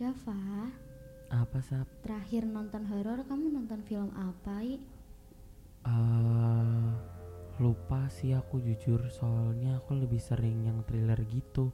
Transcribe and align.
Dava, 0.00 0.72
Apa 1.30 1.60
sap? 1.68 1.88
terakhir 2.04 2.42
nonton 2.56 2.82
horor 2.90 3.20
kamu 3.28 3.46
nonton 3.56 3.80
film 3.88 4.10
apa? 4.28 4.54
I? 4.64 4.74
eh 5.84 6.88
lupa 7.64 8.00
sih 8.16 8.32
aku 8.40 8.56
jujur 8.66 9.00
soalnya 9.18 9.70
aku 9.80 9.92
lebih 10.02 10.20
sering 10.28 10.58
yang 10.68 10.78
thriller 10.88 11.20
gitu. 11.36 11.66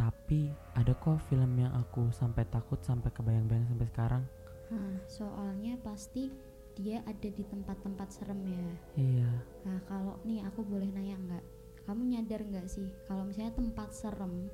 Tapi 0.00 0.40
ada 0.80 0.92
kok 1.02 1.20
film 1.28 1.52
yang 1.62 1.72
aku 1.82 2.02
sampai 2.20 2.44
takut 2.54 2.80
sampai 2.88 3.10
kebayang-bayang 3.16 3.66
sampai 3.70 3.86
sekarang. 3.92 4.24
Hah, 4.70 4.94
soalnya 5.06 5.74
pasti 5.86 6.32
dia 6.78 6.98
ada 7.04 7.28
di 7.28 7.44
tempat-tempat 7.52 8.08
serem 8.16 8.40
ya. 8.48 8.68
Iya. 8.96 9.30
Nah, 9.66 9.78
kalau 9.86 10.18
nih 10.26 10.42
aku 10.48 10.60
boleh 10.66 10.88
nanya 10.90 11.16
nggak? 11.18 11.44
Kamu 11.86 12.02
nyadar 12.06 12.40
nggak 12.46 12.66
sih 12.70 12.88
kalau 13.10 13.26
misalnya 13.26 13.52
tempat 13.58 13.90
serem 13.90 14.46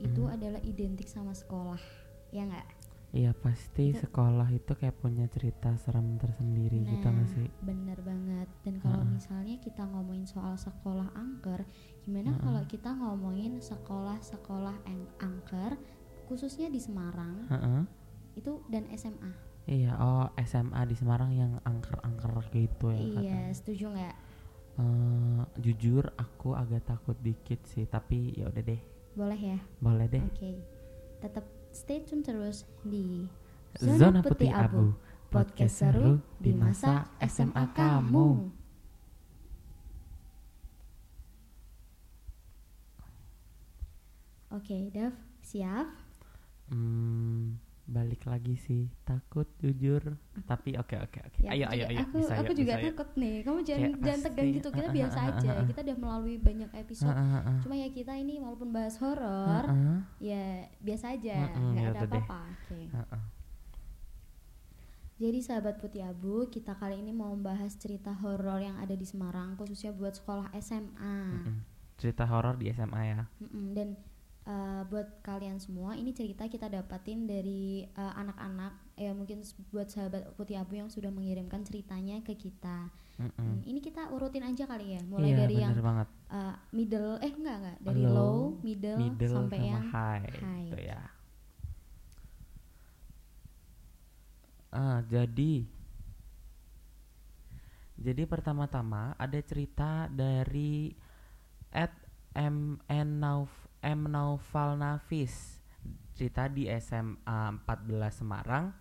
itu 0.00 0.22
Mm-mm. 0.22 0.34
adalah 0.36 0.60
identik 0.64 1.08
sama 1.08 1.32
sekolah, 1.36 1.80
ya 2.30 2.46
nggak? 2.46 2.68
Iya 3.10 3.34
pasti 3.34 3.90
Itu- 3.90 4.06
sekolah 4.06 4.46
itu 4.54 4.70
kayak 4.70 5.02
punya 5.02 5.26
cerita 5.26 5.74
serem 5.74 6.14
tersendiri 6.14 6.78
gitu 6.86 7.02
nggak 7.02 7.26
Nah, 7.26 7.34
sih? 7.34 7.48
bener 7.60 7.98
banget. 8.06 8.46
Dan 8.62 8.78
kalau 8.78 9.02
Heeh. 9.02 9.14
misalnya 9.18 9.56
kita 9.58 9.82
ngomongin 9.82 10.30
soal 10.30 10.54
sekolah 10.54 11.10
angker, 11.12 11.66
gimana 12.00 12.30
Heeh. 12.30 12.38
kalau 12.38 12.62
kita 12.64 12.94
ngomongin 12.94 13.58
sekolah-sekolah 13.58 14.86
yang 14.86 15.02
angker, 15.18 15.74
khususnya 16.24 16.70
di 16.70 16.78
Semarang 16.78 17.50
Heeh. 17.50 17.82
itu 18.38 18.62
dan 18.70 18.86
SMA? 18.94 19.34
Iya, 19.66 19.98
oh 19.98 20.30
SMA 20.38 20.86
di 20.86 20.94
Semarang 20.94 21.34
yang 21.34 21.58
angker-angker 21.62 22.46
gitu 22.48 22.90
ya 22.90 22.98
iya, 22.98 23.10
katanya. 23.12 23.40
setuju 23.52 23.84
nggak? 23.90 24.14
Eh, 24.78 25.42
jujur 25.58 26.14
aku 26.14 26.54
agak 26.54 26.86
takut 26.86 27.18
dikit 27.18 27.58
sih, 27.66 27.84
tapi 27.84 28.32
ya 28.32 28.46
udah 28.46 28.62
deh, 28.62 28.80
Boleh 29.12 29.36
ya? 29.36 29.58
boleh 29.78 30.06
deh. 30.06 30.22
Oke. 30.24 30.62
Tetap 31.20 31.44
stay 31.70 32.02
tune 32.02 32.22
terus 32.22 32.66
di 32.82 33.26
Zona 33.78 34.20
Putih 34.22 34.50
Abu, 34.50 34.94
podcast 35.30 35.74
seru 35.86 36.18
di 36.42 36.50
masa 36.50 37.06
SMA 37.22 37.70
kamu. 37.70 38.50
Oke, 44.50 44.90
Dav, 44.90 45.14
siap? 45.46 45.86
Hmm, 46.74 47.54
balik 47.90 48.22
lagi 48.30 48.54
sih, 48.54 48.86
takut 49.02 49.50
jujur. 49.58 50.14
Tapi 50.46 50.78
oke 50.78 50.94
oke 50.94 51.18
oke. 51.26 51.38
Ya, 51.42 51.58
ayo 51.58 51.66
aku 51.66 51.74
ayo 51.74 51.84
ayo 51.90 51.98
aku, 52.06 52.16
bisa 52.22 52.34
aku 52.38 52.52
yuk, 52.54 52.58
juga 52.62 52.72
bisa 52.72 52.78
yuk. 52.78 52.88
takut 52.94 53.10
nih. 53.18 53.36
Kamu 53.42 53.58
jangan 53.66 53.82
Kayak 53.82 53.98
jangan 54.06 54.20
tegang 54.22 54.48
gitu. 54.54 54.68
Kita 54.70 54.88
biasa 54.94 55.18
aja. 55.26 55.50
Kita 55.66 55.80
udah 55.82 55.96
melalui 55.98 56.36
banyak 56.38 56.70
episode. 56.78 57.16
Cuma 57.66 57.74
ya 57.74 57.88
kita 57.90 58.12
ini 58.14 58.34
walaupun 58.38 58.70
bahas 58.70 58.94
horor, 59.02 59.64
ya 60.22 60.70
biasa 60.78 61.18
aja, 61.18 61.50
nggak 61.50 61.82
ya 61.82 61.90
ada 61.90 62.00
apa-apa. 62.06 62.40
Oke. 62.64 62.80
Jadi 65.20 65.38
sahabat 65.44 65.76
Putih 65.76 66.00
Abu, 66.08 66.48
kita 66.48 66.72
kali 66.80 66.96
ini 67.04 67.12
mau 67.12 67.28
membahas 67.36 67.76
cerita 67.76 68.16
horor 68.24 68.56
yang 68.56 68.80
ada 68.80 68.96
di 68.96 69.04
Semarang, 69.04 69.52
khususnya 69.60 69.92
buat 69.92 70.16
sekolah 70.16 70.48
SMA. 70.64 71.44
Cerita 72.00 72.24
horor 72.24 72.56
di 72.56 72.72
SMA 72.72 73.02
ya. 73.04 73.28
Dan 73.76 74.00
uh, 74.50 74.82
buat 74.90 75.22
kalian 75.22 75.62
semua, 75.62 75.94
ini 75.94 76.10
cerita 76.10 76.50
kita 76.50 76.66
dapatin 76.66 77.30
dari 77.30 77.86
uh, 77.94 78.18
anak-anak, 78.18 78.98
ya 78.98 79.14
mungkin 79.14 79.46
buat 79.70 79.86
sahabat 79.86 80.34
Putih 80.34 80.58
Abu 80.58 80.82
yang 80.82 80.90
sudah 80.90 81.14
mengirimkan 81.14 81.62
ceritanya 81.62 82.18
ke 82.26 82.34
kita. 82.34 82.90
Mm-mm. 83.20 83.36
Hmm, 83.36 83.60
ini 83.68 83.84
kita 83.84 84.10
urutin 84.10 84.42
aja 84.42 84.64
kali 84.66 84.96
ya, 84.96 85.02
mulai 85.04 85.36
iya, 85.36 85.38
dari 85.44 85.54
yang 85.60 85.76
banget. 85.76 86.08
uh, 86.32 86.56
middle, 86.72 87.20
eh 87.20 87.30
enggak 87.30 87.56
enggak, 87.60 87.78
dari 87.84 88.02
Low, 88.02 88.16
low, 88.16 88.38
middle, 88.64 88.98
Middle 88.98 89.34
sampai 89.38 89.58
yang 89.60 89.84
high, 89.92 90.24
high. 90.40 90.64
gitu 90.66 90.78
ya. 90.80 91.02
Ah, 94.72 95.02
jadi 95.04 95.66
jadi 98.00 98.22
pertama-tama 98.24 99.12
ada 99.20 99.38
cerita 99.44 100.08
dari 100.08 100.96
at 101.68 101.92
M 102.32 102.80
N 102.88 103.20
Nauf 103.20 103.52
M 103.80 104.12
Naufal 104.12 104.76
Nafis 104.76 105.60
cerita 106.12 106.52
di 106.52 106.68
SMA 106.76 107.64
14 107.64 108.12
Semarang. 108.12 108.76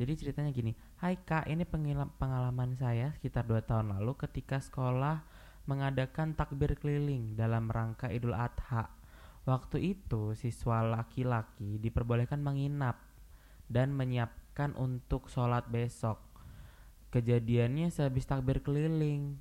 Jadi 0.00 0.12
ceritanya 0.16 0.48
gini, 0.48 0.72
Hai 0.96 1.20
kak, 1.20 1.44
ini 1.44 1.68
pengalaman 2.16 2.72
saya 2.72 3.12
sekitar 3.12 3.44
2 3.44 3.60
tahun 3.68 4.00
lalu 4.00 4.16
ketika 4.16 4.56
sekolah 4.56 5.20
mengadakan 5.68 6.32
takbir 6.32 6.72
keliling 6.80 7.36
dalam 7.36 7.68
rangka 7.68 8.08
Idul 8.08 8.32
Adha. 8.32 8.88
Waktu 9.44 9.92
itu 9.96 10.32
siswa 10.32 10.80
laki-laki 10.84 11.76
diperbolehkan 11.76 12.40
menginap 12.40 12.96
dan 13.68 13.92
menyiapkan 13.92 14.72
untuk 14.76 15.28
sholat 15.28 15.68
besok. 15.68 16.16
Kejadiannya 17.12 17.92
sehabis 17.92 18.24
takbir 18.24 18.64
keliling. 18.64 19.36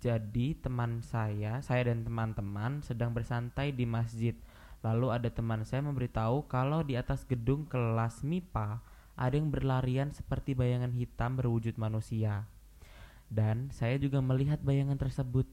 Jadi 0.00 0.56
teman 0.56 1.04
saya, 1.04 1.60
saya 1.60 1.92
dan 1.92 2.08
teman-teman 2.08 2.80
sedang 2.80 3.12
bersantai 3.12 3.68
di 3.68 3.84
masjid. 3.84 4.32
Lalu 4.80 5.12
ada 5.12 5.28
teman 5.28 5.60
saya 5.68 5.84
memberitahu 5.84 6.48
kalau 6.48 6.80
di 6.80 6.96
atas 6.96 7.28
gedung 7.28 7.68
kelas 7.68 8.24
MIPA 8.24 8.80
ada 9.12 9.34
yang 9.36 9.52
berlarian 9.52 10.08
seperti 10.08 10.56
bayangan 10.56 10.96
hitam 10.96 11.36
berwujud 11.36 11.76
manusia. 11.76 12.48
Dan 13.28 13.68
saya 13.76 14.00
juga 14.00 14.24
melihat 14.24 14.64
bayangan 14.64 14.96
tersebut. 14.96 15.44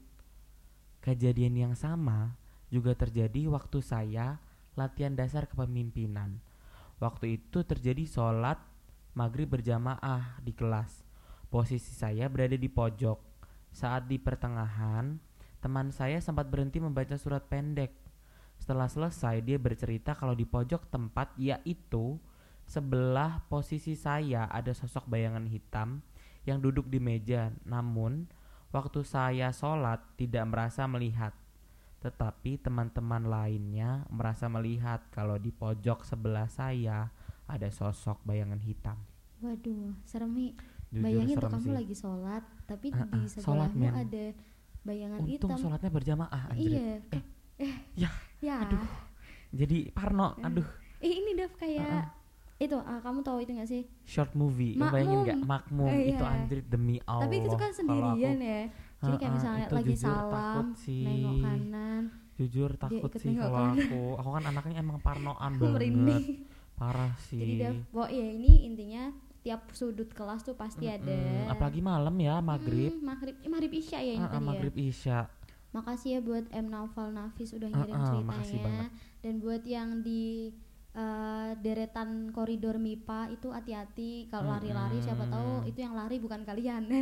Kejadian 1.04 1.52
yang 1.68 1.74
sama 1.76 2.32
juga 2.72 2.96
terjadi 2.96 3.52
waktu 3.52 3.84
saya 3.84 4.40
latihan 4.80 5.12
dasar 5.12 5.44
kepemimpinan. 5.44 6.40
Waktu 6.96 7.36
itu 7.36 7.68
terjadi 7.68 8.08
sholat 8.08 8.56
maghrib 9.12 9.52
berjamaah 9.52 10.40
di 10.40 10.56
kelas. 10.56 11.04
Posisi 11.52 11.92
saya 11.92 12.32
berada 12.32 12.56
di 12.56 12.66
pojok. 12.72 13.27
Saat 13.78 14.10
di 14.10 14.18
pertengahan, 14.18 15.22
teman 15.62 15.94
saya 15.94 16.18
sempat 16.18 16.50
berhenti 16.50 16.82
membaca 16.82 17.14
surat 17.14 17.46
pendek. 17.46 17.94
Setelah 18.58 18.90
selesai, 18.90 19.38
dia 19.38 19.54
bercerita 19.54 20.18
kalau 20.18 20.34
di 20.34 20.42
pojok 20.42 20.90
tempat 20.90 21.30
yaitu 21.38 22.18
sebelah 22.66 23.46
posisi 23.46 23.94
saya 23.94 24.50
ada 24.50 24.74
sosok 24.74 25.06
bayangan 25.06 25.46
hitam 25.46 26.02
yang 26.42 26.58
duduk 26.58 26.90
di 26.90 26.98
meja. 26.98 27.54
Namun, 27.62 28.26
waktu 28.74 29.06
saya 29.06 29.54
sholat 29.54 30.02
tidak 30.18 30.50
merasa 30.50 30.90
melihat. 30.90 31.30
Tetapi 32.02 32.58
teman-teman 32.58 33.30
lainnya 33.30 34.02
merasa 34.10 34.50
melihat 34.50 35.06
kalau 35.14 35.38
di 35.38 35.54
pojok 35.54 36.02
sebelah 36.02 36.50
saya 36.50 37.14
ada 37.46 37.70
sosok 37.70 38.26
bayangan 38.26 38.58
hitam. 38.58 38.98
Waduh, 39.38 39.94
serem 40.02 40.34
nih. 40.34 40.77
Jujur 40.88 41.04
Bayangin 41.04 41.36
tuh 41.36 41.50
kamu 41.50 41.62
sih. 41.62 41.74
lagi 41.74 41.94
sholat, 41.94 42.42
tapi 42.64 42.86
Ah, 42.88 42.96
di 42.96 43.04
ah, 43.04 43.28
sholat, 43.28 43.68
sebelahmu 43.70 43.86
ada 43.92 44.24
bayangan 44.80 45.18
Untung 45.20 45.36
hitam. 45.50 45.58
sholatnya 45.58 45.90
berjamaah 45.90 46.42
anjir. 46.48 46.70
Iya. 46.70 46.88
Eh, 47.10 47.22
eh, 47.58 47.74
ya, 47.94 48.10
ya. 48.40 48.54
aduh. 48.64 48.84
Jadi 49.50 49.78
Parno, 49.90 50.32
Eh. 50.34 50.46
aduh, 50.46 50.68
Eh, 50.98 51.12
ini 51.14 51.30
Dav 51.32 51.52
kayak 51.54 51.84
Ah, 51.84 51.94
ah. 51.94 52.06
itu. 52.58 52.74
ah, 52.74 52.98
kamu 52.98 53.20
tahu 53.20 53.38
itu 53.38 53.52
gak 53.52 53.68
sih? 53.68 53.82
short 54.02 54.32
movie. 54.32 54.74
Lu 54.74 54.88
bayangin 54.88 55.18
nggak 55.22 55.38
Makmum. 55.40 55.86
Makmum 55.86 56.08
itu 56.08 56.18
iya. 56.18 56.34
anjir 56.34 56.58
demi 56.64 56.96
Allah. 57.02 57.22
tapi 57.22 57.36
itu 57.38 57.54
kan 57.54 57.70
sendirian 57.70 58.16
aku- 58.34 58.42
ya. 58.42 58.60
Jadi 58.98 59.16
kayak 59.16 59.32
misalnya 59.32 59.62
itu 59.62 59.74
lagi 59.76 59.92
jujur 59.92 60.02
salam, 60.02 60.66
nengok 60.74 61.36
kanan, 61.38 62.02
Jujur 62.34 62.70
takut 62.76 63.10
sih 63.12 63.30
kalau 63.32 63.62
aku. 63.68 64.02
Aku 64.16 64.28
kan 64.32 64.44
anaknya 64.46 64.74
emang 64.76 64.98
parnoan 65.06 65.52
banget. 65.54 66.42
Parah 66.74 67.12
Jadi 67.20 67.34
sih. 67.46 67.58
Dav, 67.58 67.74
oh 67.92 68.08
ya 68.08 68.26
ini 68.28 68.64
intinya 68.64 69.10
tiap 69.40 69.70
sudut 69.72 70.10
kelas 70.10 70.42
tuh 70.42 70.54
pasti 70.54 70.86
Mm-mm, 70.86 70.98
ada. 70.98 71.18
Apalagi 71.54 71.80
malam 71.80 72.14
ya 72.18 72.38
maghrib. 72.38 72.92
Mm, 72.92 73.02
maghrib, 73.02 73.34
eh, 73.38 73.50
maghrib 73.50 73.72
isya 73.72 73.98
ya 74.02 74.12
ini 74.14 74.26
ah, 74.26 74.30
tadi 74.30 74.42
ya. 74.42 74.48
maghrib 74.48 74.74
isya. 74.76 75.18
Makasih 75.68 76.10
ya 76.16 76.20
buat 76.24 76.44
M 76.50 76.66
Naufal 76.68 77.12
Nafis 77.12 77.52
udah 77.52 77.68
Ah, 77.68 77.76
ngirim 77.84 77.94
ah, 77.94 78.04
ceritanya. 78.04 78.26
makasih 78.26 78.58
banget. 78.60 78.90
Dan 79.20 79.34
buat 79.38 79.62
yang 79.62 79.88
di 80.00 80.50
eh, 80.92 81.50
deretan 81.60 82.32
koridor 82.32 82.76
MIPA 82.76 83.30
itu 83.30 83.52
hati-hati 83.52 84.26
kalau 84.28 84.50
lari-lari 84.50 84.98
siapa 84.98 85.28
tahu 85.28 85.62
itu 85.64 85.78
yang 85.78 85.94
lari 85.94 86.18
bukan 86.18 86.42
kalian. 86.42 86.88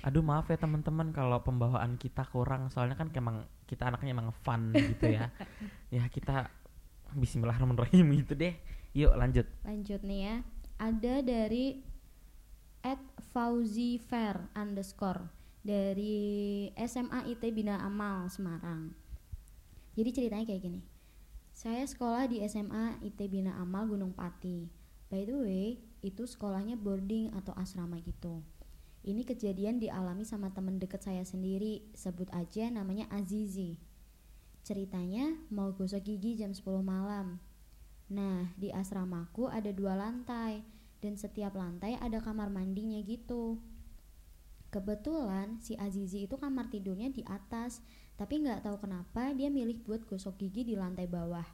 Aduh 0.00 0.24
maaf 0.24 0.48
ya 0.48 0.56
teman-teman 0.56 1.12
kalau 1.12 1.44
pembawaan 1.44 2.00
kita 2.00 2.24
kurang 2.24 2.72
soalnya 2.72 2.96
kan 2.96 3.12
emang 3.12 3.44
kita 3.68 3.92
anaknya 3.92 4.16
emang 4.16 4.32
fun 4.32 4.72
gitu 4.72 5.12
ya. 5.12 5.28
ya 5.96 6.04
kita 6.08 6.48
Bismillahirrahmanirrahim 7.16 8.06
gitu 8.22 8.34
deh. 8.38 8.54
Yuk 8.94 9.14
lanjut. 9.14 9.46
Lanjut 9.66 10.00
nih 10.02 10.20
ya. 10.26 10.34
Ada 10.80 11.14
dari 11.22 11.82
at 12.80 13.00
Fauzi 13.34 14.00
Fair 14.00 14.48
underscore 14.56 15.28
dari 15.60 16.68
SMA 16.80 17.28
IT 17.28 17.44
Bina 17.52 17.82
Amal 17.84 18.32
Semarang. 18.32 18.94
Jadi 19.94 20.10
ceritanya 20.16 20.46
kayak 20.48 20.62
gini. 20.64 20.80
Saya 21.52 21.84
sekolah 21.84 22.24
di 22.30 22.40
SMA 22.48 23.02
IT 23.04 23.20
Bina 23.28 23.58
Amal 23.60 23.90
Gunung 23.90 24.16
Pati. 24.16 24.64
By 25.12 25.26
the 25.26 25.36
way, 25.36 25.66
itu 26.00 26.24
sekolahnya 26.24 26.80
boarding 26.80 27.34
atau 27.36 27.52
asrama 27.58 28.00
gitu. 28.00 28.40
Ini 29.00 29.24
kejadian 29.24 29.80
dialami 29.80 30.24
sama 30.28 30.52
temen 30.52 30.76
deket 30.76 31.04
saya 31.04 31.24
sendiri, 31.24 31.88
sebut 31.96 32.28
aja 32.36 32.68
namanya 32.68 33.08
Azizi. 33.12 33.76
Ceritanya 34.62 35.36
mau 35.48 35.72
gosok 35.72 36.04
gigi 36.04 36.40
jam 36.40 36.52
10 36.52 36.82
malam. 36.84 37.40
Nah, 38.10 38.50
di 38.58 38.74
asramaku 38.74 39.46
ada 39.46 39.70
dua 39.70 39.94
lantai 39.94 40.66
dan 40.98 41.14
setiap 41.14 41.54
lantai 41.54 41.94
ada 42.02 42.18
kamar 42.18 42.50
mandinya 42.50 42.98
gitu. 43.06 43.62
Kebetulan 44.70 45.58
si 45.58 45.74
Azizi 45.74 46.30
itu 46.30 46.38
kamar 46.38 46.70
tidurnya 46.70 47.10
di 47.10 47.26
atas, 47.26 47.82
tapi 48.14 48.38
nggak 48.42 48.66
tahu 48.66 48.78
kenapa 48.86 49.34
dia 49.34 49.50
milih 49.50 49.82
buat 49.82 50.06
gosok 50.06 50.38
gigi 50.38 50.62
di 50.62 50.74
lantai 50.78 51.10
bawah. 51.10 51.46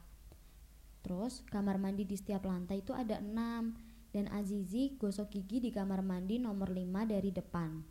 Terus 1.01 1.41
kamar 1.49 1.81
mandi 1.81 2.05
di 2.05 2.13
setiap 2.13 2.45
lantai 2.45 2.85
itu 2.85 2.93
ada 2.93 3.17
enam 3.17 3.73
dan 4.13 4.29
Azizi 4.33 4.97
gosok 4.97 5.33
gigi 5.33 5.61
di 5.61 5.69
kamar 5.73 6.01
mandi 6.05 6.37
nomor 6.37 6.73
5 6.73 7.09
dari 7.09 7.29
depan. 7.33 7.81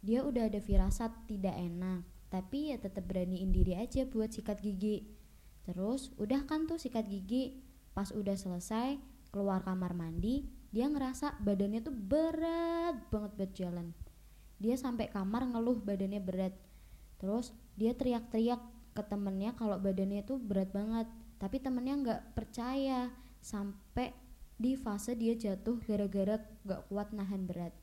Dia 0.00 0.24
udah 0.24 0.48
ada 0.48 0.60
firasat 0.60 1.28
tidak 1.28 1.56
enak, 1.56 2.04
tapi 2.32 2.72
ya 2.72 2.80
tetap 2.80 3.04
beraniin 3.04 3.52
diri 3.52 3.76
aja 3.76 4.08
buat 4.08 4.32
sikat 4.32 4.64
gigi. 4.64 5.04
Terus 5.68 6.16
udah 6.16 6.48
kan 6.48 6.64
tuh 6.64 6.80
sikat 6.80 7.04
gigi, 7.04 7.60
pas 7.92 8.08
udah 8.08 8.32
selesai 8.32 8.96
keluar 9.28 9.60
kamar 9.60 9.92
mandi, 9.92 10.48
dia 10.72 10.88
ngerasa 10.88 11.44
badannya 11.44 11.84
tuh 11.84 11.92
berat 11.92 12.96
banget 13.12 13.32
buat 13.36 13.52
jalan. 13.52 13.92
Dia 14.56 14.80
sampai 14.80 15.12
kamar 15.12 15.44
ngeluh 15.52 15.84
badannya 15.84 16.24
berat. 16.24 16.56
Terus 17.20 17.52
dia 17.76 17.92
teriak-teriak 17.92 18.64
ke 18.96 19.02
temennya 19.04 19.52
kalau 19.52 19.76
badannya 19.76 20.24
itu 20.24 20.40
berat 20.40 20.72
banget. 20.72 21.12
Tapi 21.36 21.60
temennya 21.60 21.94
nggak 22.00 22.20
percaya 22.32 23.12
sampai 23.44 24.16
di 24.56 24.72
fase 24.78 25.18
dia 25.20 25.36
jatuh 25.36 25.84
gara-gara 25.84 26.40
nggak 26.64 26.80
kuat 26.88 27.12
nahan 27.12 27.44
berat. 27.44 27.76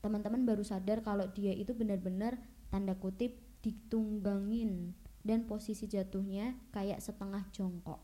Teman-teman 0.00 0.48
baru 0.48 0.64
sadar 0.64 1.04
kalau 1.04 1.28
dia 1.28 1.52
itu 1.52 1.76
benar-benar 1.76 2.40
tanda 2.72 2.96
kutip 2.96 3.41
ditunggangin 3.62 4.92
dan 5.22 5.46
posisi 5.46 5.86
jatuhnya 5.86 6.58
kayak 6.74 6.98
setengah 6.98 7.46
jongkok. 7.54 8.02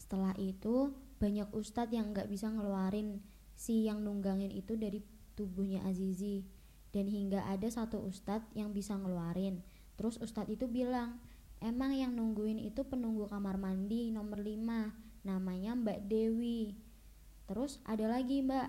Setelah 0.00 0.32
itu 0.40 0.92
banyak 1.20 1.48
ustadz 1.52 1.92
yang 1.92 2.12
nggak 2.12 2.28
bisa 2.28 2.48
ngeluarin 2.48 3.20
si 3.54 3.86
yang 3.86 4.02
nunggangin 4.02 4.50
itu 4.50 4.74
dari 4.74 5.04
tubuhnya 5.38 5.84
Azizi. 5.84 6.44
Dan 6.94 7.10
hingga 7.10 7.42
ada 7.50 7.66
satu 7.66 8.00
ustadz 8.06 8.54
yang 8.54 8.70
bisa 8.70 8.94
ngeluarin. 8.94 9.60
Terus 9.98 10.18
ustadz 10.22 10.52
itu 10.52 10.70
bilang 10.70 11.18
emang 11.58 11.94
yang 11.94 12.14
nungguin 12.14 12.60
itu 12.62 12.86
penunggu 12.86 13.26
kamar 13.26 13.58
mandi 13.58 14.14
nomor 14.14 14.40
5 14.40 15.26
namanya 15.26 15.72
Mbak 15.74 16.00
Dewi. 16.06 16.76
Terus 17.50 17.82
ada 17.84 18.08
lagi 18.08 18.44
Mbak. 18.44 18.68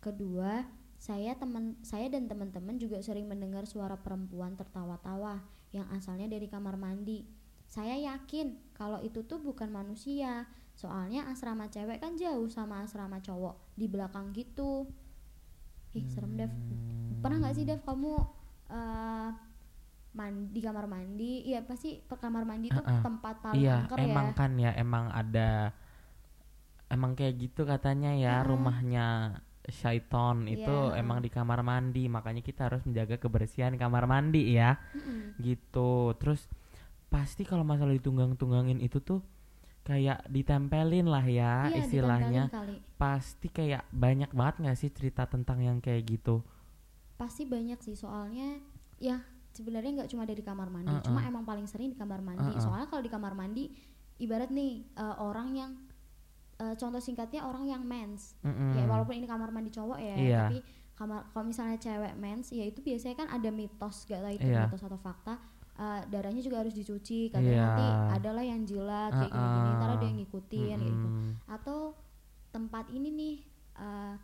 Kedua 0.00 0.62
saya 1.06 1.38
teman 1.38 1.78
saya 1.86 2.10
dan 2.10 2.26
teman-teman 2.26 2.82
juga 2.82 2.98
sering 2.98 3.30
mendengar 3.30 3.62
suara 3.62 3.94
perempuan 3.94 4.58
tertawa-tawa 4.58 5.38
yang 5.70 5.86
asalnya 5.94 6.26
dari 6.26 6.50
kamar 6.50 6.74
mandi. 6.74 7.22
Saya 7.70 7.94
yakin 7.94 8.74
kalau 8.74 8.98
itu 9.06 9.22
tuh 9.22 9.38
bukan 9.38 9.70
manusia. 9.70 10.50
Soalnya 10.74 11.30
asrama 11.30 11.70
cewek 11.70 12.02
kan 12.02 12.18
jauh 12.18 12.50
sama 12.50 12.82
asrama 12.82 13.22
cowok 13.22 13.78
di 13.78 13.86
belakang 13.86 14.34
gitu. 14.34 14.90
Ih 15.94 16.10
serem 16.10 16.34
Dev. 16.34 16.50
Pernah 17.22 17.38
nggak 17.38 17.54
sih 17.54 17.62
Dev 17.62 17.86
kamu 17.86 18.12
uh, 18.66 19.30
mandi 20.10 20.58
di 20.58 20.58
kamar 20.58 20.90
mandi? 20.90 21.46
Iya 21.46 21.62
pasti 21.62 22.02
kamar 22.02 22.42
mandi 22.42 22.66
tuh 22.74 22.82
Uh-uh. 22.82 23.06
tempat 23.06 23.46
paling 23.46 23.62
iya 23.62 23.86
angker 23.86 23.98
emang 24.02 24.26
ya 24.26 24.34
kan 24.34 24.50
ya 24.58 24.70
emang 24.74 25.06
ada 25.14 25.70
emang 26.90 27.14
kayak 27.14 27.38
gitu 27.38 27.62
katanya 27.62 28.10
ya 28.18 28.42
Mm-mm. 28.42 28.50
rumahnya 28.50 29.06
syaiton 29.68 30.46
itu 30.46 30.62
Iya, 30.66 31.02
emang 31.02 31.18
di 31.22 31.30
kamar 31.30 31.60
mandi 31.62 32.06
makanya 32.06 32.42
kita 32.42 32.70
harus 32.70 32.82
menjaga 32.86 33.18
kebersihan 33.18 33.74
kamar 33.74 34.06
mandi 34.06 34.54
ya. 34.54 34.78
Mm-mm. 34.94 35.38
gitu. 35.42 36.14
Terus 36.18 36.46
pasti 37.10 37.42
kalau 37.46 37.62
masalah 37.62 37.94
ditunggang-tunggangin 37.94 38.82
itu 38.82 38.98
tuh 39.02 39.22
kayak 39.86 40.26
ditempelin 40.26 41.06
lah 41.06 41.22
ya 41.22 41.70
iya 41.70 41.78
istilahnya. 41.78 42.50
pasti 42.98 43.46
kayak 43.46 43.86
banyak 43.94 44.34
banget 44.34 44.54
nggak 44.66 44.78
sih 44.78 44.90
cerita 44.90 45.26
tentang 45.30 45.62
yang 45.62 45.78
kayak 45.78 46.02
gitu? 46.06 46.42
Pasti 47.14 47.46
banyak 47.46 47.78
sih 47.78 47.94
soalnya 47.94 48.58
ya 48.98 49.22
sebenarnya 49.54 50.02
nggak 50.04 50.10
cuma 50.12 50.28
dari 50.28 50.42
kamar 50.44 50.68
mandi 50.68 50.92
Uh-uh. 50.92 51.04
cuma 51.06 51.24
emang 51.24 51.46
paling 51.48 51.64
sering 51.64 51.88
di 51.88 51.96
kamar 51.96 52.20
mandi. 52.20 52.52
Uh-uh. 52.52 52.60
soalnya 52.60 52.92
kalau 52.92 53.00
di 53.00 53.08
kamar 53.08 53.32
mandi 53.32 53.72
ibarat 54.20 54.52
nih 54.52 54.84
eh, 54.84 55.16
orang 55.16 55.48
yang 55.56 55.70
eh, 56.56 56.74
contoh 56.74 56.98
singkatnya 56.98 57.42
orang 57.42 57.64
yang 57.64 57.82
mens 57.82 58.34
Mm-mm. 58.40 58.74
ya 58.74 58.84
walaupun 58.84 59.14
ini 59.14 59.24
kamar 59.24 59.48
mandi 59.48 59.68
cowok 59.68 59.98
ya 59.98 60.14
Iya. 60.14 60.40
tapi 60.44 60.58
kamar 60.92 61.28
kalau 61.28 61.44
misalnya 61.46 61.76
cewek 61.76 62.16
mens 62.16 62.48
ya 62.50 62.64
itu 62.64 62.80
biasanya 62.80 63.16
kan 63.16 63.28
ada 63.28 63.48
mitos 63.50 64.04
gak 64.04 64.18
tahu 64.18 64.32
itu 64.34 64.46
Iya. 64.46 64.64
mitos 64.64 64.80
atau 64.80 64.96
fakta 64.96 65.36
eh, 65.76 66.00
darahnya 66.08 66.40
juga 66.40 66.64
harus 66.64 66.72
dicuci 66.72 67.28
katanya 67.28 67.52
Iya. 67.52 67.62
nanti 67.62 67.86
adalah 68.16 68.42
yang 68.42 68.60
jilat 68.62 69.12
kayak 69.12 69.28
gini-gini 69.30 69.70
ntar 69.74 69.90
ada 69.92 70.04
yang 70.04 70.16
ngikutin 70.16 70.66
kayak 70.72 70.88
gitu 70.88 71.08
Mm-mm. 71.08 71.30
atau 71.46 71.78
tempat 72.48 72.84
ini 72.88 73.08
nih 73.10 73.34
eh, 73.76 74.14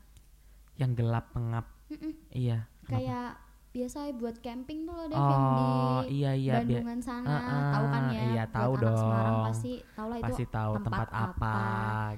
yang 0.76 0.92
gelap 0.92 1.28
pengap 1.30 1.68
mm-mm, 1.88 2.12
iya 2.32 2.64
kenapa? 2.80 2.92
kayak 2.96 3.30
biasa 3.72 3.98
buat 4.14 4.36
camping 4.38 4.84
tuh 4.84 4.92
loh 4.92 5.06
Dev 5.06 5.16
yang 5.16 5.42
di 5.48 5.64
oh 5.64 6.00
iya 6.06 6.30
iya 6.32 6.52
Bandungan 6.60 7.00
sana 7.00 7.28
Ah, 7.32 7.72
tahu 7.72 7.86
kan 7.88 8.02
ya 8.06 8.20
iya, 8.28 8.44
buat 8.44 8.52
tahu 8.52 8.72
anak 8.74 8.94
Semarang 8.94 9.32
dong. 9.32 9.46
pasti 9.48 9.72
tahu 9.90 10.06
lah 10.06 10.16
itu 10.16 10.24
pasti 10.28 10.44
tahu 10.46 10.72
tempat 10.76 10.84
tempat, 10.84 11.08
apa, 11.08 11.24
apa. 11.32 11.56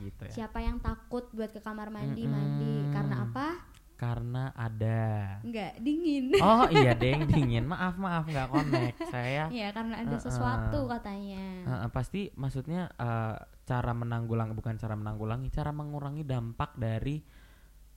gitu 0.00 0.22
ya 0.24 0.32
siapa 0.34 0.58
yang 0.58 0.76
takut 0.78 1.24
buat 1.30 1.50
ke 1.50 1.60
kamar 1.60 1.88
mandi 1.88 2.22
Mm-mm. 2.22 2.34
mandi 2.34 2.74
karena 2.90 3.16
apa 3.24 3.46
karena 3.94 4.50
ada 4.52 5.02
nggak 5.40 5.72
dingin 5.78 6.34
oh 6.36 6.66
iya 6.68 6.92
deng 6.98 7.24
dingin 7.24 7.62
maaf 7.64 7.94
maaf 7.94 8.26
nggak 8.26 8.50
connect 8.50 8.98
saya 9.06 9.46
Iya 9.46 9.70
karena 9.70 9.94
ada 9.96 10.10
Uh-uh. 10.10 10.20
sesuatu 10.20 10.90
katanya. 10.90 11.44
eh, 11.62 11.74
eh, 11.78 11.88
pasti 11.88 12.34
maksudnya 12.34 12.90
eh, 12.90 13.34
cara 13.62 13.92
menanggulang 13.94 14.52
bukan 14.52 14.74
cara 14.74 14.92
menanggulangi 14.92 15.46
cara 15.48 15.70
mengurangi 15.70 16.26
dampak 16.26 16.74
dari 16.74 17.22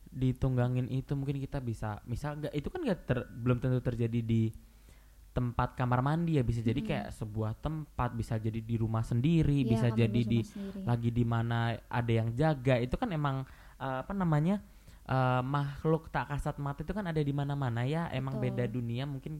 ditunggangin 0.09 0.88
itu 0.89 1.13
mungkin 1.13 1.38
kita 1.38 1.59
bisa 1.59 2.00
misal 2.04 2.39
nggak 2.39 2.54
itu 2.54 2.68
kan 2.68 2.80
nggak 2.81 3.00
ter- 3.06 3.27
belum 3.30 3.57
tentu 3.59 3.80
terjadi 3.80 4.19
di 4.24 4.50
tempat 5.31 5.77
kamar 5.77 6.01
mandi 6.01 6.42
ya 6.42 6.44
bisa 6.44 6.65
jadi 6.65 6.81
Mm-mm. 6.81 6.89
kayak 6.89 7.07
sebuah 7.13 7.54
tempat 7.62 8.09
bisa 8.18 8.42
jadi 8.42 8.57
di 8.57 8.75
rumah 8.75 9.06
sendiri 9.06 9.62
Iya, 9.62 9.69
bisa 9.69 9.88
jadi 9.94 10.21
di 10.25 10.42
sendiri. 10.42 10.81
lagi 10.81 11.09
di 11.13 11.21
mana 11.21 11.77
ada 11.77 12.09
yang 12.12 12.33
jaga 12.33 12.81
itu 12.81 12.98
kan 12.98 13.09
emang 13.13 13.45
eh, 13.77 13.98
apa 14.01 14.13
namanya 14.18 14.57
eh, 15.06 15.42
makhluk 15.45 16.09
tak 16.09 16.33
kasat 16.33 16.57
mata 16.57 16.81
itu 16.81 16.89
kan 16.89 17.06
ada 17.06 17.21
di 17.21 17.33
mana-mana 17.36 17.86
ya 17.86 18.09
emang 18.09 18.42
Betul. 18.42 18.50
beda 18.50 18.63
dunia 18.65 19.06
mungkin 19.06 19.38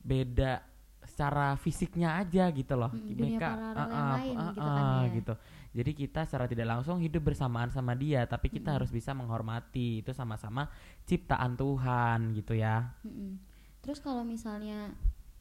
beda 0.00 0.62
secara 1.00 1.56
fisiknya 1.56 2.20
aja 2.20 2.46
gitu 2.52 2.76
loh 2.76 2.92
Mm, 2.92 3.16
dunia 3.18 3.38
Mereka, 3.40 3.50
yang 3.50 3.60
eh, 3.74 4.12
lain 4.14 4.36
eh, 4.36 4.52
gitu 4.54 4.70
kan 4.70 4.84
eh, 4.86 5.02
ya. 5.02 5.14
gitu 5.18 5.34
jadi 5.70 5.90
kita 5.94 6.26
secara 6.26 6.50
tidak 6.50 6.66
langsung 6.66 6.98
hidup 6.98 7.22
bersamaan 7.22 7.70
sama 7.70 7.94
dia 7.94 8.26
tapi 8.26 8.50
kita 8.50 8.70
Mm-mm. 8.70 8.76
harus 8.82 8.90
bisa 8.90 9.14
menghormati 9.14 10.02
itu 10.02 10.10
sama-sama 10.10 10.66
ciptaan 11.04 11.54
Tuhan 11.54 12.34
gitu 12.34 12.54
ya 12.54 12.90
Mm-mm. 13.02 13.38
Terus 13.80 13.96
kalau 13.96 14.20
misalnya 14.20 14.92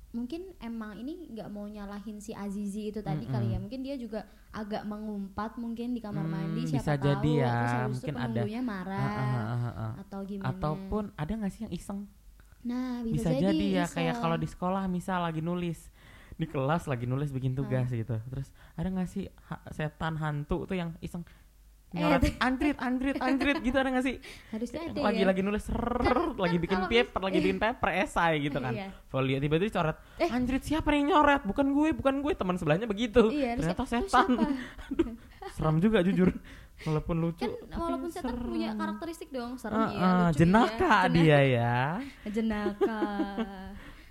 mungkin 0.10 0.42
emang 0.58 0.98
ini 0.98 1.30
nggak 1.36 1.50
mau 1.54 1.70
nyalahin 1.70 2.18
si 2.18 2.34
Azizi 2.34 2.90
itu 2.90 3.02
tadi 3.04 3.30
Mm-mm. 3.30 3.34
kali 3.34 3.48
ya 3.54 3.60
mungkin 3.62 3.82
dia 3.86 3.94
juga 3.94 4.26
agak 4.50 4.82
mengumpat 4.82 5.62
mungkin 5.62 5.94
di 5.94 6.02
kamar 6.02 6.26
Hmm, 6.26 6.34
mandi 6.34 6.66
bisa 6.66 6.82
siapa 6.82 6.98
jadi 6.98 7.34
tahu 7.38 7.44
ya, 7.46 7.54
terus 7.54 7.74
mungkin 7.94 8.16
ada- 8.18 8.46
marah 8.66 8.98
Ah, 8.98 9.14
ah, 9.14 9.30
ah, 9.30 9.46
ah, 9.54 9.74
ah. 9.78 9.92
atau 10.02 10.20
gimana 10.26 10.50
ataupun 10.50 11.04
ada 11.14 11.30
nggak 11.38 11.52
sih 11.54 11.62
yang 11.70 11.74
iseng 11.74 12.00
nah 12.60 13.00
bisa, 13.06 13.30
bisa, 13.30 13.40
jadi, 13.40 13.68
ya 13.72 13.86
kayak 13.86 14.18
iseng. 14.18 14.24
kalau 14.26 14.36
di 14.36 14.48
sekolah 14.50 14.84
misal 14.90 15.22
lagi 15.22 15.40
nulis 15.40 15.94
di 16.40 16.48
kelas 16.48 16.88
lagi 16.88 17.04
nulis 17.04 17.30
bikin 17.30 17.52
tugas 17.52 17.92
gitu. 17.92 18.16
Terus 18.24 18.48
ada 18.74 18.88
nggak 18.88 19.06
sih 19.06 19.28
ha- 19.46 19.64
setan 19.70 20.16
hantu 20.16 20.64
tuh 20.64 20.74
yang 20.74 20.96
iseng 21.00 21.28
Eh, 21.90 21.98
nyoret 21.98 22.38
anjrit 22.38 22.78
anjrit 22.78 23.18
anjrit 23.18 23.58
gitu 23.60 23.74
ada 23.74 23.90
nggak 23.90 24.06
sih? 24.06 24.22
Harusnya 24.48 24.78
ada 24.86 25.02
lagi 25.02 25.22
ya. 25.22 25.26
lagi 25.26 25.42
nulis 25.42 25.64
serrrr, 25.64 26.38
lagi 26.38 26.54
kan 26.54 26.62
bikin 26.62 26.78
kalau 26.78 26.86
paper 26.88 27.20
lagi 27.20 27.38
bikin 27.42 27.58
paper 27.58 27.90
esai 27.98 28.34
gitu 28.40 28.58
kan. 28.58 28.72
Iya. 28.72 28.94
folio 29.10 29.36
tiba-tiba 29.36 29.68
dicoret 29.68 29.98
Eh. 30.16 30.30
anjrit 30.30 30.62
siapa 30.62 30.86
yang 30.92 31.10
nyoret 31.10 31.42
bukan 31.44 31.66
gue 31.68 31.90
bukan 31.92 32.22
gue. 32.22 32.34
Teman 32.36 32.56
sebelahnya 32.56 32.86
begitu. 32.86 33.34
Iya, 33.34 33.58
ternyata 33.58 33.82
"Terus 33.82 34.06
setan. 34.06 34.28
siapa?" 34.38 34.54
seram 35.58 35.76
juga 35.78 36.00
jujur. 36.00 36.30
Walaupun 36.80 37.16
lucu 37.20 37.44
kan 37.66 37.76
walaupun 37.76 38.08
setan 38.08 38.32
serem. 38.32 38.48
punya 38.48 38.70
karakteristik 38.72 39.30
dong 39.30 39.58
serem 39.58 39.76
Ah, 39.76 39.90
ya 39.90 40.00
ah, 40.00 40.14
lucu 40.24 40.38
jenaka 40.38 40.94
ya. 40.94 41.10
dia 41.10 41.40
ya. 41.44 41.76
Jenaka 42.24 43.02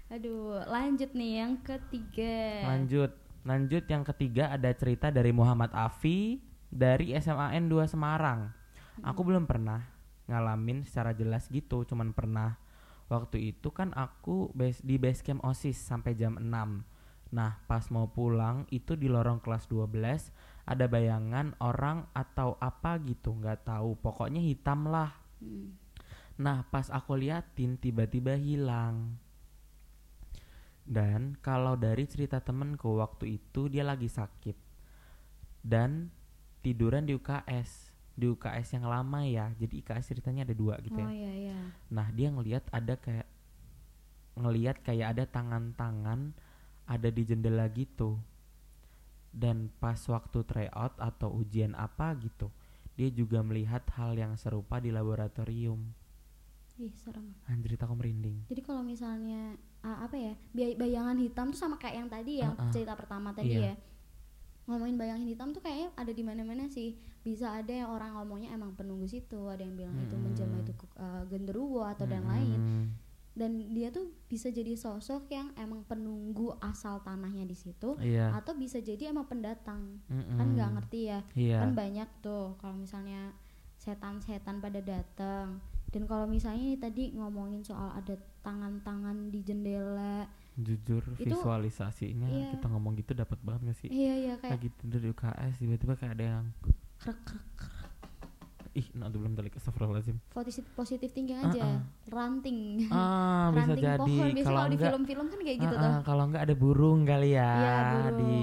aduh 0.09 0.65
lanjut 0.65 1.12
nih 1.12 1.33
yang 1.45 1.55
ketiga 1.61 2.65
Lanjut, 2.65 3.12
lanjut 3.45 3.85
yang 3.88 4.05
ketiga 4.09 4.53
ada 4.53 4.73
cerita 4.73 5.12
dari 5.12 5.33
Muhammad 5.33 5.73
Afi 5.77 6.41
dari 6.69 7.17
SMAN 7.17 7.69
2 7.69 7.93
Semarang. 7.93 8.53
Aku 9.00 9.25
belum 9.25 9.49
pernah 9.49 9.85
ngalamin 10.29 10.85
secara 10.85 11.17
jelas 11.17 11.49
gitu, 11.49 11.88
cuman 11.88 12.12
pernah 12.12 12.61
waktu 13.09 13.57
itu 13.57 13.73
kan 13.73 13.97
aku 13.97 14.53
base, 14.53 14.85
di 14.85 15.00
base 15.00 15.25
camp 15.25 15.41
OSIS 15.41 15.81
sampai 15.81 16.12
jam 16.12 16.37
6. 16.37 16.45
Nah, 17.29 17.61
pas 17.69 17.85
mau 17.93 18.09
pulang 18.09 18.65
itu 18.73 18.97
di 18.97 19.09
lorong 19.09 19.41
kelas 19.45 19.69
12 19.69 20.33
ada 20.69 20.85
bayangan 20.88 21.57
orang 21.61 22.09
atau 22.12 22.57
apa 22.61 23.00
gitu, 23.05 23.37
nggak 23.37 23.69
tahu. 23.69 23.97
Pokoknya 24.00 24.41
hitam 24.41 24.88
lah. 24.88 25.12
Hmm. 25.41 25.77
Nah, 26.41 26.65
pas 26.69 26.88
aku 26.93 27.17
liatin 27.17 27.77
tiba-tiba 27.81 28.37
hilang. 28.37 29.17
Dan 30.88 31.37
kalau 31.45 31.76
dari 31.76 32.09
cerita 32.09 32.40
temenku 32.40 32.97
waktu 32.97 33.37
itu 33.37 33.68
dia 33.68 33.85
lagi 33.85 34.09
sakit 34.09 34.57
dan 35.61 36.09
tiduran 36.64 37.04
di 37.04 37.12
UKS 37.12 37.92
di 38.18 38.26
UKS 38.26 38.80
yang 38.80 38.90
lama 38.90 39.23
ya. 39.23 39.52
Jadi 39.61 39.85
IKS 39.85 40.16
ceritanya 40.16 40.42
ada 40.49 40.57
dua 40.57 40.80
gitu 40.83 40.99
oh 40.99 41.07
ya. 41.07 41.12
iya 41.12 41.33
iya 41.37 41.61
Nah 41.92 42.09
dia 42.11 42.33
ngelihat 42.33 42.66
ada 42.75 42.99
kayak 42.99 43.28
ngelihat 44.35 44.83
kayak 44.83 45.14
ada 45.14 45.25
tangan-tangan 45.28 46.35
ada 46.88 47.09
di 47.12 47.23
jendela 47.23 47.68
gitu. 47.71 48.18
Dan 49.28 49.68
pas 49.78 50.00
waktu 50.09 50.40
tryout 50.42 50.97
atau 50.97 51.30
ujian 51.37 51.76
apa 51.76 52.16
gitu, 52.16 52.49
dia 52.97 53.12
juga 53.12 53.45
melihat 53.45 53.85
hal 53.95 54.16
yang 54.16 54.35
serupa 54.40 54.80
di 54.80 54.88
laboratorium. 54.88 55.95
Ih 56.78 56.94
serem 56.94 57.35
Anjir 57.44 57.75
aku 57.75 57.92
merinding. 57.92 58.47
jadi 58.47 58.61
kalau 58.61 58.82
misalnya 58.82 59.54
ah, 59.80 60.02
apa 60.02 60.14
ya 60.14 60.32
bay- 60.50 60.75
bayangan 60.75 61.18
hitam 61.18 61.50
tuh 61.50 61.58
sama 61.58 61.75
kayak 61.75 61.97
yang 61.97 62.08
tadi 62.08 62.32
yang 62.38 62.54
Uh-uh. 62.54 62.70
cerita 62.70 62.94
pertama 62.94 63.30
tadi 63.30 63.54
Iya. 63.54 63.73
ya 63.73 63.75
ngomongin 64.64 64.94
bayangan 64.94 65.25
hitam 65.25 65.49
tuh 65.50 65.58
kayaknya 65.58 65.88
ada 65.94 66.12
di 66.12 66.20
mana-mana 66.20 66.68
sih 66.68 66.92
bisa 67.18 67.50
ada 67.52 67.73
yang 67.73 67.88
orang 67.88 68.12
ngomongnya 68.14 68.52
emang 68.52 68.75
penunggu 68.75 69.04
situ 69.04 69.49
ada 69.49 69.58
yang 69.58 69.75
bilang 69.75 69.97
itu 69.99 70.12
menjelma 70.14 70.61
itu 70.61 70.70
uh, 70.94 71.25
genderuwo 71.25 71.82
atau 71.82 72.04
dan 72.04 72.23
lain 72.23 72.61
dan 73.32 73.54
dia 73.70 73.88
tuh 73.88 74.11
bisa 74.26 74.50
jadi 74.50 74.75
sosok 74.75 75.30
yang 75.30 75.54
emang 75.56 75.82
penunggu 75.82 76.52
asal 76.61 77.00
tanahnya 77.00 77.42
di 77.42 77.54
situ 77.54 77.97
Iya. 77.97 78.35
atau 78.35 78.52
bisa 78.52 78.76
jadi 78.78 79.08
emang 79.08 79.25
pendatang 79.25 80.04
Mm-mm. 80.04 80.37
kan 80.37 80.47
nggak 80.52 80.70
ngerti 80.75 81.00
ya 81.06 81.20
Iya. 81.32 81.58
kan 81.58 81.70
banyak 81.73 82.08
tuh 82.20 82.54
kalau 82.56 82.76
misalnya 82.76 83.32
setan-setan 83.78 84.58
pada 84.58 84.80
datang 84.80 85.62
dan 85.88 86.02
kalau 86.04 86.28
misalnya 86.28 86.76
tadi 86.76 87.16
ngomongin 87.16 87.64
soal 87.64 87.92
ada 87.92 88.12
tangan-tangan 88.45 89.33
di 89.33 89.40
jendela 89.42 90.28
Jujur 90.59 91.07
Itu- 91.14 91.30
visualisasinya 91.30 92.26
iya. 92.26 92.50
kita 92.50 92.66
ngomong 92.66 92.99
gitu 92.99 93.14
dapat 93.14 93.38
banget 93.47 93.71
gak 93.73 93.78
sih? 93.78 93.88
iya 93.95 94.14
iya 94.18 94.35
kayak 94.37 94.59
Lagi 94.59 94.68
tidur 94.83 95.00
di 95.00 95.09
UKS 95.14 95.54
tiba-tiba 95.62 95.95
kayak 95.95 96.12
ada 96.18 96.25
yang 96.26 96.47
krek 96.99 97.18
krek 97.23 97.47
krek. 97.54 97.77
Ih 98.72 98.87
nah 98.92 99.08
belum 99.08 99.32
telik 99.32 99.54
astagfirullahaladzim. 99.54 100.16
positif 100.28 100.64
positif 100.72 101.08
thinking 101.12 101.38
aja. 101.38 101.60
Uh-uh. 101.60 101.80
ranting. 102.08 102.88
Ah, 102.88 103.48
bisa 103.52 103.72
ranting 103.72 103.84
jadi. 103.84 103.98
pohon. 104.00 104.26
Biasanya 104.28 104.44
kalau 104.44 104.64
di 104.64 104.76
film-film 104.78 105.26
kan 105.26 105.38
kayak 105.40 105.58
gitu 105.60 105.75
tuh. 105.75 105.88
ah, 105.88 105.98
kalau 106.02 106.22
enggak 106.26 106.42
ada 106.44 106.54
burung 106.54 107.00
kali 107.04 107.30
ya 107.32 107.52
Iya, 107.52 107.76
burung. 107.92 108.18
di 108.18 108.38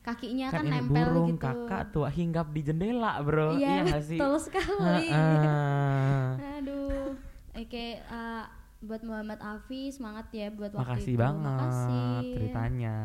kakinya 0.00 0.46
kan, 0.48 0.58
kan, 0.58 0.64
nempel 0.72 1.06
burung 1.08 1.30
gitu. 1.32 1.44
kakak 1.44 1.82
tua 1.90 2.08
hinggap 2.08 2.46
di 2.50 2.60
jendela 2.60 3.12
bro. 3.20 3.48
Iya 3.54 3.68
iya 3.68 3.80
nggak 3.86 4.04
sih? 4.04 4.18
betul 4.20 4.36
sekali. 4.40 5.06
Ah, 5.10 5.20
ah. 5.20 6.56
aduh. 6.58 7.12
Oke 7.50 7.86
uh, 8.06 8.44
buat 8.80 9.02
Muhammad 9.04 9.36
Afi 9.38 9.92
semangat 9.92 10.32
ya 10.32 10.48
buat 10.48 10.72
waktu 10.72 10.80
makasih 10.86 11.12
itu. 11.12 11.20
banget 11.20 11.44
makasih. 11.44 12.32
ceritanya. 12.32 12.96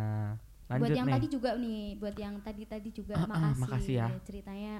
Lanjut 0.66 0.82
buat 0.82 0.98
yang 0.98 1.06
nih. 1.06 1.16
tadi 1.20 1.28
juga 1.30 1.50
nih 1.56 1.84
buat 2.00 2.16
yang 2.18 2.36
tadi 2.42 2.64
tadi 2.66 2.90
juga 2.90 3.14
Ah, 3.14 3.22
ah, 3.22 3.30
makasih, 3.30 3.62
makasih 3.62 3.96
ya. 4.00 4.08
ceritanya 4.26 4.74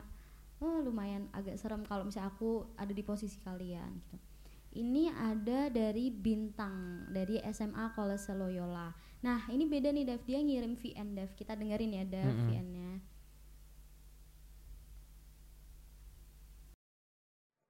oh 0.66 0.78
lumayan 0.88 1.24
agak 1.38 1.56
serem 1.62 1.82
kalau 1.90 2.04
misalnya 2.08 2.30
aku 2.34 2.52
ada 2.82 2.94
di 3.00 3.04
posisi 3.10 3.38
kalian 3.48 3.92
gitu 4.02 4.18
ini 4.84 5.04
ada 5.30 5.60
dari 5.80 6.06
bintang 6.26 7.08
dari 7.18 7.36
SMA 7.56 7.86
Kolese 7.96 8.34
Loyola 8.42 8.90
nah 9.26 9.40
ini 9.54 9.64
beda 9.74 9.90
nih 9.96 10.06
Dev 10.10 10.22
dia 10.30 10.40
ngirim 10.48 10.74
VN 10.82 11.10
Dev 11.18 11.32
kita 11.40 11.54
dengerin 11.60 11.92
ya 12.00 12.04
Dev 12.14 12.36
Mm-mm. 12.36 12.46
VN-nya 12.46 12.92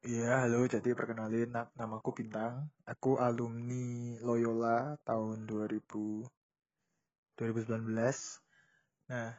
Iya, 0.10 0.26
halo. 0.44 0.60
Jadi 0.74 0.90
perkenalin, 1.00 1.48
na- 1.56 1.72
namaku 1.80 2.10
Bintang. 2.20 2.54
Aku 2.92 3.12
alumni 3.28 3.84
Loyola 4.28 4.78
tahun 5.10 5.38
2000, 5.50 6.06
2019. 7.38 8.18
Nah, 9.12 9.30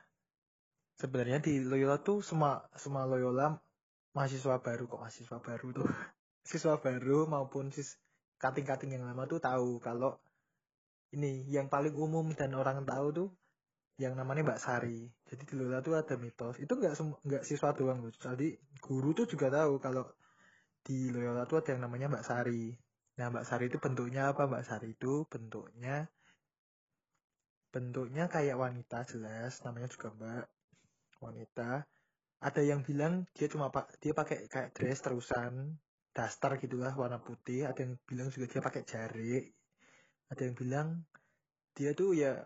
sebenarnya 0.97 1.45
di 1.45 1.61
Loyola 1.61 2.01
tuh 2.01 2.25
semua 2.25 2.65
semua 2.77 3.05
Loyola 3.05 3.57
mahasiswa 4.17 4.57
baru 4.65 4.89
kok 4.89 5.01
mahasiswa 5.01 5.39
baru 5.39 5.69
tuh. 5.77 5.87
Siswa 6.47 6.79
baru 6.79 7.27
maupun 7.27 7.75
sis 7.75 7.99
kating-kating 8.39 8.95
yang 8.95 9.03
lama 9.03 9.27
tuh 9.27 9.43
tahu 9.43 9.83
kalau 9.83 10.15
ini 11.11 11.43
yang 11.51 11.67
paling 11.67 11.91
umum 11.91 12.31
dan 12.39 12.55
orang 12.55 12.87
tahu 12.87 13.11
tuh 13.11 13.29
yang 13.99 14.15
namanya 14.15 14.55
Mbak 14.55 14.61
Sari. 14.63 15.11
Jadi 15.27 15.43
di 15.43 15.55
Loyola 15.59 15.83
tuh 15.83 15.99
ada 15.99 16.15
mitos. 16.15 16.63
Itu 16.63 16.79
nggak 16.79 16.95
nggak 17.27 17.43
siswa 17.43 17.75
doang 17.75 17.99
loh. 17.99 18.15
Jadi 18.15 18.55
guru 18.79 19.11
tuh 19.11 19.27
juga 19.27 19.51
tahu 19.51 19.83
kalau 19.83 20.07
di 20.87 21.11
Loyola 21.11 21.51
tuh 21.51 21.67
ada 21.67 21.75
yang 21.75 21.83
namanya 21.83 22.15
Mbak 22.15 22.25
Sari. 22.25 22.71
Nah, 23.19 23.27
Mbak 23.33 23.45
Sari 23.49 23.65
itu 23.67 23.79
bentuknya 23.83 24.31
apa? 24.31 24.47
Mbak 24.47 24.63
Sari 24.63 24.89
itu 24.95 25.27
bentuknya 25.27 26.07
bentuknya 27.75 28.31
kayak 28.31 28.55
wanita 28.55 29.03
jelas, 29.05 29.61
namanya 29.67 29.91
juga 29.91 30.15
Mbak 30.15 30.56
wanita. 31.21 31.85
Ada 32.43 32.63
yang 32.63 32.85
bilang 32.85 33.25
dia 33.33 33.49
cuma 33.49 33.73
pak 33.73 33.97
dia 33.99 34.13
pakai 34.13 34.47
kayak 34.47 34.77
dress 34.77 35.01
terusan, 35.01 35.77
daster 36.13 36.61
gitulah 36.61 36.93
warna 36.93 37.21
putih. 37.21 37.65
Ada 37.69 37.85
yang 37.89 37.95
bilang 38.05 38.29
juga 38.29 38.47
dia 38.49 38.61
pakai 38.61 38.83
jari. 38.85 39.41
Ada 40.33 40.43
yang 40.47 40.57
bilang 40.57 40.89
dia 41.77 41.93
tuh 41.93 42.17
ya 42.17 42.45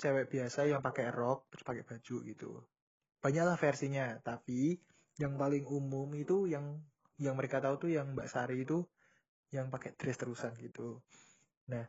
cewek 0.00 0.32
biasa 0.32 0.64
yang 0.64 0.80
pakai 0.80 1.12
rok 1.12 1.52
terus 1.52 1.64
pakai 1.64 1.84
baju 1.84 2.16
gitu. 2.24 2.50
Banyaklah 3.20 3.56
versinya, 3.60 4.16
tapi 4.24 4.80
yang 5.20 5.36
paling 5.36 5.68
umum 5.68 6.08
itu 6.16 6.48
yang 6.48 6.80
yang 7.20 7.36
mereka 7.36 7.60
tahu 7.60 7.76
tuh 7.76 7.90
yang 7.92 8.16
Mbak 8.16 8.28
Sari 8.32 8.64
itu 8.64 8.80
yang 9.52 9.68
pakai 9.68 9.92
dress 9.92 10.16
terusan 10.16 10.56
gitu. 10.56 11.04
Nah, 11.68 11.84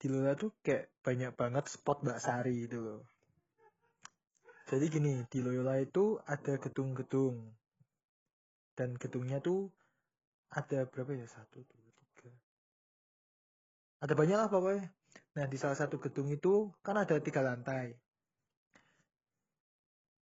di 0.00 0.06
Lola 0.08 0.32
tuh 0.32 0.56
kayak 0.64 1.04
banyak 1.04 1.36
banget 1.36 1.68
spot 1.68 2.00
Mbak 2.00 2.18
Sari 2.18 2.64
itu 2.64 2.80
loh. 2.80 3.04
Jadi 4.72 4.88
gini, 4.88 5.20
di 5.28 5.44
Loyola 5.44 5.76
itu 5.76 6.16
ada 6.24 6.56
gedung-gedung. 6.56 7.44
Dan 8.72 8.96
gedungnya 8.96 9.36
tuh 9.44 9.68
ada 10.48 10.88
berapa 10.88 11.12
ya? 11.12 11.28
Satu, 11.28 11.60
dua, 11.60 11.92
tiga. 12.00 12.32
Ada 14.00 14.16
banyak 14.16 14.38
lah 14.40 14.48
pokoknya. 14.48 14.88
Nah, 15.36 15.44
di 15.44 15.60
salah 15.60 15.76
satu 15.76 16.00
gedung 16.00 16.32
itu 16.32 16.72
kan 16.80 16.96
ada 16.96 17.20
tiga 17.20 17.44
lantai. 17.44 17.92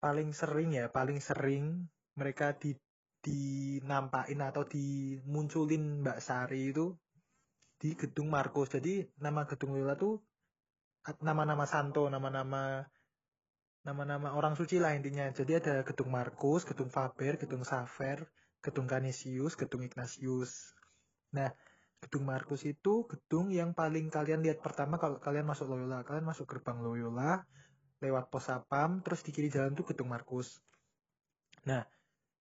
Paling 0.02 0.34
sering 0.34 0.74
ya, 0.74 0.90
paling 0.90 1.22
sering 1.22 1.86
mereka 2.18 2.50
di 2.58 2.74
dinampain 3.20 4.40
atau 4.40 4.64
dimunculin 4.64 6.00
Mbak 6.00 6.18
Sari 6.24 6.74
itu 6.74 6.90
di 7.78 7.94
gedung 7.94 8.34
Markus. 8.34 8.74
Jadi 8.74 9.06
nama 9.22 9.46
gedung 9.46 9.78
Loyola 9.78 9.94
tuh 9.94 10.18
nama-nama 11.22 11.68
santo, 11.70 12.08
nama-nama 12.10 12.82
nama-nama 13.80 14.36
orang 14.36 14.54
suci 14.56 14.76
lah 14.76 14.92
intinya. 14.92 15.28
Jadi 15.32 15.56
ada 15.56 15.74
gedung 15.86 16.12
Markus, 16.12 16.68
gedung 16.68 16.92
Faber, 16.92 17.40
gedung 17.40 17.64
Saver, 17.64 18.28
gedung 18.60 18.84
Canisius, 18.84 19.56
gedung 19.56 19.84
Ignatius. 19.84 20.76
Nah, 21.32 21.48
gedung 22.00 22.28
Markus 22.28 22.64
itu 22.68 23.08
gedung 23.08 23.48
yang 23.52 23.72
paling 23.72 24.12
kalian 24.12 24.44
lihat 24.44 24.60
pertama 24.60 25.00
kalau 25.00 25.16
kalian 25.20 25.48
masuk 25.48 25.72
Loyola. 25.72 26.04
Kalian 26.04 26.28
masuk 26.28 26.44
gerbang 26.48 26.80
Loyola, 26.80 27.44
lewat 28.04 28.28
pos 28.28 28.48
sapam, 28.48 29.00
terus 29.00 29.24
di 29.24 29.30
kiri 29.32 29.48
jalan 29.48 29.72
tuh 29.72 29.88
gedung 29.88 30.12
Markus. 30.12 30.60
Nah, 31.64 31.84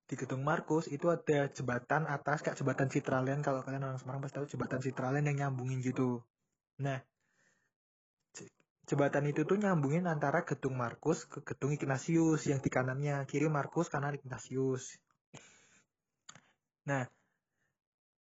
di 0.10 0.15
gedung 0.17 0.41
Markus 0.41 0.89
itu 0.89 1.12
ada 1.12 1.51
jembatan 1.53 2.10
atas 2.10 2.41
kayak 2.41 2.58
jembatan 2.58 2.89
Citralen 2.89 3.46
kalau 3.46 3.62
kalian 3.62 3.86
orang 3.86 4.00
Semarang 4.01 4.25
pasti 4.25 4.41
tahu 4.41 4.48
jembatan 4.50 4.81
Citralen 4.81 5.24
yang 5.27 5.38
nyambungin 5.48 5.86
gitu. 5.86 6.24
Nah, 6.81 6.98
jembatan 8.89 9.29
itu 9.29 9.46
tuh 9.46 9.62
nyambungin 9.62 10.10
antara 10.10 10.41
gedung 10.41 10.74
Markus 10.74 11.29
ke 11.29 11.46
gedung 11.46 11.69
Ignatius 11.77 12.50
yang 12.50 12.58
di 12.58 12.74
kanannya 12.74 13.22
kiri 13.29 13.46
Markus 13.46 13.93
kanan 13.93 14.17
Ignatius. 14.17 14.98
Nah, 16.89 17.05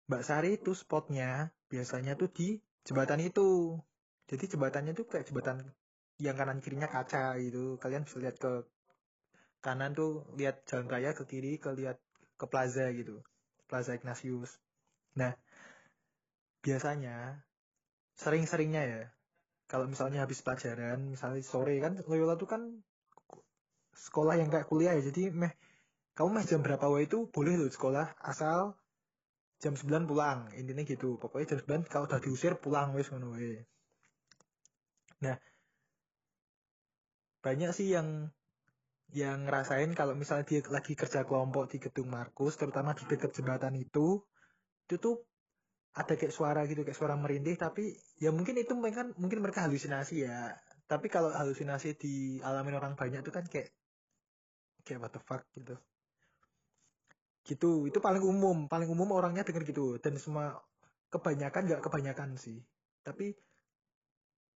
Mbak 0.08 0.22
Sari 0.24 0.56
itu 0.56 0.72
spotnya 0.72 1.52
biasanya 1.68 2.16
tuh 2.16 2.32
di 2.32 2.56
jembatan 2.88 3.20
itu. 3.20 3.76
Jadi 4.24 4.56
jembatannya 4.56 4.96
tuh 4.96 5.04
kayak 5.04 5.28
jembatan 5.28 5.68
yang 6.16 6.32
kanan 6.32 6.64
kirinya 6.64 6.88
kaca 6.88 7.36
gitu. 7.36 7.76
Kalian 7.76 8.08
bisa 8.08 8.16
lihat 8.24 8.40
ke 8.40 8.64
kanan 9.64 9.96
tuh 9.96 10.28
lihat 10.36 10.68
jalan 10.68 10.92
raya 10.92 11.16
ke 11.16 11.24
kiri 11.24 11.56
ke 11.56 11.72
lihat 11.72 11.96
ke 12.36 12.44
plaza 12.44 12.92
gitu 12.92 13.24
plaza 13.64 13.96
Ignatius 13.96 14.60
nah 15.16 15.32
biasanya 16.60 17.40
sering-seringnya 18.20 18.82
ya 18.84 19.02
kalau 19.70 19.88
misalnya 19.88 20.24
habis 20.24 20.44
pelajaran 20.44 21.12
misalnya 21.14 21.40
sore 21.40 21.76
kan 21.80 21.96
Loyola 22.04 22.36
tuh 22.36 22.48
kan 22.48 22.62
sekolah 23.94 24.34
yang 24.36 24.50
kayak 24.52 24.66
kuliah 24.68 24.92
ya. 24.98 25.02
Jadi 25.04 25.30
meh 25.32 25.52
kamu 26.14 26.28
meh 26.40 26.44
jam 26.46 26.60
berapa 26.62 26.86
wae 26.90 27.06
itu 27.08 27.26
boleh 27.30 27.58
loh 27.58 27.70
sekolah 27.70 28.18
asal 28.22 28.76
jam 29.62 29.74
9 29.74 30.10
pulang. 30.10 30.50
Intinya 30.58 30.84
gitu. 30.84 31.16
Pokoknya 31.16 31.56
jam 31.56 31.84
9 31.84 31.92
kalau 31.92 32.04
udah 32.10 32.20
diusir 32.20 32.58
pulang 32.60 32.92
wes 32.96 33.08
ngono 33.10 33.34
nah 35.22 35.40
banyak 37.40 37.70
sih 37.72 37.88
yang 37.92 38.28
yang 39.14 39.46
ngerasain 39.46 39.94
kalau 39.94 40.18
misalnya 40.18 40.44
dia 40.48 40.60
lagi 40.68 40.98
kerja 40.98 41.22
kelompok 41.22 41.70
di 41.70 41.78
gedung 41.78 42.10
Markus, 42.10 42.58
terutama 42.58 42.98
di 42.98 43.06
dekat 43.06 43.30
jembatan 43.30 43.78
itu, 43.78 44.18
itu 44.88 44.94
tuh 44.98 45.22
ada 45.94 46.18
kayak 46.18 46.34
suara 46.34 46.66
gitu 46.66 46.82
kayak 46.82 46.98
suara 46.98 47.14
merindih 47.14 47.54
tapi 47.54 47.94
ya 48.18 48.34
mungkin 48.34 48.58
itu 48.58 48.74
mereka 48.74 49.06
mungkin 49.14 49.38
mereka 49.38 49.62
halusinasi 49.62 50.26
ya. 50.26 50.50
Tapi 50.84 51.06
kalau 51.08 51.30
halusinasi 51.30 51.96
dialami 51.96 52.74
orang 52.74 52.98
banyak 52.98 53.22
itu 53.22 53.32
kan 53.32 53.46
kayak 53.46 53.70
kayak 54.82 54.98
what 54.98 55.14
the 55.14 55.22
fuck 55.22 55.46
gitu. 55.54 55.78
Gitu 57.46 57.70
itu 57.86 57.98
paling 58.02 58.26
umum 58.26 58.66
paling 58.66 58.90
umum 58.90 59.14
orangnya 59.14 59.46
denger 59.46 59.62
gitu. 59.70 60.02
Dan 60.02 60.18
semua 60.18 60.58
kebanyakan 61.14 61.62
nggak 61.70 61.82
kebanyakan 61.86 62.34
sih. 62.42 62.58
Tapi 63.06 63.30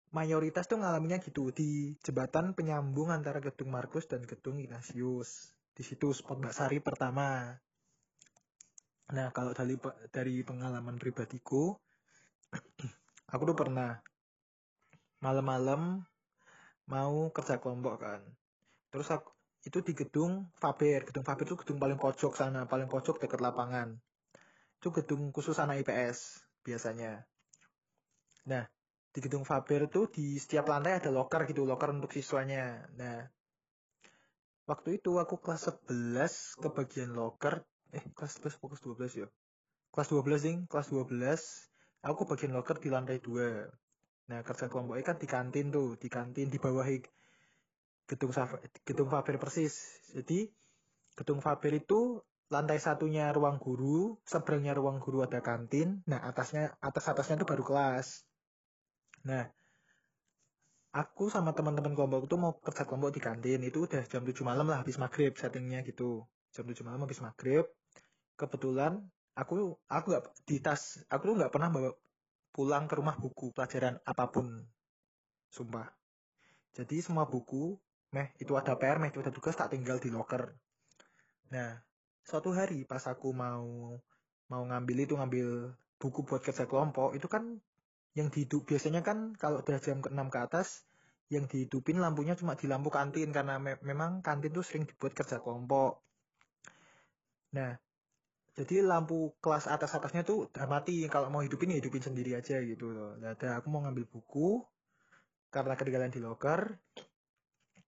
mayoritas 0.10 0.66
tuh 0.66 0.82
ngalaminya 0.82 1.22
gitu 1.22 1.54
di 1.54 1.94
jembatan 2.02 2.58
penyambung 2.58 3.14
antara 3.14 3.38
gedung 3.38 3.70
Markus 3.70 4.10
dan 4.10 4.26
gedung 4.26 4.58
Ignatius. 4.58 5.54
Di 5.78 5.86
situ 5.86 6.10
spot 6.10 6.42
Mbak 6.42 6.56
Sari 6.58 6.82
pertama 6.82 7.54
nah 9.08 9.32
kalau 9.32 9.56
dari 9.56 9.80
dari 10.12 10.44
pengalaman 10.44 11.00
pribadiku 11.00 11.72
aku 13.34 13.44
tuh 13.48 13.58
pernah 13.58 13.96
malam-malam 15.20 16.04
mau 16.88 17.30
kerja 17.36 17.60
kelompok 17.60 17.96
kan. 18.00 18.22
Terus 18.92 19.08
aku 19.12 19.30
itu 19.68 19.84
di 19.84 19.94
gedung 19.94 20.48
Faber. 20.56 21.04
Gedung 21.12 21.26
Faber 21.28 21.44
itu 21.44 21.60
gedung 21.60 21.78
paling 21.78 22.00
pojok 22.00 22.34
sana 22.38 22.64
paling 22.66 22.88
pojok 22.88 23.20
dekat 23.20 23.44
lapangan. 23.44 24.00
Itu 24.80 24.96
gedung 24.96 25.36
khusus 25.36 25.60
anak 25.60 25.84
IPS 25.84 26.40
biasanya. 26.64 27.28
Nah 28.48 28.64
di 29.12 29.20
gedung 29.20 29.44
Faber 29.44 29.92
itu 29.92 30.08
di 30.08 30.40
setiap 30.40 30.72
lantai 30.72 31.04
ada 31.04 31.12
loker 31.12 31.44
gitu 31.50 31.68
loker 31.68 31.92
untuk 31.92 32.16
siswanya. 32.16 32.88
Nah 32.96 33.28
waktu 34.68 35.04
itu 35.04 35.20
aku 35.20 35.44
kelas 35.44 35.68
11 35.84 36.64
ke 36.64 36.68
bagian 36.72 37.12
loker 37.12 37.68
eh 37.96 38.04
kelas 38.16 38.40
11 38.44 38.62
fokus 38.62 38.80
12 38.84 39.22
ya? 39.24 39.28
Kelas 39.94 40.08
12 40.12 40.46
ding 40.46 40.60
kelas 40.68 40.88
12 40.92 41.12
aku 42.04 42.22
bagian 42.28 42.52
loker 42.56 42.78
di 42.80 42.90
lantai 42.92 43.20
2 43.20 44.28
nah 44.28 44.44
kerja 44.44 44.68
kelompoknya 44.68 45.04
kan 45.08 45.18
di 45.24 45.28
kantin 45.28 45.72
tuh 45.72 45.96
di 45.96 46.12
kantin 46.12 46.52
di 46.52 46.60
bawah 46.60 46.84
gedung 48.08 48.32
gedung 48.88 49.10
Faber 49.12 49.36
persis. 49.38 50.00
Jadi 50.16 50.48
gedung 51.14 51.44
Faber 51.44 51.76
itu 51.76 52.24
lantai 52.48 52.80
satunya 52.80 53.36
ruang 53.36 53.60
guru, 53.60 54.16
seberangnya 54.24 54.72
ruang 54.72 55.04
guru 55.04 55.28
ada 55.28 55.44
kantin, 55.44 56.00
nah 56.08 56.24
atasnya 56.24 56.80
atas 56.80 57.12
atasnya 57.12 57.44
itu 57.44 57.48
baru 57.48 57.64
kelas. 57.68 58.24
Nah, 59.28 59.44
aku 60.96 61.28
sama 61.28 61.52
teman-teman 61.52 61.92
kelompok 61.92 62.32
itu 62.32 62.36
mau 62.40 62.56
kerja 62.64 62.88
kelompok 62.88 63.12
di 63.12 63.20
kantin. 63.20 63.60
Itu 63.68 63.84
udah 63.84 64.08
jam 64.08 64.24
7 64.24 64.48
malam 64.48 64.72
lah 64.72 64.80
habis 64.82 64.96
maghrib 64.96 65.36
settingnya 65.36 65.84
gitu. 65.84 66.24
Jam 66.56 66.64
7 66.64 66.88
malam 66.88 67.04
habis 67.04 67.20
maghrib 67.20 67.68
kebetulan 68.38 69.02
aku 69.34 69.76
aku 69.90 70.06
nggak 70.14 70.26
di 70.46 70.58
tas 70.62 71.02
aku 71.10 71.34
tuh 71.34 71.36
nggak 71.42 71.52
pernah 71.52 71.70
bawa 71.74 71.92
pulang 72.54 72.86
ke 72.90 72.94
rumah 72.98 73.18
buku 73.18 73.54
pelajaran 73.54 73.98
apa 74.06 74.26
pun 74.30 74.66
sumpah 75.52 75.90
jadi 76.74 77.02
semua 77.02 77.26
buku 77.26 77.78
meh 78.14 78.34
itu 78.40 78.54
ada 78.56 78.78
PR 78.78 79.02
meh 79.02 79.10
itu 79.12 79.20
ada 79.20 79.34
tugas 79.34 79.58
tak 79.58 79.74
tinggal 79.74 79.98
di 79.98 80.14
locker 80.14 80.54
nah 81.52 81.82
suatu 82.24 82.54
hari 82.54 82.86
pas 82.86 83.04
aku 83.10 83.34
mau 83.34 83.98
mau 84.48 84.64
ngambil 84.64 85.04
itu 85.04 85.14
ngambil 85.18 85.76
buku 85.98 86.24
buat 86.24 86.42
kerja 86.46 86.70
kelompok 86.70 87.18
itu 87.18 87.28
kan 87.28 87.60
yang 88.18 88.34
dihidup 88.34 88.66
biasanya 88.66 89.06
kan 89.06 89.38
kalau 89.38 89.62
udah 89.62 89.78
jam 89.78 90.02
ke-6 90.02 90.34
ke 90.34 90.40
atas 90.42 90.88
yang 91.28 91.46
dihidupin 91.46 92.00
lampunya 92.00 92.34
cuma 92.40 92.56
di 92.56 92.66
lampu 92.66 92.88
kantin 92.88 93.36
karena 93.36 93.60
me 93.60 93.76
memang 93.84 94.24
kantin 94.24 94.56
tuh 94.56 94.64
sering 94.64 94.88
dibuat 94.88 95.12
kerja 95.12 95.44
kelompok. 95.44 96.00
Nah, 97.52 97.76
jadi 98.58 98.82
lampu 98.82 99.38
kelas 99.38 99.70
atas 99.70 99.94
atasnya 99.94 100.26
tuh 100.26 100.50
udah 100.50 100.66
mati. 100.66 101.06
Kalau 101.06 101.30
mau 101.30 101.46
hidupin 101.46 101.70
ya 101.70 101.78
hidupin 101.78 102.02
sendiri 102.02 102.34
aja 102.34 102.58
gitu 102.66 102.90
loh. 102.90 103.14
Nah, 103.22 103.38
ada 103.38 103.62
aku 103.62 103.70
mau 103.70 103.86
ngambil 103.86 104.10
buku 104.10 104.66
karena 105.54 105.78
ketinggalan 105.78 106.10
di 106.10 106.18
locker. 106.18 106.74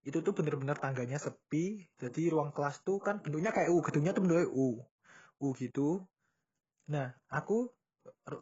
Itu 0.06 0.22
tuh 0.22 0.38
bener-bener 0.38 0.78
tangganya 0.78 1.18
sepi. 1.18 1.90
Jadi 1.98 2.30
ruang 2.30 2.54
kelas 2.54 2.86
tuh 2.86 3.02
kan 3.02 3.18
bentuknya 3.18 3.50
kayak 3.50 3.74
U, 3.74 3.82
gedungnya 3.82 4.14
tuh 4.14 4.22
bentuknya 4.22 4.46
U. 4.54 4.78
U 5.42 5.48
gitu. 5.58 6.06
Nah, 6.94 7.18
aku 7.34 7.74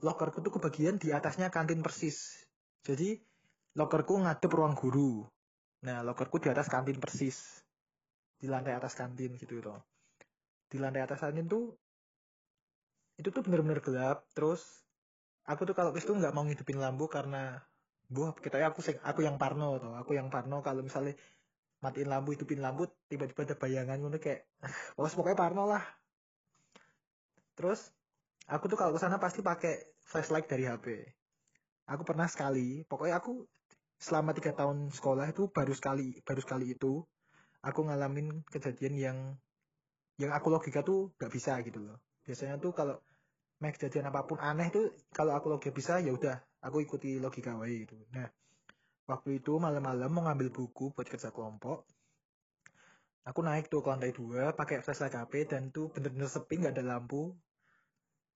lockerku 0.04 0.44
tuh 0.44 0.52
kebagian 0.60 1.00
di 1.00 1.16
atasnya 1.16 1.48
kantin 1.48 1.80
persis. 1.80 2.44
Jadi 2.84 3.24
lockerku 3.80 4.20
ngadep 4.20 4.52
ruang 4.52 4.76
guru. 4.76 5.24
Nah, 5.88 6.04
lockerku 6.04 6.44
di 6.44 6.52
atas 6.52 6.68
kantin 6.68 7.00
persis. 7.00 7.64
Di 8.36 8.52
lantai 8.52 8.76
atas 8.76 9.00
kantin 9.00 9.40
gitu 9.40 9.64
loh. 9.64 9.80
Di 10.68 10.76
lantai 10.76 11.08
atas 11.08 11.24
kantin 11.24 11.48
tuh 11.48 11.87
itu 13.18 13.30
tuh 13.34 13.42
bener-bener 13.42 13.82
gelap. 13.84 14.26
Terus 14.34 14.62
aku 15.46 15.66
tuh 15.68 15.76
kalau 15.78 15.92
ke 15.92 16.00
situ 16.00 16.14
nggak 16.14 16.34
mau 16.34 16.46
ngidupin 16.46 16.78
lampu 16.78 17.10
karena 17.10 17.60
buah 18.08 18.38
kita 18.40 18.62
aku 18.64 18.82
aku 19.04 19.20
yang 19.26 19.42
parno 19.42 19.78
tuh. 19.82 19.94
Aku 20.00 20.16
yang 20.16 20.32
parno 20.32 20.62
kalau 20.62 20.86
misalnya 20.86 21.18
matiin 21.82 22.10
lampu 22.10 22.34
hidupin 22.34 22.58
lampu 22.62 22.90
tiba-tiba 23.06 23.46
ada 23.46 23.56
bayangan 23.58 24.02
gitu 24.02 24.18
kayak 24.18 24.50
pokoknya 24.98 25.38
parno 25.38 25.70
lah 25.70 25.84
terus 27.54 27.94
aku 28.50 28.70
tuh 28.70 28.78
kalau 28.78 28.98
ke 28.98 29.00
sana 29.02 29.22
pasti 29.22 29.46
pakai 29.46 29.94
flashlight 30.02 30.50
dari 30.50 30.66
HP 30.66 30.86
aku 31.86 32.02
pernah 32.02 32.26
sekali 32.26 32.82
pokoknya 32.86 33.22
aku 33.22 33.46
selama 33.98 34.34
tiga 34.34 34.54
tahun 34.58 34.90
sekolah 34.94 35.30
itu 35.30 35.50
baru 35.54 35.74
sekali 35.74 36.22
baru 36.26 36.42
sekali 36.42 36.74
itu 36.74 37.06
aku 37.62 37.80
ngalamin 37.86 38.42
kejadian 38.50 38.96
yang 38.98 39.18
yang 40.18 40.34
aku 40.34 40.50
logika 40.50 40.82
tuh 40.82 41.14
gak 41.22 41.30
bisa 41.30 41.62
gitu 41.62 41.78
loh 41.82 41.98
biasanya 42.28 42.60
tuh 42.60 42.76
kalau 42.76 43.00
mau 43.58 43.72
kejadian 43.74 44.12
apa 44.12 44.28
pun 44.28 44.38
aneh 44.38 44.68
tuh 44.70 44.94
kalau 45.16 45.34
aku 45.34 45.48
logika 45.50 45.74
bisa 45.74 45.94
ya 46.04 46.12
udah 46.14 46.38
aku 46.62 46.84
ikuti 46.84 47.18
logika 47.18 47.56
wae 47.56 47.88
gitu. 47.88 47.96
Nah 48.12 48.28
waktu 49.08 49.40
itu 49.40 49.56
malam-malam 49.56 50.12
mau 50.12 50.28
ngambil 50.28 50.52
buku 50.52 50.92
buat 50.92 51.08
kerja 51.08 51.32
kelompok 51.32 51.88
aku 53.28 53.40
naik 53.44 53.68
tuh 53.68 53.84
ke 53.84 53.90
lantai 53.92 54.16
dua 54.16 54.56
pakai 54.56 54.80
flashlight 54.80 55.20
HP 55.20 55.52
dan 55.52 55.68
tuh 55.76 55.92
bener-bener 55.92 56.32
sepi 56.32 56.64
nggak 56.64 56.80
ada 56.80 56.86
lampu. 56.96 57.36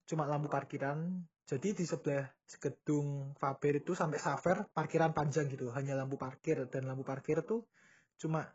Cuma 0.03 0.27
lampu 0.27 0.51
parkiran 0.51 1.23
jadi 1.47 1.71
di 1.71 1.83
sebelah 1.87 2.27
gedung 2.59 3.31
Faber 3.39 3.79
itu 3.79 3.95
sampai 3.95 4.19
Saver 4.19 4.67
parkiran 4.75 5.15
panjang 5.15 5.47
gitu 5.47 5.71
hanya 5.71 5.95
lampu 5.95 6.19
parkir 6.19 6.67
dan 6.67 6.87
lampu 6.87 7.07
parkir 7.07 7.43
tuh 7.47 7.63
cuma 8.19 8.45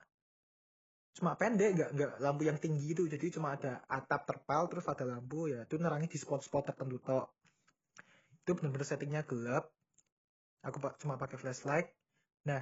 cuma 1.16 1.32
pendek 1.40 1.72
nggak 1.72 1.90
nggak 1.96 2.12
lampu 2.20 2.42
yang 2.44 2.60
tinggi 2.60 2.92
itu. 2.92 3.08
Jadi 3.08 3.32
cuma 3.32 3.56
ada 3.56 3.80
atap 3.88 4.28
terpal 4.28 4.68
terus 4.68 4.84
ada 4.84 5.04
lampu 5.08 5.48
ya 5.48 5.64
itu 5.64 5.80
nerangi 5.80 6.12
di 6.12 6.18
spot-spot 6.20 6.72
tertentu 6.72 7.00
tok. 7.00 7.26
Itu 8.44 8.52
benar-benar 8.60 8.86
settingnya 8.86 9.22
gelap. 9.24 9.72
Aku 10.68 10.76
cuma 11.00 11.16
pakai 11.16 11.40
flashlight. 11.40 11.88
Nah 12.44 12.60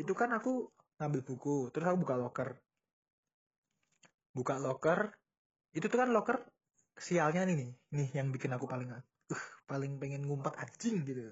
itu 0.00 0.12
kan 0.16 0.32
aku 0.32 0.72
ngambil 0.98 1.20
buku 1.28 1.68
terus 1.70 1.84
aku 1.84 1.98
buka 2.00 2.16
locker. 2.16 2.48
Buka 4.32 4.56
locker 4.56 5.12
itu 5.76 5.84
tuh 5.92 6.00
kan 6.00 6.08
locker 6.08 6.40
sialnya 6.98 7.46
nih 7.46 7.68
nih 7.94 8.08
yang 8.16 8.34
bikin 8.34 8.50
aku 8.50 8.66
paling 8.66 8.90
uh 8.90 9.44
paling 9.70 10.00
pengen 10.00 10.24
ngumpat 10.24 10.56
anjing 10.56 11.04
gitu 11.04 11.28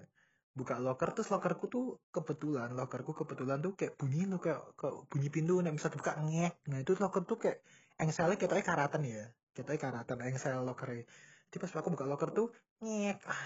buka 0.56 0.80
locker 0.80 1.12
terus 1.12 1.28
lockerku 1.28 1.68
tuh 1.68 2.00
kebetulan 2.08 2.72
lockerku 2.72 3.12
kebetulan 3.12 3.60
tuh 3.60 3.76
kayak 3.76 3.92
bunyi 4.00 4.24
tuh 4.24 4.40
kayak, 4.40 4.60
ke 4.72 4.88
bunyi 5.12 5.28
pintu 5.28 5.60
nih 5.60 5.72
bisa 5.76 5.92
buka 5.92 6.16
ngek. 6.16 6.64
Nah 6.72 6.78
itu 6.80 6.96
locker 6.96 7.22
tuh 7.28 7.36
kayak 7.36 7.60
engselnya 8.00 8.40
kita 8.40 8.56
karatan 8.64 9.02
ya 9.04 9.24
kita 9.52 9.72
karatan 9.76 10.18
engsel 10.24 10.64
locker 10.64 11.04
jadi 11.46 11.56
pas 11.62 11.72
aku 11.78 11.88
buka 11.94 12.04
locker 12.04 12.30
tuh 12.34 12.48
ngek. 12.82 13.16
Ah, 13.24 13.44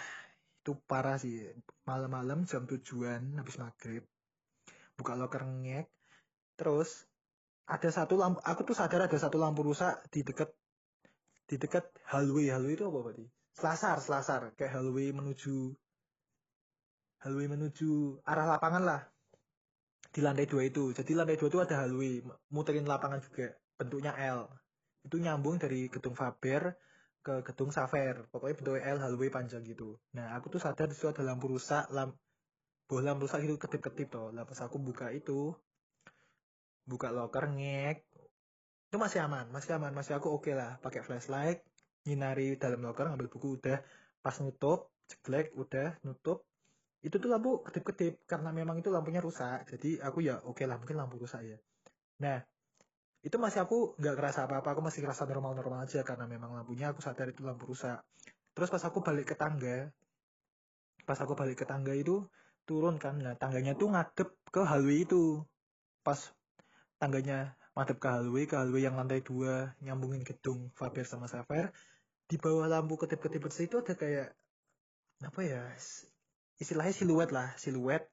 itu 0.62 0.72
parah 0.88 1.14
sih. 1.20 1.46
Malam-malam 1.84 2.48
jam 2.48 2.64
tujuan 2.64 3.38
habis 3.38 3.60
maghrib 3.60 4.02
buka 4.96 5.14
locker 5.14 5.44
ngek. 5.46 5.86
Terus 6.56 7.06
ada 7.70 7.86
satu 7.92 8.18
lampu 8.18 8.42
aku 8.42 8.66
tuh 8.66 8.74
sadar 8.74 9.06
ada 9.06 9.14
satu 9.14 9.38
lampu 9.38 9.62
rusak 9.62 10.02
di 10.10 10.26
dekat 10.26 10.50
di 11.46 11.54
dekat 11.54 11.86
hallway. 12.10 12.50
Hallway 12.50 12.74
itu 12.74 12.84
apa 12.88 12.98
berarti? 12.98 13.26
Selasar 13.54 13.96
selasar 14.02 14.40
kayak 14.58 14.74
hallway 14.74 15.14
menuju 15.14 15.74
hallway 17.24 17.46
menuju 17.48 18.20
arah 18.24 18.46
lapangan 18.48 18.82
lah. 18.84 19.00
Di 20.10 20.20
lantai 20.24 20.48
dua 20.48 20.66
itu. 20.66 20.90
Jadi 20.90 21.12
lantai 21.14 21.36
dua 21.38 21.48
itu 21.48 21.60
ada 21.60 21.84
hallway 21.84 22.24
muterin 22.50 22.88
lapangan 22.88 23.20
juga. 23.22 23.52
Bentuknya 23.76 24.12
L. 24.16 24.48
Itu 25.06 25.16
nyambung 25.16 25.56
dari 25.56 25.88
gedung 25.88 26.16
Faber 26.16 26.76
ke 27.20 27.44
gedung 27.44 27.68
Saver 27.68 28.24
pokoknya 28.32 28.56
bentuknya 28.56 28.82
L 28.96 28.98
hallway 29.04 29.28
panjang 29.28 29.60
gitu. 29.64 30.00
Nah 30.16 30.32
aku 30.36 30.48
tuh 30.56 30.60
sadar 30.60 30.88
di 30.88 30.96
situ 30.96 31.12
ada 31.12 31.20
lampu 31.20 31.52
rusak 31.52 31.92
lamp 31.92 32.16
bola 32.88 33.12
lampu 33.12 33.28
rusak 33.28 33.44
itu 33.44 33.60
ketip-ketip 33.60 34.08
toh. 34.08 34.32
Lah 34.32 34.48
pas 34.48 34.56
aku 34.64 34.80
buka 34.80 35.12
itu 35.12 35.52
buka 36.88 37.12
locker 37.12 37.52
ngek. 37.52 38.08
Itu 38.88 38.96
masih 38.96 39.20
aman 39.28 39.52
masih 39.52 39.76
aman 39.76 39.92
masih 39.92 40.16
aku 40.16 40.32
oke 40.32 40.48
okay 40.48 40.54
lah. 40.56 40.80
Pakai 40.80 41.04
flashlight 41.04 41.60
nyinari 42.08 42.56
dalam 42.56 42.80
loker 42.80 43.04
ngambil 43.04 43.28
buku 43.28 43.60
udah. 43.60 43.84
Pas 44.24 44.36
nutup 44.40 44.88
ceklek 45.12 45.52
udah 45.52 46.00
nutup 46.08 46.49
itu 47.00 47.16
tuh 47.16 47.30
lampu 47.32 47.64
kedip-kedip 47.64 48.28
karena 48.28 48.52
memang 48.52 48.76
itu 48.76 48.92
lampunya 48.92 49.24
rusak 49.24 49.64
jadi 49.72 50.04
aku 50.04 50.20
ya 50.20 50.36
oke 50.44 50.60
okay 50.60 50.64
lah 50.68 50.76
mungkin 50.76 51.00
lampu 51.00 51.16
rusak 51.16 51.40
ya. 51.44 51.58
Nah 52.20 52.44
itu 53.24 53.36
masih 53.40 53.64
aku 53.64 53.96
nggak 54.00 54.16
kerasa 54.16 54.44
apa-apa 54.48 54.76
aku 54.76 54.80
masih 54.84 55.00
kerasa 55.04 55.24
normal-normal 55.24 55.84
aja 55.84 56.00
karena 56.04 56.24
memang 56.28 56.56
lampunya 56.56 56.92
aku 56.92 57.00
sadar 57.00 57.32
itu 57.32 57.40
lampu 57.40 57.64
rusak. 57.72 58.04
Terus 58.52 58.68
pas 58.68 58.84
aku 58.84 59.00
balik 59.00 59.32
ke 59.32 59.36
tangga 59.36 59.88
pas 61.08 61.16
aku 61.16 61.32
balik 61.32 61.64
ke 61.64 61.66
tangga 61.66 61.96
itu 61.96 62.22
turun 62.68 63.00
kan 63.00 63.16
nah 63.18 63.34
tangganya 63.34 63.72
tuh 63.80 63.88
ngadep 63.92 64.28
ke 64.52 64.60
hallway 64.60 65.08
itu. 65.08 65.40
Pas 66.04 66.20
tangganya 67.00 67.56
madep 67.72 67.96
ke 67.96 68.08
hallway 68.12 68.44
ke 68.44 68.60
hallway 68.60 68.84
yang 68.84 69.00
lantai 69.00 69.24
dua 69.24 69.72
nyambungin 69.80 70.20
gedung 70.20 70.68
Faber 70.76 71.08
sama 71.08 71.32
Saver 71.32 71.72
di 72.28 72.36
bawah 72.36 72.68
lampu 72.68 73.00
ketip-ketip 73.00 73.40
bersih 73.40 73.66
itu 73.66 73.80
ada 73.80 73.96
kayak 73.96 74.28
apa 75.24 75.40
ya 75.44 75.64
istilahnya 76.60 76.92
siluet 76.92 77.30
lah 77.32 77.48
siluet. 77.56 78.04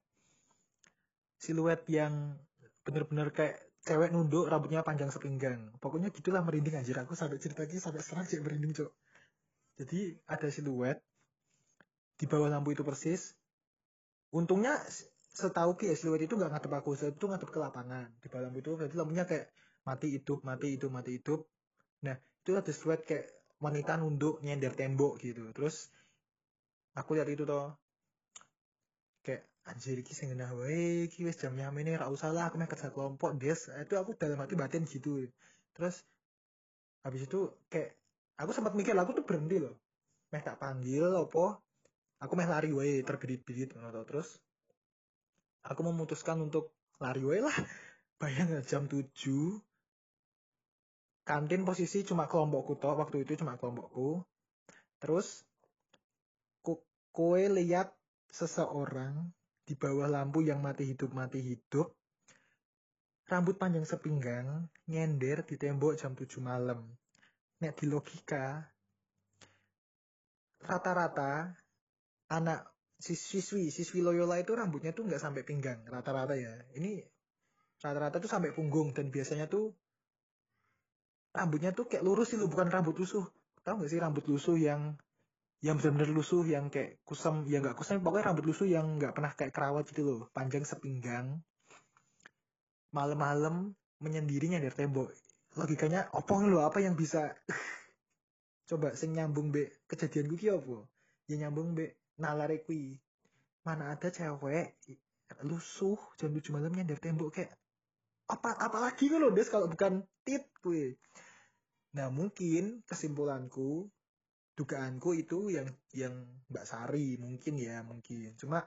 Siluet 1.37 1.83
yang 1.91 2.39
bener-bener 2.81 3.29
kayak 3.35 3.59
cewek 3.83 4.09
nunduk 4.15 4.47
rambutnya 4.47 4.81
panjang 4.81 5.11
sepinggang. 5.11 5.75
Pokoknya 5.83 6.09
gitulah 6.09 6.41
merinding 6.41 6.79
anjir. 6.79 6.95
Aku 7.03 7.13
sampai 7.13 7.37
cerita 7.37 7.67
lagi 7.67 7.77
sampai 7.77 7.99
sekarang 7.99 8.25
sih 8.25 8.39
merinding 8.39 8.73
cok. 8.73 8.91
Jadi 9.77 10.15
ada 10.25 10.47
siluet 10.49 10.97
di 12.17 12.25
bawah 12.25 12.49
lampu 12.49 12.73
itu 12.73 12.81
persis. 12.81 13.35
Untungnya 14.33 14.79
setahu 15.35 15.77
ki 15.77 15.93
ya 15.93 15.95
siluet 15.99 16.25
itu 16.25 16.33
nggak 16.39 16.49
ngadep 16.55 16.71
aku. 16.71 16.95
Itu 16.95 17.27
ngadep 17.27 17.51
ke 17.51 17.59
lapangan. 17.59 18.09
Di 18.23 18.31
bawah 18.31 18.49
lampu 18.49 18.63
itu 18.63 18.71
berarti 18.73 18.95
lampunya 18.95 19.23
kayak 19.27 19.51
mati 19.83 20.07
hidup 20.15 20.39
mati 20.47 20.67
hidup 20.79 20.89
mati 20.89 21.19
hidup. 21.19 21.43
Nah 22.07 22.15
itu 22.15 22.51
ada 22.55 22.71
siluet 22.71 23.03
kayak 23.03 23.27
wanita 23.59 23.99
nunduk 23.99 24.39
nyender 24.41 24.73
tembok 24.73 25.19
gitu. 25.21 25.51
Terus 25.53 25.91
aku 26.97 27.13
lihat 27.19 27.29
itu 27.29 27.45
toh 27.45 27.77
anjir 29.67 29.99
iki 29.99 30.15
sing 30.15 30.31
genah 30.31 30.55
wae 30.55 31.11
iki 31.11 31.27
wis 31.27 31.35
jamnya 31.35 31.67
ini 31.75 31.99
ra 31.99 32.07
usah 32.07 32.31
lah 32.31 32.47
aku 32.47 32.55
meh 32.55 32.69
kerja 32.71 32.89
kelompok 32.95 33.35
des. 33.35 33.67
Itu 33.67 33.99
aku 33.99 34.15
dalam 34.15 34.39
hati 34.39 34.55
batin 34.55 34.87
gitu. 34.87 35.27
Terus 35.75 36.07
habis 37.03 37.27
itu 37.27 37.51
kayak 37.67 37.95
aku 38.39 38.51
sempat 38.55 38.73
mikir 38.73 38.95
aku 38.95 39.11
tuh 39.11 39.25
berhenti 39.27 39.59
loh. 39.59 39.75
Meh 40.31 40.41
tak 40.43 40.57
panggil 40.63 41.03
opo 41.11 41.59
aku 42.23 42.33
meh 42.39 42.47
lari 42.47 42.71
wae 42.71 43.03
terbirit-birit 43.03 43.75
ngono 43.75 44.01
terus 44.07 44.39
aku 45.67 45.83
memutuskan 45.83 46.39
untuk 46.39 46.71
lari 47.03 47.21
wae 47.27 47.43
lah. 47.43 47.53
Bayang 48.23 48.49
jam 48.65 48.89
7 48.89 49.03
kantin 51.27 51.67
posisi 51.67 52.07
cuma 52.07 52.23
kelompokku 52.25 52.79
toh 52.79 52.95
waktu 52.95 53.27
itu 53.27 53.35
cuma 53.43 53.59
kelompokku. 53.59 54.23
Terus 54.97 55.43
ku, 56.63 56.81
kowe 57.11 57.43
lihat 57.51 57.91
seseorang 58.31 59.36
di 59.67 59.75
bawah 59.75 60.07
lampu 60.07 60.39
yang 60.47 60.63
mati 60.63 60.87
hidup 60.87 61.11
mati 61.11 61.43
hidup. 61.43 61.91
Rambut 63.27 63.59
panjang 63.59 63.83
sepinggang 63.83 64.71
nyender 64.87 65.43
di 65.43 65.59
tembok 65.59 65.99
jam 65.99 66.15
7 66.15 66.39
malam. 66.39 66.87
Nek 67.59 67.75
di 67.75 67.91
logika 67.91 68.63
rata-rata 70.63 71.51
anak 72.31 72.71
sis- 72.95 73.27
siswi 73.27 73.67
siswi 73.67 73.99
Loyola 73.99 74.39
itu 74.39 74.55
rambutnya 74.55 74.95
tuh 74.95 75.03
nggak 75.03 75.19
sampai 75.19 75.43
pinggang 75.43 75.83
rata-rata 75.91 76.39
ya. 76.39 76.55
Ini 76.79 77.03
rata-rata 77.83 78.23
tuh 78.23 78.31
sampai 78.31 78.55
punggung 78.55 78.95
dan 78.95 79.11
biasanya 79.11 79.51
tuh 79.51 79.75
rambutnya 81.35 81.75
tuh 81.75 81.91
kayak 81.91 82.07
lurus 82.07 82.31
sih 82.31 82.39
lo 82.39 82.47
bukan 82.47 82.71
rambut 82.71 82.95
lusuh. 82.95 83.27
Tahu 83.67 83.83
nggak 83.83 83.91
sih 83.91 83.99
rambut 83.99 84.23
lusuh 84.31 84.55
yang 84.55 84.95
yang 85.65 85.81
benar-benar 85.81 86.13
lusuh 86.13 86.45
yang 86.45 86.69
kayak 86.69 87.01
kusam 87.01 87.45
ya 87.49 87.57
nggak 87.57 87.73
kusam 87.73 87.97
pokoknya 88.05 88.29
rambut 88.29 88.45
lusuh 88.45 88.69
yang 88.69 89.01
nggak 89.01 89.13
pernah 89.17 89.31
kayak 89.33 89.53
kerawat 89.53 89.83
gitu 89.89 90.01
loh. 90.05 90.21
Panjang 90.29 90.63
sepinggang 90.63 91.41
malam-malam 92.93 93.73
menyendirinya 94.01 94.61
dari 94.61 94.73
tembok. 94.73 95.09
Logikanya 95.57 96.13
opong 96.13 96.49
lo 96.53 96.61
apa 96.61 96.77
yang 96.77 96.93
bisa? 96.93 97.33
Coba 98.69 98.93
sing 98.93 99.17
nyambung 99.17 99.49
be 99.49 99.81
kejadian 99.89 100.29
gue 100.29 100.49
apa? 100.53 100.77
Ya 101.25 101.35
nyambung 101.47 101.73
be 101.73 101.97
nalare 102.21 102.61
kui 102.61 102.97
mana 103.67 103.93
ada 103.93 104.07
cewek 104.07 104.79
lusuh 105.43 105.99
jam 106.15 106.31
7 106.31 106.55
malam 106.55 106.71
nyender 106.71 106.97
tembok 107.03 107.35
kayak 107.35 107.51
apa 108.31 108.55
apalagi 108.63 109.11
lo 109.11 109.27
des 109.31 109.51
kalau 109.51 109.67
bukan 109.67 110.01
tit 110.23 110.47
kue 110.63 110.95
nah 111.91 112.07
mungkin 112.07 112.79
kesimpulanku 112.87 113.91
dugaanku 114.57 115.13
itu 115.13 115.53
yang 115.53 115.67
yang 115.93 116.13
Mbak 116.49 116.65
Sari 116.65 117.15
mungkin 117.21 117.53
ya 117.61 117.85
mungkin. 117.85 118.33
Cuma 118.41 118.65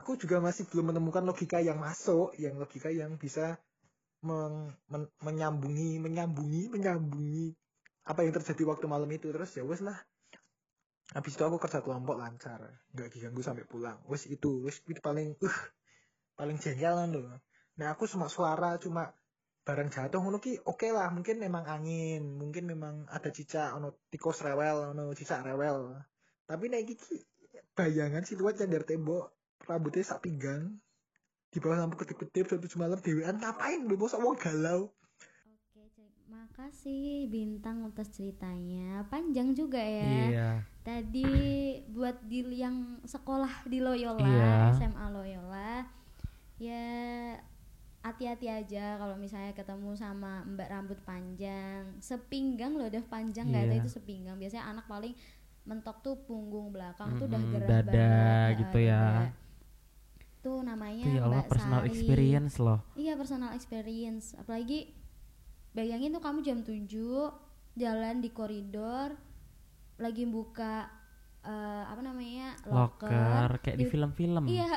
aku 0.00 0.16
juga 0.16 0.40
masih 0.40 0.64
belum 0.72 0.96
menemukan 0.96 1.24
logika 1.28 1.60
yang 1.60 1.76
masuk 1.76 2.32
yang 2.40 2.56
logika 2.56 2.88
yang 2.88 3.20
bisa 3.20 3.60
meng- 4.24 4.72
men- 4.88 5.12
menyambungi 5.20 6.00
menyambungi 6.00 6.62
menyambungi 6.72 7.46
apa 8.08 8.24
yang 8.24 8.32
terjadi 8.32 8.62
waktu 8.72 8.86
malam 8.88 9.10
itu. 9.12 9.28
Terus 9.28 9.52
ya 9.60 9.62
wes 9.68 9.84
lah. 9.84 9.98
Habis 11.14 11.38
itu 11.38 11.42
aku 11.46 11.60
kerja 11.62 11.84
kelompok 11.84 12.16
lancar 12.18 12.60
nggak 12.96 13.08
diganggu 13.12 13.44
sampai 13.44 13.68
pulang. 13.68 14.00
Wes 14.08 14.24
itu 14.26 14.64
wes 14.64 14.80
itu 14.88 14.98
paling 15.04 15.36
uh 15.44 15.58
paling 16.36 16.60
jengkelan 16.60 17.10
loh 17.16 17.32
nah 17.76 17.92
aku 17.92 18.04
cuma 18.08 18.28
suara 18.28 18.76
cuma 18.80 19.12
barang 19.66 19.90
jatuh 19.90 20.22
ngono 20.22 20.38
ki 20.38 20.62
oke 20.62 20.86
lah 20.94 21.10
mungkin 21.10 21.42
memang 21.42 21.66
angin 21.66 22.22
mungkin 22.38 22.70
memang 22.70 23.02
ada 23.10 23.34
cicak 23.34 23.74
ono 23.74 23.98
tikus 24.06 24.38
rewel 24.46 24.94
ono 24.94 25.10
cicak 25.10 25.42
rewel 25.42 25.98
tapi 26.46 26.70
nek 26.70 26.86
iki 26.86 26.94
bayangan 27.74 28.22
siluet 28.22 28.62
yang 28.62 28.70
dari 28.70 28.86
tembok 28.86 29.26
rambutnya 29.66 30.06
sak 30.06 30.22
pinggang 30.22 30.78
di 31.50 31.58
bawah 31.58 31.82
lampu 31.82 31.98
kedip-kedip 31.98 32.46
jam 32.46 32.62
tujuh 32.62 32.78
malam 32.78 33.02
dewean 33.02 33.42
ngapain 33.42 33.82
lu 33.82 33.98
masa 33.98 34.22
wong 34.22 34.38
galau 34.38 34.94
Oke, 35.50 35.82
cek- 35.98 36.30
makasih 36.30 37.26
Bintang 37.26 37.82
atas 37.84 38.12
ceritanya. 38.12 39.02
Panjang 39.08 39.52
juga 39.52 39.80
ya. 39.80 40.12
Iya. 40.30 40.50
Tadi 40.84 41.26
buat 41.90 42.22
di 42.24 42.44
yang 42.54 43.00
sekolah 43.02 43.66
di 43.66 43.80
Loyola, 43.80 44.22
Iya. 44.24 44.54
SMA 44.76 45.06
Loyola, 45.10 45.84
ya 46.56 46.84
hati-hati 48.06 48.46
aja 48.46 48.96
kalau 48.96 49.14
misalnya 49.14 49.50
ketemu 49.50 49.90
sama 49.92 50.46
Mbak 50.46 50.68
rambut 50.68 50.98
panjang, 51.02 51.98
sepinggang 51.98 52.72
loh 52.72 52.86
udah 52.86 53.02
panjang 53.04 53.46
nggak 53.46 53.64
ada 53.64 53.74
Iya. 53.74 53.82
itu 53.82 53.90
sepinggang. 53.90 54.36
Biasanya 54.36 54.64
anak 54.68 54.86
paling 54.86 55.14
mentok 55.62 55.98
tuh 55.98 56.14
punggung 56.22 56.70
belakang 56.70 57.14
tuh 57.16 57.26
udah 57.26 57.42
gerah 57.48 57.68
dada 57.68 57.84
banget, 57.84 58.58
gitu 58.60 58.78
ya. 58.80 59.02
dada. 59.02 59.44
Tuh 60.38 60.62
namanya 60.62 61.02
Itu 61.02 61.10
ya 61.12 61.22
Allah 61.22 61.42
Mbak 61.42 61.50
personal 61.50 61.80
Sari. 61.80 61.88
experience 61.90 62.54
loh. 62.56 62.78
Iya 62.94 63.12
personal 63.14 63.50
experience 63.52 64.26
Apalagi 64.36 64.94
Bayangin 65.72 66.08
tuh 66.08 66.22
kamu 66.22 66.38
jam 66.40 66.62
7 66.62 66.86
Jalan 67.74 68.22
di 68.22 68.30
koridor 68.30 69.18
Lagi 69.96 70.22
buka 70.22 70.86
eh, 71.42 71.84
Apa 71.84 71.98
namanya 71.98 72.54
Locker, 72.62 73.10
Locker 73.10 73.50
kayak 73.60 73.76
di 73.76 73.84
Di- 73.84 73.90
film-film. 73.90 74.44
Iya 74.46 74.70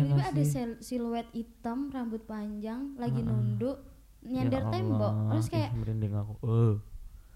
Tiba-tiba 0.00 0.16
nggak 0.16 0.30
ada 0.32 0.42
sil- 0.44 0.80
siluet 0.80 1.28
hitam 1.30 1.88
Rambut 1.88 2.24
panjang 2.24 2.96
Lagi 2.96 3.20
Heeh. 3.20 3.28
nunduk 3.28 3.78
Ya 4.20 4.44
Nyender 4.44 4.68
tembok 4.68 5.12
Allah, 5.12 5.32
Terus 5.32 5.46
kayak 5.48 5.70
merinding 5.72 6.12
aku. 6.12 6.34
Eh. 6.44 6.74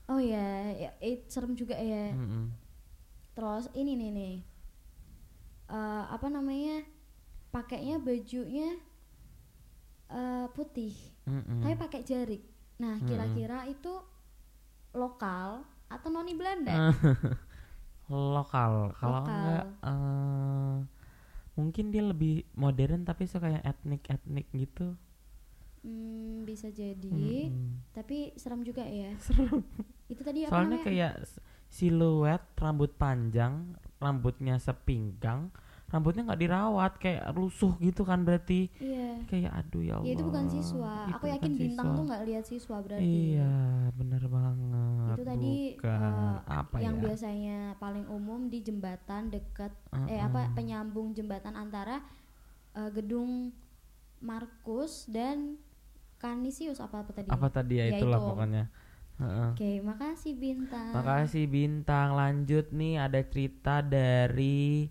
Oh 0.04 0.20
ya, 0.20 0.46
ya 0.70 0.90
eh, 0.98 1.24
serem 1.26 1.52
juga 1.52 1.72
ya 1.74 2.12
Mm-mm. 2.12 2.52
Terus 3.32 3.72
ini 3.72 3.92
nih 3.94 4.10
nih 4.10 4.34
Eh, 5.66 6.04
Apa 6.06 6.28
namanya 6.28 6.84
Pakainya 7.48 7.96
bajunya 7.96 8.76
eh, 10.06 10.46
Putih 10.50 10.92
Mm-mm. 11.24 11.62
tapi 11.62 11.74
pakai 11.74 12.00
jarik. 12.02 12.42
Nah, 12.76 13.00
kira-kira 13.00 13.64
itu 13.64 13.94
lokal 14.92 15.64
atau 15.88 16.08
noni. 16.10 16.34
Belanda? 16.34 16.92
lokal 18.12 18.92
kalau 18.92 19.24
enggak 19.24 19.64
eh, 19.80 20.74
mungkin 21.54 21.94
dia 21.94 22.02
lebih 22.02 22.46
modern 22.58 23.06
tapi 23.06 23.26
suka 23.30 23.46
yang 23.50 23.64
etnik 23.64 24.02
etnik 24.10 24.46
gitu 24.52 24.98
Hmm, 25.84 26.48
bisa 26.48 26.72
jadi. 26.72 27.52
Mm-mm. 27.52 27.92
Tapi 27.92 28.32
serem 28.40 28.64
juga 28.64 28.88
ya. 28.88 29.12
Serem. 29.24 29.60
Itu 30.08 30.24
tadi 30.24 30.48
apa 30.48 30.56
soalnya 30.56 30.80
namanya? 30.80 30.86
kayak 30.88 31.14
siluet 31.68 32.40
rambut 32.56 32.96
panjang 32.96 33.76
rambutnya 34.00 34.56
sepinggang 34.56 35.52
rambutnya 35.94 36.26
nggak 36.26 36.42
dirawat 36.42 36.92
kayak 36.98 37.22
rusuh 37.30 37.70
gitu 37.78 38.02
kan 38.02 38.26
berarti 38.26 38.66
Iya. 38.76 39.22
kayak 39.24 39.52
aduh 39.54 39.78
ya 39.80 39.94
Allah 39.94 40.04
Ya 40.04 40.12
itu 40.12 40.24
bukan 40.26 40.46
siswa. 40.50 40.94
Itu 41.06 41.14
Aku 41.14 41.24
yakin 41.30 41.52
bintang 41.54 41.86
siswa. 41.86 41.94
tuh 41.94 42.02
nggak 42.04 42.22
lihat 42.26 42.44
siswa 42.44 42.76
berarti. 42.82 43.06
iya 43.06 43.54
bener 43.94 44.22
banget 44.26 45.14
Itu 45.14 45.24
tadi 45.24 45.54
bukan 45.72 46.02
eh, 46.02 46.36
apa 46.44 46.76
yang 46.76 46.96
ya 46.98 47.02
biasanya 47.04 47.58
paling 47.78 48.06
umum 48.08 48.40
di 48.46 48.58
jembatan 48.60 49.30
dekat 49.30 49.70
eh 49.94 50.18
Mm-mm. 50.18 50.26
apa 50.26 50.40
penyambung 50.52 51.14
jembatan 51.14 51.54
antara 51.54 52.02
eh, 52.74 52.90
gedung 52.90 53.54
Markus 54.18 55.06
dan 55.06 55.60
Kanisius 56.16 56.80
apa 56.80 57.04
apa 57.04 57.12
tadi? 57.12 57.28
apa 57.28 57.46
tadi 57.48 57.74
ya 57.76 57.86
Ya, 57.86 58.00
itulah 58.00 58.16
itu. 58.18 58.26
pokoknya. 58.26 58.64
Oke, 59.14 59.78
makasih 59.78 60.34
bintang. 60.34 60.90
Makasih 60.90 61.46
Bintang. 61.46 62.18
Lanjut 62.18 62.74
nih 62.74 62.98
ada 62.98 63.22
cerita 63.22 63.78
dari 63.78 64.90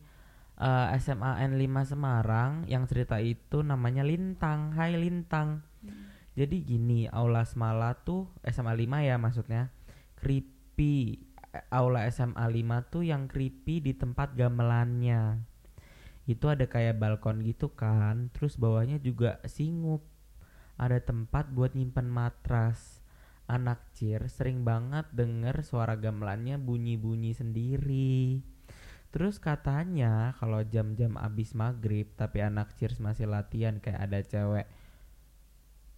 eh, 0.59 0.87
SMAN 0.99 1.57
5 1.57 1.89
Semarang 1.89 2.51
yang 2.69 2.85
cerita 2.85 3.17
itu 3.17 3.61
namanya 3.65 4.05
Lintang. 4.05 4.73
Hai 4.73 4.93
Lintang. 4.97 5.65
Hmm. 5.81 6.13
Jadi 6.33 6.65
gini, 6.65 7.05
Aula 7.05 7.45
Semala 7.45 7.93
tuh 8.01 8.25
SMA 8.41 8.73
5 8.73 9.05
ya 9.05 9.15
maksudnya. 9.21 9.69
Creepy. 10.17 11.29
aula 11.69 12.09
SMA 12.09 12.49
5 12.49 12.89
tuh 12.89 13.05
yang 13.05 13.29
creepy 13.29 13.77
di 13.77 13.93
tempat 13.93 14.33
gamelannya. 14.33 15.45
Itu 16.25 16.49
ada 16.49 16.65
kayak 16.65 16.97
balkon 16.97 17.45
gitu 17.45 17.77
kan, 17.77 18.33
terus 18.33 18.57
bawahnya 18.57 18.97
juga 18.97 19.37
singup. 19.45 20.01
Ada 20.81 21.05
tempat 21.05 21.53
buat 21.53 21.77
nyimpen 21.77 22.09
matras. 22.09 23.05
Anak 23.45 23.85
cir 23.93 24.25
sering 24.33 24.65
banget 24.65 25.05
denger 25.13 25.61
suara 25.61 25.93
gamelannya 25.93 26.57
bunyi-bunyi 26.57 27.37
sendiri. 27.37 28.41
Terus 29.13 29.37
katanya 29.37 30.33
kalau 30.41 30.65
jam-jam 30.65 31.21
abis 31.21 31.53
maghrib 31.53 32.09
tapi 32.17 32.41
anak 32.41 32.73
cheers 32.81 32.97
masih 32.97 33.29
latihan 33.29 33.77
kayak 33.77 34.09
ada 34.09 34.19
cewek 34.25 34.65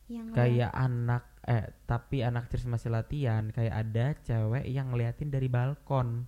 yang 0.06 0.36
kayak 0.36 0.70
anak 0.76 1.24
eh 1.48 1.72
tapi 1.88 2.22
anak 2.22 2.52
cheers 2.52 2.68
masih 2.68 2.92
latihan 2.92 3.50
kayak 3.56 3.72
ada 3.88 4.20
cewek 4.20 4.68
yang 4.68 4.92
ngeliatin 4.92 5.32
dari 5.32 5.48
balkon. 5.48 6.28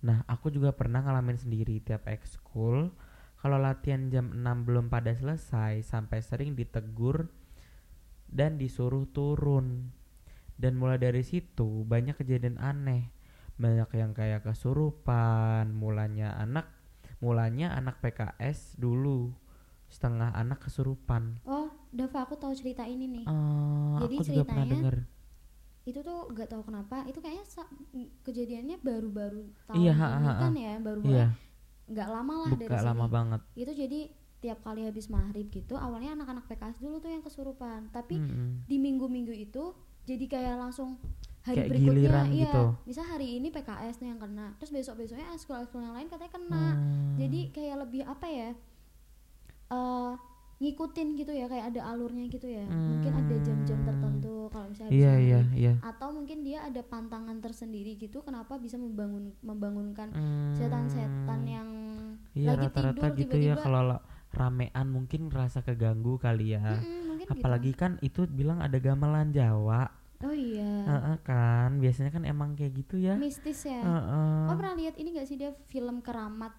Nah 0.00 0.24
aku 0.24 0.48
juga 0.48 0.72
pernah 0.72 1.04
ngalamin 1.04 1.36
sendiri 1.36 1.84
tiap 1.84 2.08
ekskul 2.08 2.96
kalau 3.36 3.60
latihan 3.60 4.08
jam 4.08 4.32
6 4.32 4.64
belum 4.64 4.88
pada 4.88 5.12
selesai 5.12 5.84
sampai 5.84 6.24
sering 6.24 6.56
ditegur 6.56 7.28
dan 8.32 8.56
disuruh 8.56 9.04
turun. 9.12 9.92
Dan 10.56 10.80
mulai 10.80 10.96
dari 10.96 11.20
situ 11.20 11.84
banyak 11.84 12.16
kejadian 12.16 12.56
aneh 12.56 13.15
banyak 13.56 13.88
yang 13.92 14.12
kayak 14.12 14.44
kesurupan 14.44 15.72
mulanya 15.72 16.36
anak 16.36 16.68
mulanya 17.18 17.72
anak 17.72 17.98
PKS 17.98 18.76
dulu 18.76 19.32
setengah 19.86 20.32
anak 20.32 20.60
kesurupan. 20.60 21.40
Oh 21.42 21.72
Dava 21.88 22.22
aku 22.22 22.36
tahu 22.36 22.52
cerita 22.52 22.84
ini 22.84 23.08
nih. 23.08 23.24
Eh, 23.24 23.94
Jadi 24.02 24.14
aku 24.14 24.24
juga 24.26 24.42
pernah 24.44 24.64
ceritanya 24.66 24.74
denger. 24.74 24.96
itu 25.86 25.98
tuh 26.02 26.18
nggak 26.28 26.48
tahu 26.50 26.62
kenapa 26.66 27.06
itu 27.06 27.22
kayaknya 27.22 27.46
kejadiannya 28.20 28.76
baru-baru 28.82 29.46
tahun 29.64 29.76
Iya, 29.78 29.92
ha, 29.94 30.06
ini 30.12 30.26
ha, 30.26 30.32
ha. 30.34 30.42
kan 30.42 30.52
ya 30.52 30.72
baru 30.82 31.00
iya. 31.06 31.28
nggak 31.86 32.08
lama 32.10 32.34
lah 32.42 32.50
dari 32.50 32.66
buka 32.66 32.78
sini. 32.82 32.88
lama 32.90 33.06
banget. 33.06 33.40
Itu 33.54 33.72
jadi 33.72 34.00
tiap 34.36 34.58
kali 34.60 34.82
habis 34.84 35.06
maghrib 35.06 35.46
gitu 35.48 35.74
awalnya 35.74 36.12
anak-anak 36.12 36.44
PKS 36.44 36.82
dulu 36.82 36.98
tuh 36.98 37.08
yang 37.08 37.22
kesurupan. 37.22 37.88
Tapi 37.88 38.18
Mm-mm. 38.18 38.66
di 38.66 38.76
minggu-minggu 38.76 39.32
itu 39.32 39.72
jadi 40.02 40.24
kayak 40.26 40.56
langsung 40.58 40.98
hari 41.46 41.56
Kayak 41.56 41.70
berikutnya 41.70 41.94
giliran 41.94 42.26
iya 42.28 42.42
gitu. 42.44 42.64
misal 42.84 43.04
hari 43.06 43.28
ini 43.34 43.48
PKS 43.48 43.96
nih 43.96 44.08
yang 44.08 44.20
kena 44.20 44.46
terus 44.56 44.70
besok 44.70 44.94
besoknya 44.96 45.26
ekskul-ekskul 45.30 45.80
yang 45.80 45.94
lain 45.94 46.06
katanya 46.06 46.32
kena 46.32 46.64
Hmm. 46.68 47.14
jadi 47.16 47.40
kayak 47.50 47.76
lebih 47.80 48.02
apa 48.04 48.26
ya 48.26 48.50
eh 49.68 50.12
ngikutin 50.56 51.08
gitu 51.14 51.30
ya 51.30 51.46
kayak 51.46 51.68
ada 51.68 51.84
alurnya 51.86 52.24
gitu 52.26 52.48
ya 52.48 52.64
mungkin 52.64 53.12
ada 53.14 53.34
jam-jam 53.38 53.76
Hmm. 53.76 53.86
tertentu 53.86 54.48
kalau 54.48 54.66
misalnya 54.66 54.88
iya 54.90 55.12
iya 55.14 55.40
iya 55.54 55.72
atau 55.82 56.08
mungkin 56.10 56.40
dia 56.40 56.64
ada 56.64 56.80
pantangan 56.82 57.36
tersendiri 57.38 57.94
gitu 57.94 58.20
kenapa 58.20 58.56
bisa 58.56 58.74
membangun 58.76 59.36
membangunkan 59.40 60.08
Hmm. 60.10 60.50
setan-setan 60.50 61.40
yang 61.44 61.68
iya 62.32 62.52
lagi 62.52 62.66
rata-rata 62.66 62.96
tidur 63.06 63.18
gitu 63.18 63.36
ya 63.36 63.52
tiba-tiba- 63.52 63.62
kalau 63.62 63.80
la- 63.86 64.04
ramean 64.32 64.86
mungkin 64.86 65.28
rasa 65.30 65.60
keganggu 65.60 66.16
kali 66.16 66.52
ya 66.52 66.60
Mm-mm, 66.74 67.08
mungkin 67.10 67.26
apalagi 67.30 67.72
kan 67.72 67.96
itu 68.00 68.24
bilang 68.26 68.60
ada 68.60 68.76
gamelan 68.76 69.30
Jawa 69.30 69.88
gitu. 69.88 69.95
Oh 70.18 70.32
iya. 70.32 70.72
Heeh 70.86 71.16
kan? 71.20 71.76
Biasanya 71.76 72.10
kan 72.10 72.22
emang 72.22 72.54
kayak 72.54 72.72
gitu 72.76 72.96
ya. 72.96 73.14
Mistis 73.14 73.62
ya? 73.62 73.78
Heeh. 73.78 74.46
oh 74.46 74.54
pernah 74.54 74.74
lihat 74.74 74.94
ini 74.94 75.12
gak 75.12 75.24
sih 75.24 75.34
dia 75.34 75.50
film 75.66 76.00
keramat? 76.00 76.54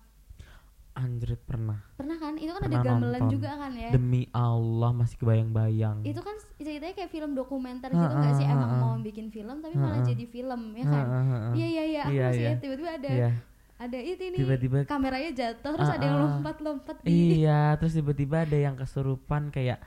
Anjrit 0.94 1.38
pernah. 1.40 1.78
Pernah 1.94 2.18
kan? 2.18 2.34
Itu 2.36 2.50
kan 2.52 2.66
Pernah 2.66 2.74
ada 2.76 2.90
gamelan 2.90 3.22
nonton. 3.22 3.30
juga 3.32 3.50
kan 3.54 3.70
ya? 3.72 3.90
Demi 3.92 4.26
Allah 4.32 4.90
masih 4.92 5.16
kebayang-bayang. 5.16 6.02
Itu 6.02 6.22
kan 6.22 6.34
ceritanya 6.58 6.94
kayak 6.96 7.12
film 7.12 7.32
dokumenter 7.32 7.90
gitu 7.90 8.02
nggak 8.18 8.34
sih? 8.34 8.46
Ha, 8.46 8.50
ha, 8.50 8.58
emang 8.58 8.72
ha. 8.72 8.78
mau 8.80 8.94
bikin 8.98 9.30
film 9.30 9.62
tapi 9.62 9.78
malah 9.78 10.02
jadi 10.02 10.26
film 10.26 10.62
ya 10.74 10.86
kan? 10.86 11.06
iya 11.54 11.68
iya 11.68 11.84
iya 11.86 12.02
aku 12.02 12.12
Iya, 12.12 12.26
masih 12.28 12.42
iya. 12.42 12.54
tiba-tiba 12.58 12.90
ada 12.92 13.10
Iya. 13.10 13.30
ada 13.78 13.98
itu 14.00 14.24
nih 14.26 14.40
Tiba-tiba 14.42 14.78
kameranya 14.84 15.32
jatuh 15.32 15.72
terus 15.72 15.86
ada 15.88 16.02
yang 16.02 16.18
Ah, 16.18 16.18
ah. 16.18 16.26
lompat-lompat 16.34 16.96
di 17.00 17.10
Iya, 17.38 17.62
terus 17.78 17.94
tiba-tiba 17.94 18.38
ada 18.42 18.58
yang 18.58 18.74
kesurupan 18.74 19.42
kayak 19.48 19.78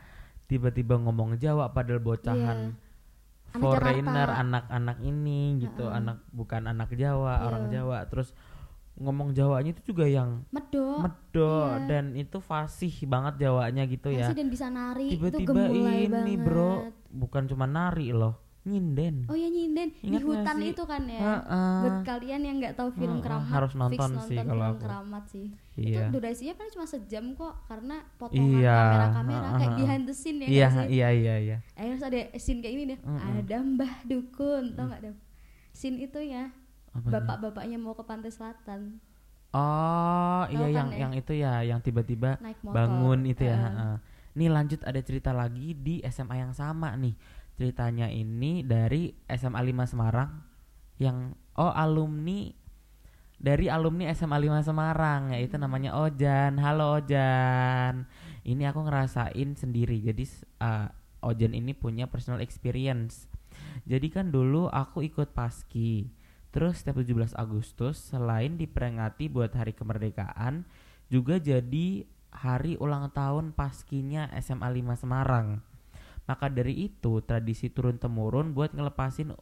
tiba-tiba 0.47 0.95
ngomong 0.97 1.35
Jawa 1.37 1.71
padahal 1.71 1.99
bocahan 1.99 2.79
Anak 3.51 3.63
foreigner, 3.63 4.29
anak-anak 4.31 4.99
ini 5.03 5.59
gitu, 5.59 5.91
Ha-ha. 5.91 5.99
anak 5.99 6.19
bukan 6.31 6.71
anak 6.71 6.91
Jawa, 6.95 7.41
Iya. 7.41 7.45
orang 7.51 7.65
Jawa. 7.71 7.99
Terus 8.07 8.31
ngomong 9.01 9.33
Jawanya 9.33 9.73
itu 9.73 9.97
juga 9.97 10.05
yang 10.05 10.45
medok 10.53 11.01
medok 11.01 11.73
iya. 11.73 11.89
dan 11.89 12.05
itu 12.13 12.37
fasih 12.39 12.93
banget 13.09 13.49
Jawanya 13.49 13.89
gitu 13.89 14.13
ya. 14.13 14.29
Masih 14.29 14.37
dan 14.37 14.49
bisa 14.53 14.67
nari 14.69 15.09
Tiba-tiba 15.17 15.63
ini, 15.73 16.07
banget 16.07 16.45
Bro, 16.45 16.73
bukan 17.09 17.49
cuma 17.49 17.65
nari 17.65 18.13
loh, 18.13 18.37
nyinden. 18.63 19.25
oh 19.25 19.33
ya 19.33 19.49
nyinden 19.49 19.89
di 19.91 20.05
Ingat 20.05 20.21
nggak 20.21 20.29
hutan 20.31 20.57
sih? 20.59 20.69
itu 20.71 20.83
kan 20.85 21.03
ya 21.05 21.21
Ha-ha. 21.23 21.61
buat 21.81 21.97
kalian 22.05 22.41
yang 22.41 22.57
nggak 22.59 22.75
tahu 22.75 22.89
film 22.93 23.17
Ha-ha, 23.17 23.25
keramat 23.25 23.51
harus 23.51 23.73
fix 23.73 23.81
nonton 23.81 24.11
sih 24.21 24.37
nonton 24.37 24.45
kalau 24.47 24.61
film 24.61 24.69
aku. 24.71 24.83
keramat 24.85 25.25
sih 25.27 25.47
Iya. 25.75 25.97
itu 25.97 26.13
durasinya 26.13 26.55
paling 26.55 26.73
cuma 26.75 26.87
sejam 26.87 27.25
kok 27.33 27.55
karena 27.65 27.97
potongan 28.15 28.53
Iya, 28.55 28.77
kamera-kamera 28.77 29.49
kayak 29.51 29.65
ha-ha. 29.67 29.79
behind 29.79 30.05
the 30.05 30.13
scene 30.13 30.39
ya 30.39 30.47
Iya, 30.47 30.67
nggak 30.69 30.87
sih 30.87 30.95
iya, 30.95 31.09
iya, 31.11 31.35
iya. 31.41 31.57
eh 31.73 31.87
terus 31.89 32.05
ada 32.05 32.19
scene 32.37 32.61
kayak 32.61 32.75
ini 32.75 32.85
deh 32.87 32.99
Mm-mm. 33.01 33.39
ada 33.39 33.57
mbah 33.63 33.93
dukun 34.05 34.65
tau 34.73 34.85
nggak 34.87 35.01
deh 35.03 35.15
scene 35.71 35.97
itu 35.99 36.21
ya 36.21 36.45
bapak-bapaknya 36.93 37.77
mau 37.77 37.93
ke 37.93 38.03
pantai 38.03 38.29
selatan 38.29 39.01
Oh, 39.51 40.47
Tahu 40.47 40.55
iya 40.55 40.63
kan 40.63 40.71
yang 40.71 40.89
ya? 40.89 40.99
yang 41.01 41.13
itu 41.13 41.33
ya, 41.35 41.53
yang 41.65 41.81
tiba-tiba 41.81 42.39
bangun 42.63 43.27
itu 43.27 43.43
ya. 43.43 43.59
Heeh. 43.59 43.95
Nih 44.33 44.47
lanjut 44.47 44.79
ada 44.81 45.01
cerita 45.01 45.35
lagi 45.35 45.75
di 45.75 45.99
SMA 46.05 46.39
yang 46.39 46.55
sama 46.55 46.95
nih. 46.95 47.19
Ceritanya 47.61 48.09
ini 48.09 48.65
dari 48.65 49.13
SMA 49.29 49.61
5 49.61 49.93
Semarang 49.93 50.33
yang 50.97 51.37
oh 51.61 51.69
alumni 51.69 52.49
dari 53.37 53.69
alumni 53.69 54.09
SMA 54.17 54.33
5 54.41 54.73
Semarang 54.73 55.37
yaitu 55.37 55.61
namanya 55.61 55.93
Ojan. 56.01 56.57
Halo 56.57 56.97
Ojan. 56.97 58.09
Ini 58.49 58.73
aku 58.73 58.89
ngerasain 58.89 59.61
sendiri. 59.61 60.01
Jadi 60.01 60.25
uh, 60.65 60.89
Ojan 61.21 61.53
ini 61.53 61.77
punya 61.77 62.09
personal 62.09 62.41
experience. 62.41 63.29
Jadi 63.85 64.09
kan 64.09 64.33
dulu 64.33 64.73
aku 64.73 65.05
ikut 65.05 65.37
paski. 65.37 66.09
Terus 66.57 66.81
setiap 66.81 67.05
17 67.05 67.37
Agustus 67.37 68.01
selain 68.01 68.57
diperingati 68.57 69.29
buat 69.29 69.53
hari 69.53 69.77
kemerdekaan 69.77 70.65
juga 71.13 71.37
jadi 71.37 72.09
hari 72.33 72.81
ulang 72.81 73.13
tahun 73.13 73.53
paskinya 73.53 74.33
SMA 74.41 74.65
5 74.65 75.05
Semarang. 75.05 75.61
Maka 76.31 76.47
dari 76.47 76.87
itu 76.87 77.19
tradisi 77.27 77.75
turun 77.75 77.99
temurun 77.99 78.55
buat 78.55 78.71
ngelepasin 78.71 79.35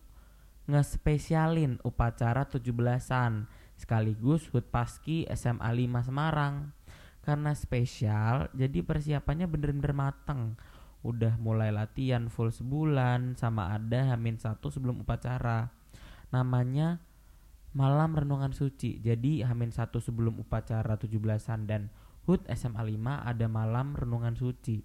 ngespesialin 0.64 1.76
upacara 1.84 2.48
17-an 2.48 3.44
sekaligus 3.76 4.48
HUT 4.48 4.72
Paski 4.72 5.28
SMA 5.36 5.68
5 5.68 6.08
Semarang. 6.08 6.72
Karena 7.20 7.52
spesial, 7.52 8.48
jadi 8.56 8.80
persiapannya 8.80 9.44
bener-bener 9.44 9.92
mateng. 9.92 10.56
Udah 11.04 11.36
mulai 11.36 11.68
latihan 11.68 12.32
full 12.32 12.48
sebulan 12.48 13.36
sama 13.36 13.76
ada 13.76 14.16
hamin 14.16 14.40
satu 14.40 14.72
sebelum 14.72 15.04
upacara. 15.04 15.68
Namanya 16.32 17.04
malam 17.76 18.16
renungan 18.16 18.56
suci. 18.56 18.96
Jadi 19.04 19.44
hamin 19.44 19.76
satu 19.76 20.00
sebelum 20.00 20.40
upacara 20.40 20.96
17-an 20.96 21.68
dan 21.68 21.92
HUT 22.24 22.48
SMA 22.48 22.80
5 22.80 23.28
ada 23.28 23.46
malam 23.48 23.92
renungan 23.92 24.32
suci. 24.32 24.80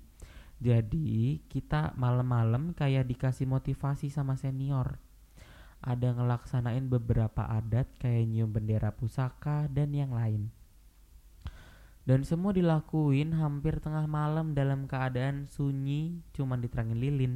Jadi 0.62 1.42
kita 1.50 1.96
malam-malam 1.96 2.76
kayak 2.78 3.10
dikasih 3.10 3.50
motivasi 3.50 4.14
sama 4.14 4.36
senior. 4.36 5.00
Ada 5.84 6.16
ngelaksanain 6.16 6.88
beberapa 6.88 7.44
adat 7.44 7.92
kayak 8.00 8.30
nyium 8.30 8.52
bendera 8.52 8.96
pusaka 8.96 9.68
dan 9.68 9.92
yang 9.92 10.16
lain. 10.16 10.54
Dan 12.04 12.28
semua 12.28 12.52
dilakuin 12.52 13.32
hampir 13.36 13.80
tengah 13.80 14.04
malam 14.12 14.52
dalam 14.52 14.92
keadaan 14.92 15.48
sunyi 15.48 16.20
cuman 16.36 16.60
diterangin 16.60 17.00
lilin. 17.00 17.34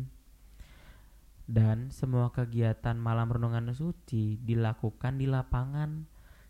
Dan 1.47 1.95
semua 1.95 2.36
kegiatan 2.36 2.99
malam 2.99 3.32
renungan 3.32 3.71
suci 3.71 4.36
dilakukan 4.43 5.15
di 5.15 5.27
lapangan 5.32 6.03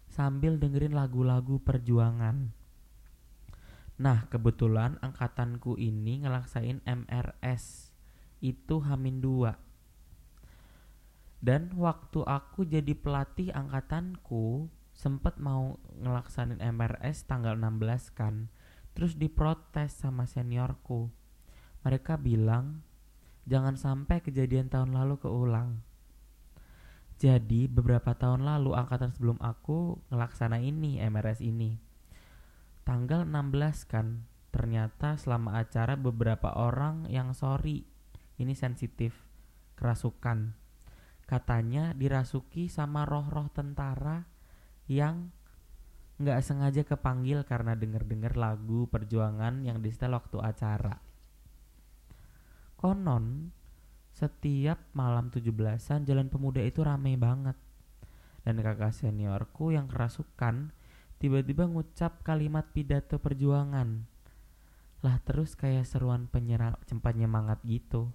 sambil 0.09 0.57
dengerin 0.57 0.97
lagu-lagu 0.97 1.61
perjuangan. 1.61 2.56
Nah, 3.97 4.29
kebetulan 4.29 5.01
angkatanku 5.01 5.73
ini 5.81 6.21
ngelaksain 6.21 6.85
MRS. 6.85 7.89
Itu 8.37 8.85
Hamin 8.85 9.25
2. 9.25 9.57
Dan 11.41 11.73
waktu 11.73 12.21
aku 12.21 12.65
jadi 12.65 12.93
pelatih 12.93 13.49
angkatanku 13.53 14.69
sempet 14.93 15.41
mau 15.41 15.81
ngelaksanin 15.97 16.61
MRS 16.61 17.25
tanggal 17.25 17.57
16 17.57 18.13
kan. 18.13 18.53
Terus 18.93 19.17
diprotes 19.17 19.97
sama 19.97 20.29
seniorku. 20.29 21.09
Mereka 21.81 22.21
bilang, 22.21 22.85
jangan 23.49 23.77
sampai 23.77 24.21
kejadian 24.21 24.69
tahun 24.69 24.93
lalu 24.93 25.21
keulang. 25.21 25.81
Jadi 27.17 27.65
beberapa 27.65 28.13
tahun 28.13 28.45
lalu 28.45 28.77
angkatan 28.77 29.09
sebelum 29.09 29.41
aku 29.41 29.97
ngelaksana 30.13 30.61
ini 30.61 31.01
MRS 31.01 31.41
ini. 31.41 31.86
Tanggal 32.87 33.27
16 33.27 33.83
kan, 33.83 34.23
ternyata 34.47 35.19
selama 35.19 35.59
acara 35.59 35.99
beberapa 35.99 36.55
orang 36.55 37.03
yang 37.11 37.35
sorry. 37.35 37.83
Ini 38.39 38.55
sensitif, 38.55 39.27
kerasukan. 39.75 40.55
katanya 41.27 41.91
dirasuki 41.91 42.71
sama 42.71 43.03
roh-roh 43.03 43.51
tentara 43.51 44.23
yang 44.87 45.35
nggak 46.23 46.39
sengaja 46.39 46.87
kepanggil 46.87 47.43
karena 47.43 47.75
denger-denger 47.75 48.39
lagu 48.39 48.87
perjuangan 48.87 49.67
yang 49.67 49.83
disetel 49.83 50.15
waktu 50.15 50.39
acara. 50.39 51.03
Konon 52.79 53.51
setiap 54.15 54.79
malam 54.95 55.27
17-an 55.29 56.07
Jalan 56.07 56.31
Pemuda 56.31 56.63
itu 56.63 56.81
rame 56.87 57.19
banget. 57.19 57.59
Dan 58.47 58.63
kakak 58.63 58.95
seniorku 58.95 59.75
yang 59.75 59.91
kerasukan 59.91 60.71
tiba-tiba 61.17 61.65
ngucap 61.65 62.21
kalimat 62.21 62.65
pidato 62.73 63.17
perjuangan. 63.17 64.05
Lah 65.05 65.17
terus 65.21 65.53
kayak 65.53 65.85
seruan 65.85 66.25
penyerang 66.29 66.77
penyemangat 67.01 67.61
gitu. 67.65 68.09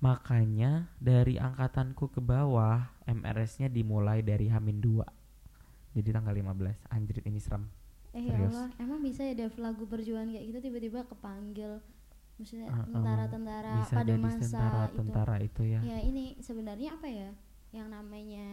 Makanya 0.00 0.88
dari 0.96 1.36
angkatanku 1.36 2.08
ke 2.08 2.24
bawah 2.24 2.88
MRS-nya 3.04 3.68
dimulai 3.68 4.24
dari 4.24 4.48
Hamin 4.48 4.80
2 4.80 5.04
Jadi 5.92 6.08
tanggal 6.08 6.32
15 6.32 6.88
Anjrit 6.88 7.24
ini 7.28 7.36
serem 7.36 7.68
Eh 8.10 8.26
ya. 8.26 8.48
Allah, 8.48 8.72
emang 8.80 9.04
bisa 9.04 9.22
ya 9.22 9.36
Dev 9.36 9.54
lagu 9.60 9.84
perjuangan 9.86 10.32
kayak 10.32 10.44
gitu 10.50 10.58
tiba-tiba 10.66 11.04
kepanggil 11.06 11.78
maksudnya 12.40 12.72
Uh, 12.72 12.80
uh, 12.80 12.84
tentara-tentara 12.88 13.74
Bisa 13.84 13.94
pada 14.00 14.08
jadi 14.08 14.22
masa 14.24 14.40
itu. 14.40 14.44
tentara-tentara 14.48 15.36
itu 15.44 15.62
ya 15.68 15.80
Ya 15.84 15.98
ini 16.00 16.24
sebenarnya 16.40 16.96
apa 16.96 17.06
ya? 17.06 17.30
Yang 17.70 17.88
namanya 17.92 18.46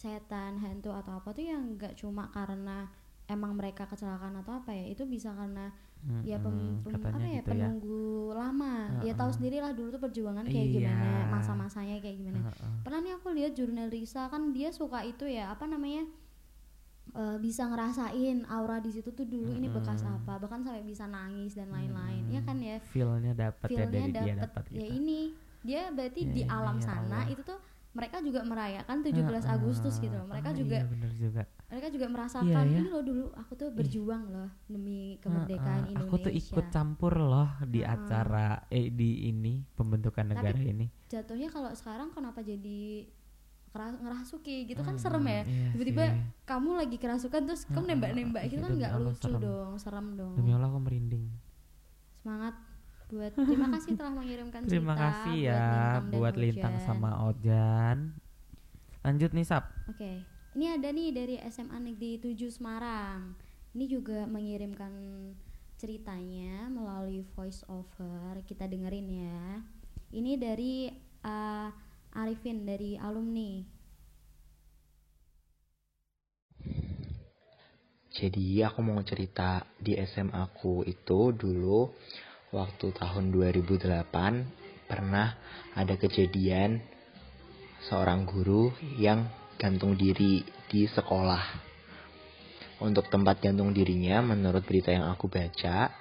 setan, 0.00 0.56
hantu 0.56 0.88
atau 0.90 1.12
apa 1.14 1.28
tuh 1.30 1.44
yang 1.44 1.76
nggak 1.76 1.92
cuma 1.94 2.24
karena 2.28 2.88
emang 3.28 3.52
mereka 3.52 3.84
kecelakaan 3.84 4.40
atau 4.40 4.56
apa 4.56 4.72
ya? 4.72 4.88
Itu 4.88 5.04
bisa 5.04 5.30
karena 5.30 5.68
ya 6.24 6.40
pem, 6.40 6.80
pem- 6.80 6.96
apa 6.96 7.20
ya 7.20 7.20
gitu 7.20 7.28
ya 7.28 7.42
penunggu 7.44 8.00
lama. 8.32 9.04
Ya 9.04 9.12
tahu 9.12 9.28
Uh-uh. 9.28 9.36
sendiri 9.36 9.60
lah 9.60 9.76
dulu 9.76 9.92
tuh 9.92 10.00
perjuangan 10.00 10.48
kayak 10.48 10.66
Iya. 10.66 10.74
gimana, 10.80 11.08
masa-masanya 11.28 12.00
kayak 12.00 12.16
gimana. 12.16 12.48
Heeh. 12.48 12.72
Pernah 12.80 13.00
nih 13.00 13.12
aku 13.14 13.28
lihat 13.30 13.52
jurnal 13.52 13.86
Risa 13.86 14.26
kan 14.26 14.50
dia 14.50 14.72
suka 14.72 15.04
itu 15.04 15.28
ya, 15.28 15.52
apa 15.52 15.64
namanya? 15.64 16.08
eh, 17.10 17.36
bisa 17.36 17.66
ngerasain 17.66 18.46
aura 18.46 18.78
di 18.78 18.88
situ 18.88 19.10
tuh 19.10 19.26
dulu 19.26 19.50
ini 19.50 19.66
bekas 19.66 19.98
apa 20.00 20.38
bahkan 20.38 20.62
sampai 20.62 20.78
bisa 20.80 21.10
nangis 21.10 21.58
dan 21.58 21.66
lain-lain 21.68 22.22
ya 22.30 22.38
kan 22.40 22.54
ya 22.56 22.78
Feel-nya 22.86 23.34
dapat 23.34 23.66
ya 23.66 23.82
feelnya 23.82 23.90
dari 23.90 24.12
dia 24.14 24.34
dapet 24.36 24.46
dapat 24.46 24.64
ya 24.70 24.78
gitu. 24.80 24.94
ini 24.94 25.20
dia 25.60 25.82
berarti 25.90 26.20
Ya 26.22 26.30
di 26.30 26.42
alam 26.46 26.78
ya 26.78 26.86
sana 26.86 27.02
Allah. 27.18 27.22
itu 27.26 27.42
tuh 27.42 27.58
mereka 27.90 28.20
juga 28.20 28.40
merayakan 28.42 29.02
17 29.02 29.18
Heeh. 29.18 29.50
Agustus 29.50 29.98
gitu 29.98 30.14
loh 30.14 30.24
mereka 30.24 30.50
Ah, 30.50 30.56
juga 30.56 30.78
iya 30.78 30.86
bener 30.86 31.10
juga 31.12 31.42
mereka 31.66 31.86
juga 31.88 32.06
merasakan 32.06 32.46
Iya, 32.46 32.70
ya. 32.70 32.78
ini 32.78 32.88
loh 32.88 33.02
dulu 33.02 33.24
aku 33.32 33.52
tuh 33.56 33.68
berjuang 33.68 34.24
loh 34.26 34.48
demi 34.64 34.98
kemerdekaan 35.18 35.80
Heeh, 35.84 35.92
Indonesia 35.92 36.06
aku 36.08 36.16
tuh 36.20 36.32
ikut 36.32 36.66
campur 36.68 37.12
loh 37.16 37.50
di 37.64 37.80
Heeh. 37.80 37.90
acara 37.90 38.46
eh 38.68 38.88
di 38.88 39.26
ini 39.26 39.66
pembentukan 39.68 40.22
Tapi- 40.22 40.32
negara 40.32 40.58
ini 40.60 40.86
jatuhnya 41.06 41.48
kalau 41.48 41.70
sekarang 41.72 42.10
kenapa 42.10 42.40
jadi 42.40 43.10
ngerasuki 43.72 44.66
gitu 44.66 44.82
kan 44.82 44.94
Hmm, 44.94 45.02
serem 45.02 45.22
ya 45.24 45.42
iya 45.42 45.70
tiba-tiba 45.70 46.04
kamu 46.42 46.70
lagi 46.76 46.96
kerasukan 46.96 47.40
terus 47.44 47.62
kamu 47.64 47.94
nembak-nembak 47.94 48.42
iya, 48.42 48.50
gitu 48.50 48.60
kan 48.60 48.70
demi 48.72 48.80
nggak 48.80 48.92
lucu 48.98 49.22
serem. 49.24 49.38
dong 49.40 49.72
serem 49.78 50.06
dong 50.14 50.34
demi 50.34 50.50
Allah 50.50 50.66
aku 50.68 50.78
merinding 50.80 51.24
semangat 52.16 52.54
buat 53.10 53.32
terima 53.34 53.68
kasih 53.74 53.92
telah 53.98 54.14
mengirimkan 54.14 54.60
terima 54.70 54.94
cerita 54.94 55.04
kasih 55.10 55.36
buat 55.36 55.46
ya 55.50 55.58
Lintang 55.58 55.90
dan 55.90 56.10
buat 56.14 56.34
Lintang 56.38 56.74
sama 56.86 57.10
Ojan 57.26 57.96
lanjut 59.02 59.30
nih 59.34 59.46
Sap 59.46 59.64
Oke, 59.90 60.22
ini 60.54 60.66
ada 60.70 60.90
nih 60.94 61.10
dari 61.10 61.36
SMA 61.50 61.78
Negeri 61.78 62.18
7 62.22 62.46
Semarang. 62.50 63.34
Ini 63.74 63.84
juga 63.90 64.22
mengirimkan 64.26 64.90
ceritanya 65.78 66.66
melalui 66.70 67.26
voice 67.34 67.62
over. 67.70 68.38
Kita 68.46 68.70
dengerin 68.70 69.08
ya. 69.10 69.62
Ini 70.10 70.38
dari 70.38 70.90
uh, 71.22 71.70
Arifin 72.18 72.66
dari 72.66 72.98
alumni. 72.98 73.62
Jadi 78.10 78.58
aku 78.66 78.82
mau 78.82 78.98
cerita 79.06 79.62
di 79.78 79.94
SMA 80.02 80.34
aku 80.34 80.82
itu 80.82 81.30
dulu 81.30 81.94
waktu 82.50 82.90
tahun 82.90 83.30
2008 83.30 84.90
pernah 84.90 85.38
ada 85.78 85.94
kejadian 85.94 86.82
seorang 87.86 88.26
guru 88.26 88.74
yang 88.98 89.30
gantung 89.54 89.94
diri 89.94 90.42
di 90.66 90.90
sekolah. 90.90 91.70
Untuk 92.82 93.06
tempat 93.06 93.38
gantung 93.38 93.70
dirinya 93.70 94.18
menurut 94.24 94.66
berita 94.66 94.90
yang 94.90 95.06
aku 95.12 95.30
baca, 95.30 95.94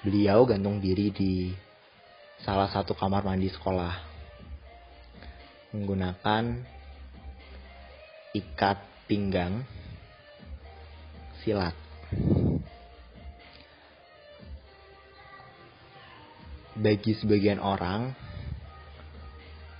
beliau 0.00 0.48
gantung 0.48 0.80
diri 0.80 1.12
di 1.12 1.52
salah 2.40 2.72
satu 2.72 2.96
kamar 2.96 3.26
mandi 3.26 3.52
sekolah 3.52 4.16
menggunakan 5.76 6.56
ikat 8.32 8.78
pinggang 9.04 9.60
silat. 11.44 11.85
Bagi 16.76 17.16
sebagian 17.16 17.56
orang 17.56 18.12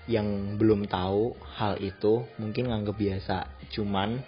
yang 0.06 0.54
belum 0.54 0.86
tahu 0.86 1.34
hal 1.58 1.76
itu 1.82 2.24
mungkin 2.40 2.70
nganggep 2.70 2.96
biasa. 2.96 3.68
Cuman 3.74 4.22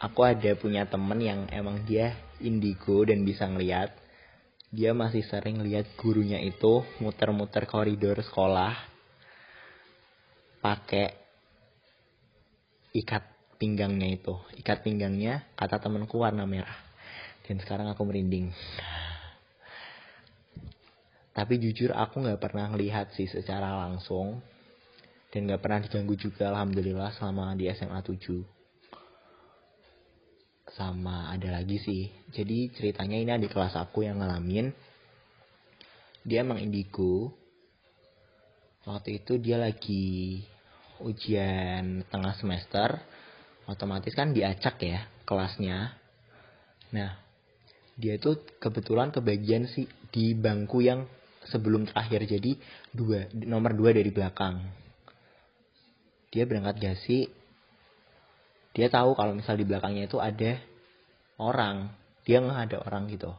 aku 0.00 0.20
ada 0.24 0.54
punya 0.56 0.86
temen 0.86 1.18
yang 1.20 1.40
emang 1.50 1.82
dia 1.84 2.14
indigo 2.40 3.02
dan 3.04 3.26
bisa 3.26 3.44
ngeliat. 3.50 3.92
Dia 4.70 4.96
masih 4.96 5.22
sering 5.26 5.62
lihat 5.62 5.94
gurunya 5.98 6.42
itu 6.42 6.82
muter-muter 6.98 7.68
koridor 7.70 8.18
sekolah 8.18 8.74
pakai 10.62 11.14
ikat 12.96 13.24
pinggangnya 13.60 14.16
itu. 14.16 14.34
Ikat 14.58 14.80
pinggangnya 14.80 15.46
kata 15.58 15.82
temenku 15.82 16.18
warna 16.18 16.48
merah. 16.48 16.76
Dan 17.46 17.62
sekarang 17.62 17.86
aku 17.86 18.02
merinding. 18.02 18.50
Tapi 21.36 21.60
jujur 21.60 21.92
aku 21.92 22.24
nggak 22.24 22.40
pernah 22.40 22.72
ngelihat 22.72 23.12
sih 23.12 23.28
secara 23.28 23.76
langsung. 23.76 24.40
Dan 25.28 25.44
nggak 25.44 25.60
pernah 25.60 25.84
diganggu 25.84 26.16
juga 26.16 26.48
alhamdulillah 26.48 27.12
selama 27.12 27.52
di 27.52 27.68
SMA 27.76 28.00
7. 28.00 28.40
Sama 30.72 31.28
ada 31.28 31.60
lagi 31.60 31.76
sih. 31.76 32.08
Jadi 32.32 32.72
ceritanya 32.72 33.20
ini 33.20 33.30
adik 33.36 33.52
kelas 33.52 33.76
aku 33.76 34.08
yang 34.08 34.24
ngalamin. 34.24 34.72
Dia 36.24 36.40
emang 36.40 36.56
indigo. 36.56 37.36
Waktu 38.88 39.20
itu 39.20 39.36
dia 39.36 39.60
lagi 39.60 40.40
ujian 41.04 42.08
tengah 42.08 42.32
semester 42.40 42.96
otomatis 43.68 44.16
kan 44.16 44.32
diacak 44.32 44.80
ya 44.80 45.04
kelasnya. 45.28 46.00
Nah, 46.96 47.12
dia 47.98 48.16
itu 48.16 48.40
kebetulan 48.56 49.12
kebagian 49.12 49.68
sih 49.68 49.84
di 50.08 50.32
bangku 50.32 50.80
yang 50.80 51.04
sebelum 51.50 51.86
terakhir 51.86 52.26
jadi 52.26 52.58
dua 52.90 53.30
nomor 53.32 53.72
dua 53.74 53.94
dari 53.94 54.10
belakang. 54.10 54.62
Dia 56.34 56.44
berangkat 56.44 56.76
gasi, 56.82 57.30
dia 58.76 58.92
tahu 58.92 59.16
kalau 59.16 59.32
misal 59.32 59.56
di 59.56 59.64
belakangnya 59.64 60.04
itu 60.04 60.20
ada 60.20 60.60
orang, 61.40 61.88
dia 62.28 62.44
nggak 62.44 62.60
ada 62.70 62.76
orang 62.84 63.08
gitu. 63.08 63.32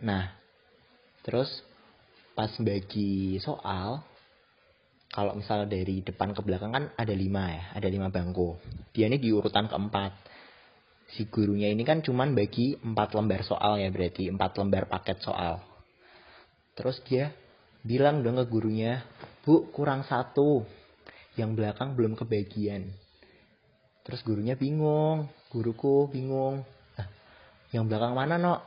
Nah, 0.00 0.32
terus 1.26 1.50
pas 2.32 2.48
bagi 2.62 3.36
soal, 3.42 4.00
kalau 5.10 5.34
misal 5.34 5.66
dari 5.66 6.00
depan 6.00 6.32
ke 6.32 6.40
belakang 6.40 6.70
kan 6.70 6.84
ada 6.94 7.12
lima 7.12 7.50
ya, 7.50 7.62
ada 7.74 7.88
lima 7.90 8.08
bangku. 8.08 8.56
Dia 8.94 9.10
ini 9.10 9.18
di 9.18 9.34
urutan 9.34 9.66
keempat. 9.66 10.12
Si 11.08 11.24
gurunya 11.28 11.72
ini 11.72 11.82
kan 11.88 12.04
cuman 12.04 12.36
bagi 12.36 12.76
empat 12.76 13.16
lembar 13.16 13.40
soal 13.40 13.80
ya 13.80 13.88
berarti 13.88 14.28
empat 14.28 14.60
lembar 14.60 14.86
paket 14.86 15.20
soal. 15.24 15.60
Terus 16.78 17.02
dia 17.10 17.34
bilang 17.82 18.22
dong 18.22 18.38
ke 18.38 18.46
gurunya, 18.46 19.02
bu 19.42 19.66
kurang 19.74 20.06
satu, 20.06 20.62
yang 21.34 21.58
belakang 21.58 21.98
belum 21.98 22.14
kebagian. 22.14 22.94
Terus 24.06 24.22
gurunya 24.22 24.54
bingung, 24.54 25.26
guruku 25.50 26.06
bingung. 26.06 26.62
"Lah, 26.94 27.08
yang 27.74 27.90
belakang 27.90 28.14
mana 28.14 28.38
nok? 28.38 28.62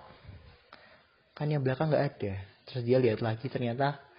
Kan 1.31 1.47
yang 1.47 1.63
belakang 1.63 1.87
nggak 1.87 2.03
ada. 2.03 2.33
Terus 2.67 2.83
dia 2.83 2.99
lihat 2.99 3.23
lagi 3.23 3.47
ternyata 3.47 4.11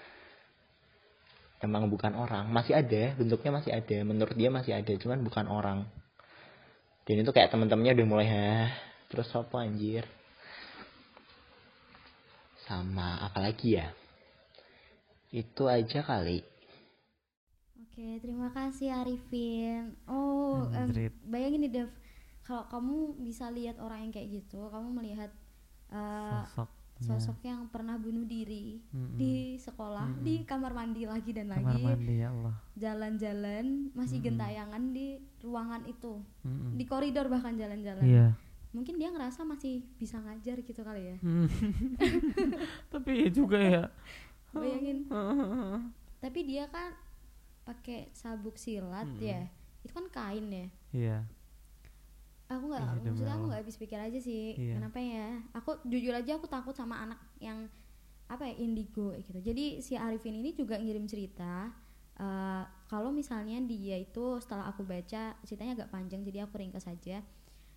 emang 1.62 1.86
bukan 1.86 2.12
orang 2.18 2.50
masih 2.50 2.74
ada 2.74 3.14
bentuknya 3.14 3.54
masih 3.54 3.70
ada 3.70 3.98
menurut 4.02 4.34
dia 4.34 4.50
masih 4.50 4.74
ada 4.74 4.92
cuman 4.98 5.22
bukan 5.22 5.46
orang 5.46 5.86
dan 7.06 7.22
itu 7.22 7.30
kayak 7.30 7.54
teman-temannya 7.54 8.02
udah 8.02 8.06
mulai 8.10 8.26
hah 8.26 8.70
terus 9.06 9.30
apa 9.30 9.62
anjir 9.62 10.02
sama 12.72 13.08
apa 13.26 13.38
lagi 13.46 13.68
ya 13.80 13.88
itu 15.40 15.62
aja 15.76 16.00
kali 16.10 16.38
Oke, 17.82 18.08
terima 18.24 18.48
kasih 18.56 18.88
Arifin. 19.04 19.92
Oh, 20.08 20.64
em, 20.72 20.88
Anjrit. 20.88 21.12
bayangin 21.28 21.60
nih 21.68 21.72
Dev, 21.76 21.88
kalau 22.40 22.64
kamu 22.72 22.96
bisa 23.20 23.52
lihat 23.52 23.76
orang 23.84 24.08
yang 24.08 24.12
kayak 24.16 24.28
gitu, 24.40 24.60
kamu 24.72 24.88
melihat 24.96 25.30
eh, 25.92 26.42
sosok 26.48 26.68
sosok 27.02 27.38
yang 27.42 27.66
pernah 27.68 27.98
bunuh 27.98 28.22
diri 28.24 28.78
Mm-mm. 28.94 29.18
di 29.18 29.34
sekolah 29.58 30.06
Mm-mm. 30.06 30.22
di 30.22 30.34
kamar 30.46 30.70
mandi 30.70 31.02
lagi 31.02 31.34
dan 31.34 31.50
kamar 31.50 31.74
lagi 31.74 31.82
mandi 31.82 32.14
ya 32.22 32.28
Allah 32.30 32.54
jalan-jalan 32.78 33.66
masih 33.90 34.22
Mm-mm. 34.22 34.26
gentayangan 34.30 34.82
di 34.94 35.06
ruangan 35.42 35.82
itu 35.90 36.22
Mm-mm. 36.46 36.78
di 36.78 36.84
koridor 36.86 37.26
bahkan 37.26 37.58
jalan-jalan 37.58 38.06
iya 38.06 38.26
mungkin 38.72 38.96
dia 38.96 39.12
ngerasa 39.12 39.44
masih 39.44 39.84
bisa 40.00 40.16
ngajar 40.18 40.56
gitu 40.64 40.80
kali 40.80 41.12
ya. 41.12 41.16
Hmm. 41.20 41.48
tapi 42.92 43.24
ya 43.24 43.28
juga 43.28 43.58
ya. 43.60 43.84
Bayangin. 44.52 45.08
Tapi 46.22 46.40
dia 46.44 46.68
kan 46.68 46.92
pakai 47.64 48.12
sabuk 48.12 48.54
silat 48.54 49.08
Mm-mm. 49.08 49.24
ya. 49.24 49.42
Itu 49.82 49.90
kan 49.96 50.06
kain 50.12 50.46
ya. 50.52 50.66
Iya. 50.92 51.18
Aku 52.52 52.68
nggak 52.68 53.00
demi 53.00 53.16
maksudnya 53.16 53.34
aku 53.34 53.44
nggak 53.48 53.60
habis 53.64 53.76
pikir 53.80 53.96
aja 53.96 54.18
sih 54.20 54.52
Iya. 54.54 54.76
kenapa 54.76 55.00
ya? 55.00 55.40
Aku 55.56 55.80
jujur 55.88 56.12
aja 56.12 56.36
aku 56.36 56.44
takut 56.46 56.76
sama 56.76 57.00
anak 57.00 57.18
yang 57.40 57.64
apa 58.28 58.44
ya 58.44 58.54
indigo 58.60 59.16
gitu. 59.18 59.40
Jadi 59.40 59.80
si 59.80 59.96
Arifin 59.96 60.36
ini 60.36 60.52
juga 60.52 60.76
ngirim 60.76 61.08
cerita 61.08 61.72
eh, 62.20 62.62
kalau 62.86 63.08
misalnya 63.08 63.56
dia 63.64 63.96
itu 63.96 64.36
setelah 64.38 64.68
aku 64.68 64.84
baca 64.84 65.32
ceritanya 65.42 65.72
agak 65.80 65.90
panjang 65.90 66.20
jadi 66.22 66.44
aku 66.44 66.60
ringkas 66.60 66.84
saja 66.84 67.24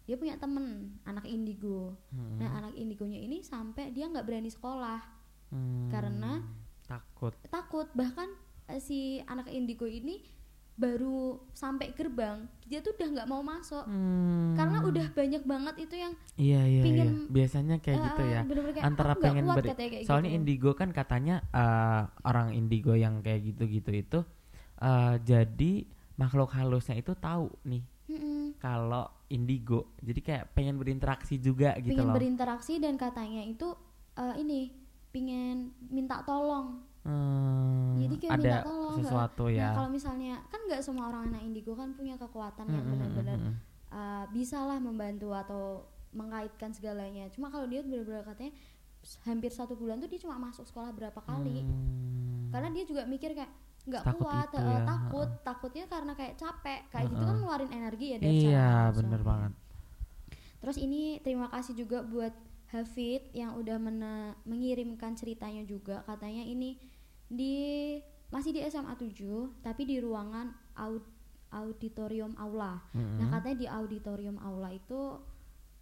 dia 0.06 0.16
punya 0.16 0.36
temen 0.36 0.66
anak 1.04 1.26
indigo 1.26 1.98
Mm-mm. 2.10 2.38
nah 2.38 2.50
anak 2.56 2.74
indigonya 2.74 3.18
ini 3.18 3.42
sampai 3.42 3.90
dia 3.90 4.06
nggak 4.06 4.24
berani 4.24 4.48
sekolah 4.48 5.02
Hmm. 5.46 5.88
karena- 5.88 6.42
takut 6.84 7.34
takut 7.48 7.88
bahkan 7.92 8.30
eh, 8.66 8.78
si 8.78 9.00
anak 9.24 9.46
indigo 9.48 9.86
ini 9.86 10.22
baru 10.76 11.40
sampai 11.50 11.94
gerbang 11.94 12.44
dia 12.62 12.82
tuh 12.82 12.92
udah 12.92 13.08
nggak 13.10 13.30
mau 13.30 13.40
masuk 13.40 13.86
Hmm. 13.86 14.52
karena 14.54 14.84
udah 14.84 15.08
banyak 15.10 15.44
banget 15.44 15.76
itu 15.80 15.96
yang 15.96 16.14
iya 16.36 16.62
iya 16.62 16.68
iya 16.68 16.84
pingin- 16.84 17.28
biasanya 17.32 17.76
kayak 17.80 17.96
eh, 17.96 18.04
gitu 18.04 18.24
ya 18.26 18.42
bener-bener 18.44 18.74
kayak, 18.76 18.86
antara 18.86 19.14
pengen 19.16 19.46
katanya 19.48 19.76
kayak 19.88 20.04
soalnya 20.04 20.30
gitu. 20.30 20.38
indigo 20.38 20.72
kan 20.74 20.90
katanya 20.92 21.36
eh, 21.48 22.02
orang 22.24 22.52
indigo 22.52 22.92
yang 22.94 23.22
kayak 23.22 23.46
gitu-gitu 23.46 23.92
itu 23.94 24.20
eh, 24.78 25.16
jadi 25.24 25.74
makhluk 26.16 26.52
halusnya 26.52 26.96
itu 26.96 27.16
tahu 27.16 27.48
nih 27.64 27.84
Mm-mm. 28.12 28.60
kalau 28.60 29.08
indigo 29.28 29.94
jadi 30.00 30.20
kayak 30.22 30.44
pengen 30.54 30.78
berinteraksi 30.78 31.38
juga 31.38 31.74
gitu 31.78 31.94
pengen 31.94 32.10
loh 32.10 32.16
berinteraksi 32.16 32.78
dan 32.78 32.94
katanya 32.96 33.42
itu 33.42 33.74
eh, 34.16 34.36
ini 34.38 34.70
pengen 35.10 35.72
minta 35.90 36.22
tolong 36.22 36.84
Hmm, 37.06 38.02
Jadi 38.02 38.18
kayak 38.18 38.34
ada 38.34 38.42
minta 38.42 38.60
tolong, 38.66 38.94
nggak? 38.98 39.06
sesuatu 39.06 39.44
nah 39.46 39.54
ya 39.54 39.70
kalau 39.78 39.90
misalnya 39.94 40.34
kan 40.50 40.58
nggak 40.66 40.82
semua 40.82 41.06
orang 41.14 41.30
anak 41.30 41.42
indigo 41.46 41.78
kan 41.78 41.94
punya 41.94 42.18
kekuatan 42.18 42.66
yang 42.66 42.82
Mm, 42.82 42.82
mm, 42.82 42.94
benar-benar 42.98 43.38
mm, 43.38 43.46
mm. 43.46 43.56
uh, 43.94 44.26
bisa 44.34 44.58
lah 44.66 44.82
membantu 44.82 45.30
atau 45.30 45.86
mengaitkan 46.18 46.74
segalanya 46.74 47.30
cuma 47.30 47.54
kalau 47.54 47.70
dia 47.70 47.86
benar-benar 47.86 48.26
katanya 48.26 48.58
hampir 49.22 49.54
satu 49.54 49.78
bulan 49.78 50.02
tuh 50.02 50.10
dia 50.10 50.18
cuma 50.18 50.42
masuk 50.42 50.66
sekolah 50.66 50.90
berapa 50.98 51.22
kali 51.22 51.62
Hmm. 51.62 52.50
karena 52.50 52.74
dia 52.74 52.90
juga 52.90 53.06
mikir 53.06 53.38
kayak 53.38 53.54
nggak 53.86 54.04
kuat 54.18 54.50
itu 54.50 54.58
eh, 54.58 54.66
ya, 54.66 54.80
takut. 54.84 55.30
takutnya 55.42 55.86
karena 55.86 56.12
kayak 56.12 56.36
capek. 56.36 56.80
Kayak 56.90 57.06
gitu 57.08 57.24
kan 57.24 57.36
ngeluarin 57.36 57.72
energi 57.72 58.06
ya 58.08 58.18
dari 58.18 58.38
iya 58.44 58.70
bener 58.92 59.22
banget. 59.22 59.52
Terus 60.58 60.78
ini 60.78 61.22
terima 61.22 61.48
kasih 61.48 61.74
juga 61.74 62.02
buat 62.02 62.34
Hafid 62.66 63.30
yang 63.32 63.54
udah 63.56 63.78
mene- 63.78 64.36
mengirimkan 64.44 65.14
ceritanya 65.14 65.62
juga. 65.64 66.02
Katanya 66.04 66.42
ini 66.42 66.82
di 67.24 67.96
masih 68.28 68.52
di 68.52 68.62
SMA 68.64 68.94
7 68.96 69.14
tapi 69.62 69.86
di 69.86 69.98
ruangan 69.98 70.50
aud- 70.76 71.14
auditorium 71.52 72.34
aula. 72.36 72.82
Mm-mm. 72.92 73.22
Nah 73.22 73.28
katanya 73.32 73.58
di 73.58 73.68
auditorium 73.70 74.38
aula 74.40 74.70
itu 74.70 75.22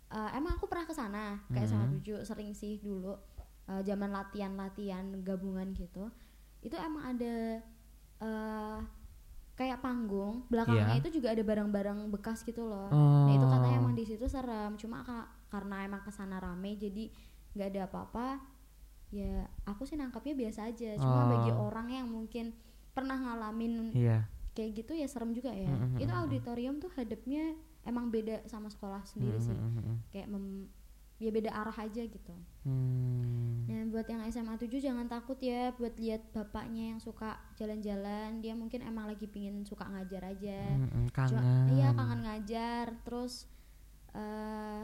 eh, 0.09 0.29
emang 0.33 0.53
aku 0.53 0.67
pernah 0.67 0.83
ke 0.83 0.93
sana 0.93 1.39
ke 1.47 1.57
SMA 1.57 1.87
Mhm. 1.89 1.93
7 2.03 2.21
sering 2.21 2.51
sih 2.51 2.77
dulu 2.77 3.15
eh, 3.63 3.81
zaman 3.81 4.11
latihan-latihan 4.11 5.23
gabungan 5.23 5.71
gitu. 5.71 6.11
Itu 6.59 6.75
emang 6.75 7.15
ada 7.15 7.63
eh, 8.23 8.79
kayak 9.53 9.79
panggung 9.79 10.47
belakangnya 10.47 10.95
Iya. 10.95 10.99
itu 10.99 11.09
juga 11.13 11.29
ada 11.29 11.43
barang-barang 11.43 12.09
bekas 12.09 12.41
gitu 12.41 12.63
loh. 12.63 12.89
oh. 12.89 13.27
Nah 13.27 13.33
itu 13.33 13.45
katanya 13.45 13.77
emang 13.77 13.93
di 13.93 14.03
situ 14.03 14.25
serem. 14.25 14.73
Cuma 14.75 15.03
ka- 15.03 15.29
karena 15.47 15.83
emang 15.83 16.01
ke 16.01 16.09
sana 16.09 16.37
rame 16.37 16.73
jadi 16.75 17.11
nggak 17.53 17.67
ada 17.69 17.81
apa-apa. 17.85 18.27
Ya 19.09 19.45
aku 19.63 19.83
sih 19.83 19.93
nangkapnya 19.93 20.33
biasa 20.33 20.67
aja. 20.67 20.97
Cuma 20.97 21.29
bagi 21.29 21.51
Oh. 21.51 21.67
orang 21.67 21.85
yang 21.87 22.07
mungkin 22.07 22.55
pernah 22.89 23.13
ngalamin 23.15 23.89
iya 23.91 24.25
kayak 24.53 24.71
gitu 24.75 24.93
ya 24.93 25.09
serem 25.09 25.33
juga 25.33 25.49
ya 25.49 25.65
Mm, 25.65 25.97
mm, 25.97 25.97
itu 25.97 26.13
auditorium 26.13 26.77
tuh 26.77 26.93
hadapnya 26.93 27.57
emang 27.83 28.07
beda 28.07 28.45
sama 28.45 28.69
sekolah 28.69 29.01
sendiri 29.01 29.33
Mm, 29.33 29.41
sih 29.41 29.49
mm, 29.51 29.65
mm, 29.67 29.81
mm. 29.81 29.97
kayak 30.09 30.27
mem- 30.29 30.69
ya 31.21 31.29
beda 31.29 31.51
arah 31.53 31.75
aja 31.77 32.03
gitu. 32.03 32.33
Hmm. 32.63 33.67
nah 33.67 33.83
buat 33.89 34.07
yang 34.07 34.23
SMA 34.27 34.55
7 34.59 34.79
jangan 34.79 35.07
takut 35.07 35.35
ya 35.39 35.71
buat 35.75 35.95
lihat 35.99 36.31
bapaknya 36.35 36.95
yang 36.95 36.99
suka 36.99 37.39
jalan-jalan. 37.55 38.39
Dia 38.43 38.53
mungkin 38.53 38.83
emang 38.83 39.07
lagi 39.07 39.27
pingin 39.27 39.63
suka 39.63 39.87
ngajar 39.87 40.23
aja. 40.35 40.61
Mm, 40.77 40.89
mm, 40.89 41.05
Cuma- 41.11 41.41
kangen. 41.41 41.67
iya 41.75 41.89
kangen 41.95 42.21
ngajar. 42.23 42.85
Terus 43.07 43.47
eh 44.13 44.83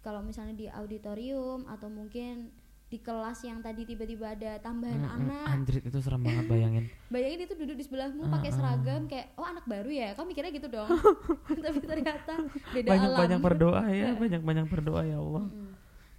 kalau 0.00 0.24
misalnya 0.24 0.56
di 0.56 0.66
auditorium 0.68 1.68
atau 1.68 1.92
mungkin 1.92 2.48
di 2.90 2.98
kelas 2.98 3.38
yang 3.40 3.62
tadi 3.62 3.86
tiba-tiba 3.86 4.34
ada 4.34 4.58
tambahan 4.58 4.98
Mm, 4.98 5.06
mm. 5.06 5.16
anak. 5.16 5.46
Anjrit 5.48 5.84
itu 5.86 5.98
serem 5.98 6.20
banget 6.20 6.44
bayangin. 6.44 6.84
Bayangin 7.14 7.40
itu 7.40 7.54
duduk 7.54 7.76
di 7.76 7.84
sebelahmu 7.86 8.26
Ah, 8.26 8.30
pakai 8.32 8.50
seragam 8.50 9.06
kayak 9.06 9.30
oh 9.34 9.46
anak 9.46 9.62
baru 9.64 9.86
ya? 9.88 10.08
Kau 10.12 10.26
mikirnya 10.26 10.50
gitu 10.50 10.66
dong? 10.66 10.90
Tapi 11.64 11.78
ternyata 11.80 12.34
beda 12.68 12.88
banyak 12.90 13.08
alam. 13.08 13.20
banyak 13.22 13.40
berdoa 13.40 13.82
ya 13.88 14.08
banyak 14.12 14.42
banyak 14.42 14.66
berdoa 14.66 15.02
ya 15.02 15.16
Allah. 15.16 15.46
Mm-mm. 15.46 15.70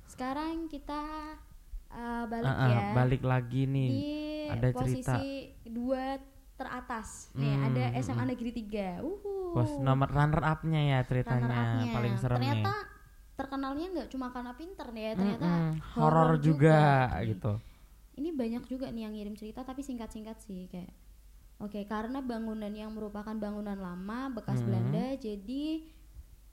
sekarang 0.05 0.67
kita 0.67 1.01
uh, 1.89 2.23
balik 2.25 2.47
Ah, 2.47 2.55
ah, 2.57 2.69
ya. 2.69 2.83
balik 2.93 3.21
lagi 3.21 3.61
nih. 3.65 3.89
Di 3.89 4.07
ada 4.49 4.67
posisi 4.71 5.03
cerita. 5.03 5.15
dua 5.65 6.03
teratas. 6.53 7.31
Nih 7.33 7.51
Hmm, 7.51 7.67
ada 7.67 7.83
hmm, 7.89 7.99
SMA 7.99 8.15
hmm. 8.17 8.29
Negeri 8.29 8.51
3 8.53 9.01
Uhuh. 9.01 9.51
Pos 9.51 9.71
nomor 9.77 10.07
runner 10.07 10.39
upnya 10.41 10.81
ya 10.85 10.99
ceritanya. 11.01 11.47
Runner-up-nya. 11.49 11.91
paling 11.91 12.13
serem 12.15 12.37
ternyata 12.37 12.71
nih 12.71 12.89
terkenalnya 13.41 13.87
nggak 13.89 14.09
cuma 14.13 14.29
karena 14.29 14.53
pinter 14.53 14.87
nih 14.93 15.03
ya 15.03 15.13
ternyata 15.17 15.49
Mm-mm, 15.49 15.81
horor 15.97 16.13
horor 16.13 16.31
juga, 16.37 16.77
juga. 17.17 17.25
gitu. 17.25 17.53
Ini 18.21 18.29
banyak 18.37 18.63
juga 18.69 18.85
nih 18.93 19.09
yang 19.09 19.13
ngirim 19.17 19.33
cerita 19.33 19.65
tapi 19.65 19.81
singkat-singkat 19.81 20.37
sih 20.37 20.69
kayak 20.69 20.93
oke 21.57 21.81
karena 21.89 22.21
bangunan 22.21 22.69
yang 22.69 22.93
merupakan 22.93 23.33
bangunan 23.33 23.77
lama 23.77 24.29
bekas 24.29 24.61
Mhm. 24.61 24.65
Belanda 24.69 25.05
jadi 25.17 25.63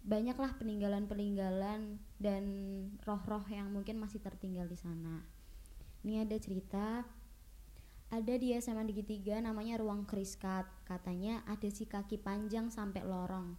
banyaklah 0.00 0.56
peninggalan-peninggalan 0.56 1.80
dan 2.16 2.44
roh-roh 3.04 3.44
yang 3.52 3.68
mungkin 3.68 4.00
masih 4.00 4.24
tertinggal 4.24 4.64
di 4.64 4.78
sana. 4.80 5.20
Ini 6.00 6.24
ada 6.24 6.36
cerita 6.40 7.04
ada 8.08 8.34
di 8.40 8.56
SMA 8.56 8.88
Negeri 8.88 9.04
3 9.04 9.44
namanya 9.44 9.76
ruang 9.76 10.08
Kriskat. 10.08 10.64
Katanya 10.88 11.44
ada 11.44 11.68
si 11.68 11.84
kaki 11.84 12.16
panjang 12.16 12.72
sampai 12.72 13.04
lorong 13.04 13.52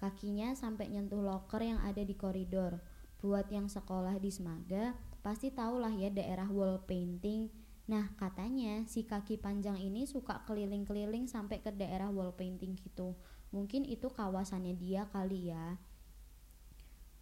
kakinya 0.00 0.56
sampai 0.56 0.88
nyentuh 0.88 1.20
loker 1.20 1.60
yang 1.60 1.76
ada 1.84 2.00
di 2.00 2.16
koridor. 2.16 2.80
Buat 3.20 3.52
yang 3.52 3.68
sekolah 3.68 4.16
di 4.16 4.32
Semaga 4.32 4.96
pasti 5.20 5.52
tahulah 5.52 5.92
ya 5.92 6.08
daerah 6.08 6.48
wall 6.48 6.80
painting. 6.88 7.52
Nah 7.84 8.08
katanya 8.16 8.88
si 8.88 9.04
kaki 9.04 9.36
panjang 9.36 9.76
ini 9.76 10.08
suka 10.08 10.40
keliling-keliling 10.48 11.28
sampai 11.28 11.60
ke 11.60 11.68
daerah 11.68 12.08
wall 12.08 12.32
painting 12.32 12.80
gitu. 12.80 13.12
Mungkin 13.52 13.84
itu 13.84 14.08
kawasannya 14.08 14.72
dia 14.80 15.04
kali 15.12 15.52
ya. 15.52 15.76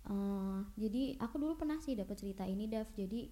Eh, 0.09 0.59
jadi 0.79 1.19
aku 1.21 1.37
dulu 1.37 1.59
pernah 1.59 1.83
sih 1.83 1.99
dapat 1.99 2.15
cerita 2.15 2.47
ini 2.47 2.71
Dav. 2.71 2.89
Jadi 2.95 3.29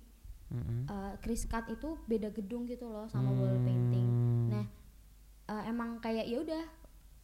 Mm-mm. 0.50 0.90
eh, 0.90 1.14
Chris 1.22 1.46
Cut 1.46 1.70
itu 1.70 1.96
beda 2.10 2.34
gedung 2.34 2.66
gitu 2.66 2.90
loh 2.90 3.06
sama 3.06 3.30
wall 3.30 3.62
painting. 3.62 4.08
Hmm. 4.10 4.46
Nah, 4.50 4.66
eh, 5.54 5.62
emang 5.70 6.02
kayak 6.02 6.26
ya 6.26 6.42
udah 6.42 6.64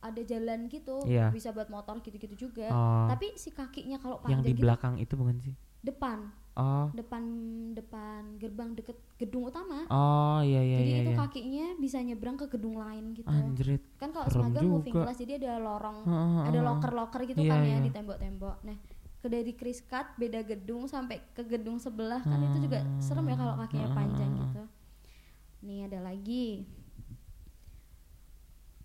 ada 0.02 0.20
jalan 0.20 0.66
gitu 0.66 1.06
Iya. 1.06 1.30
bisa 1.30 1.54
buat 1.54 1.70
motor 1.70 2.02
gitu-gitu 2.02 2.34
juga. 2.36 2.68
Oh, 2.68 3.06
tapi 3.06 3.38
si 3.38 3.48
kakinya 3.48 3.96
kalau 3.96 4.18
yang 4.26 4.42
panjang 4.42 4.44
di 4.44 4.52
gitu 4.52 4.62
belakang 4.66 4.94
itu 4.98 5.14
bukan 5.14 5.38
sih? 5.38 5.54
depan. 5.80 6.30
Oh. 6.52 6.92
Depan 6.92 7.22
depan 7.72 8.36
gerbang 8.36 8.76
deket 8.76 8.98
gedung 9.16 9.48
utama. 9.48 9.88
Oh 9.88 10.44
iya 10.44 10.60
iya 10.60 10.78
jadi 10.78 10.90
iya, 10.90 10.98
itu 11.00 11.12
iya. 11.14 11.18
kakinya 11.18 11.66
bisa 11.80 11.98
nyebrang 11.98 12.36
ke 12.36 12.46
gedung 12.46 12.76
lain 12.76 13.16
gitu. 13.16 13.24
Anjrit 13.26 13.82
kan 13.96 14.12
kalau 14.12 14.28
serem 14.28 14.52
semaga 14.52 14.60
moving 14.60 14.92
class 14.92 15.16
jadi 15.16 15.40
ada 15.40 15.56
lorong 15.58 16.04
Heeh, 16.04 16.42
ada 16.44 16.58
heeh. 16.58 16.66
loker-loker 16.66 17.20
gitu 17.24 17.40
Iya, 17.40 17.50
kan 17.50 17.58
ya 17.62 17.68
iya. 17.72 17.76
di 17.80 17.90
tembok-tembok. 17.90 18.56
Nah 18.62 18.76
ke 19.22 19.30
dari 19.30 19.54
Chris 19.54 19.80
Cut 19.80 20.18
beda 20.18 20.42
gedung 20.42 20.84
sampai 20.84 21.22
ke 21.30 21.46
gedung 21.46 21.78
sebelah 21.78 22.20
kan 22.20 22.42
itu 22.42 22.66
juga 22.66 22.82
serem 22.98 23.22
ya 23.30 23.38
kalau 23.38 23.54
kakinya 23.56 23.88
Hmm, 23.88 23.96
panjang 23.96 24.30
gitu. 24.34 24.62
Nih 25.62 25.86
ada 25.86 25.98
lagi 26.02 26.66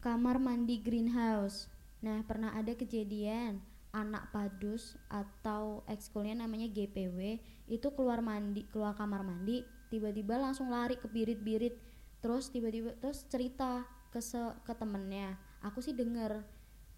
kamar 0.07 0.39
mandi 0.39 0.79
greenhouse. 0.79 1.67
Nah 1.99 2.23
pernah 2.23 2.55
ada 2.55 2.71
kejadian 2.71 3.59
anak 3.91 4.31
padus 4.31 4.95
atau 5.11 5.83
ekskulnya 5.83 6.47
namanya 6.47 6.71
GPW 6.71 7.35
itu 7.67 7.87
keluar 7.91 8.23
mandi 8.23 8.63
keluar 8.71 8.95
kamar 8.95 9.27
mandi 9.27 9.67
tiba-tiba 9.91 10.39
langsung 10.39 10.71
lari 10.71 10.95
ke 10.95 11.11
birit-birit. 11.11 11.75
Terus 12.23 12.47
tiba-tiba 12.55 12.95
terus 13.03 13.27
cerita 13.27 13.83
ke 14.07 14.23
se- 14.23 14.55
ke 14.63 14.71
temennya. 14.79 15.35
Aku 15.59 15.83
sih 15.83 15.91
denger. 15.91 16.39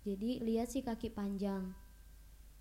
Jadi 0.06 0.46
lihat 0.46 0.70
si 0.70 0.86
kaki 0.86 1.10
panjang. 1.10 1.74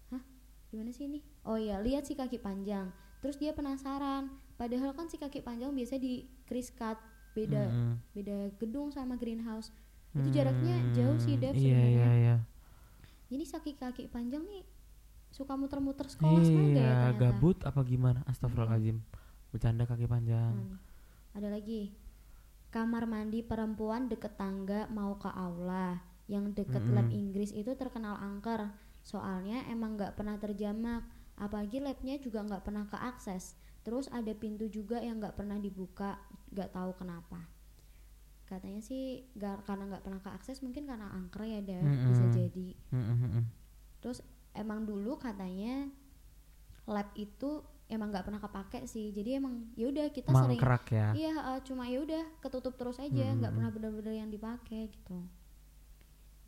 Hah? 0.08 0.24
Gimana 0.72 0.96
sih 0.96 1.12
ini? 1.12 1.20
Oh 1.44 1.60
iya 1.60 1.76
lihat 1.84 2.08
si 2.08 2.16
kaki 2.16 2.40
panjang. 2.40 2.88
Terus 3.20 3.36
dia 3.36 3.52
penasaran. 3.52 4.32
Padahal 4.56 4.96
kan 4.96 5.12
si 5.12 5.20
kaki 5.20 5.44
panjang 5.44 5.76
biasa 5.76 6.00
di 6.00 6.24
kris 6.48 6.72
cut 6.72 6.96
beda 7.36 7.68
Mm-mm. 7.70 7.92
beda 8.16 8.50
gedung 8.58 8.90
sama 8.90 9.14
greenhouse 9.14 9.70
itu 10.16 10.28
jaraknya 10.32 10.76
jauh 10.96 11.18
sih 11.20 11.36
Dev 11.36 11.52
Iya 11.52 11.60
sebenarnya 11.60 11.88
iya 11.92 12.10
iya. 12.16 12.36
jadi 13.28 13.44
kaki 13.44 13.72
kaki 13.76 14.04
panjang 14.08 14.42
nih 14.48 14.64
suka 15.28 15.54
muter-muter 15.54 16.08
sekolah 16.08 16.40
sekolah 16.40 16.68
ya 16.72 16.80
Iya, 16.80 16.88
ternyata 16.88 17.10
gabut 17.20 17.58
apa 17.64 17.80
gimana? 17.84 18.20
Astagfirullahaladzim. 18.28 18.98
Bercanda 19.52 19.84
kaki 19.84 20.06
panjang. 20.08 20.54
Hmm. 20.56 20.76
Ada 21.36 21.48
lagi. 21.52 21.92
Kamar 22.68 23.08
mandi 23.08 23.40
perempuan 23.40 24.12
deket 24.12 24.36
tangga 24.36 24.88
mau 24.92 25.16
ke 25.16 25.28
aula. 25.28 26.00
Yang 26.28 26.64
deket 26.64 26.84
Mm-mm. 26.84 26.96
lab 26.96 27.08
Inggris 27.08 27.56
itu 27.56 27.72
terkenal 27.76 28.20
angker. 28.20 28.68
Soalnya 29.00 29.64
emang 29.72 29.96
nggak 29.96 30.16
pernah 30.16 30.36
terjamak. 30.36 31.04
Apalagi 31.38 31.80
labnya 31.80 32.20
juga 32.20 32.44
nggak 32.44 32.64
pernah 32.64 32.84
keakses. 32.88 33.56
Terus 33.84 34.10
ada 34.12 34.32
pintu 34.36 34.68
juga 34.68 35.00
yang 35.00 35.20
nggak 35.20 35.36
pernah 35.36 35.56
dibuka. 35.56 36.20
Nggak 36.52 36.76
tahu 36.76 36.92
kenapa. 36.96 37.40
Katanya 38.48 38.80
sih 38.80 39.28
nggak 39.36 39.68
karena 39.68 39.84
nggak 39.92 40.02
pernah 40.08 40.20
keakses 40.24 40.64
mungkin 40.64 40.88
karena 40.88 41.12
angker 41.12 41.44
ya 41.44 41.60
Dev. 41.60 41.84
Bisa 41.84 42.24
Mm-mm. 42.24 42.32
jadi. 42.32 42.68
Mm, 42.90 43.04
mm, 43.04 43.28
mm. 43.28 43.44
Terus 44.00 44.18
emang 44.56 44.88
dulu 44.88 45.20
katanya 45.20 45.92
lab 46.88 47.12
itu 47.12 47.60
emang 47.92 48.08
nggak 48.08 48.24
pernah 48.24 48.40
kepake 48.40 48.88
sih. 48.88 49.12
Jadi 49.12 49.36
emang 49.36 49.68
ya 49.76 49.92
udah 49.92 50.08
kita 50.08 50.32
sering 50.32 50.56
Mangkrak 50.56 50.84
ya. 50.88 51.08
Iya, 51.12 51.32
uh, 51.36 51.60
cuma 51.60 51.84
ya 51.88 52.00
udah 52.00 52.24
ketutup 52.40 52.76
terus 52.80 52.96
aja, 52.96 53.36
nggak 53.36 53.52
Hmm. 53.52 53.56
pernah 53.60 53.70
benar-benar 53.72 54.14
yang 54.16 54.32
dipakai 54.32 54.88
gitu. 54.88 55.18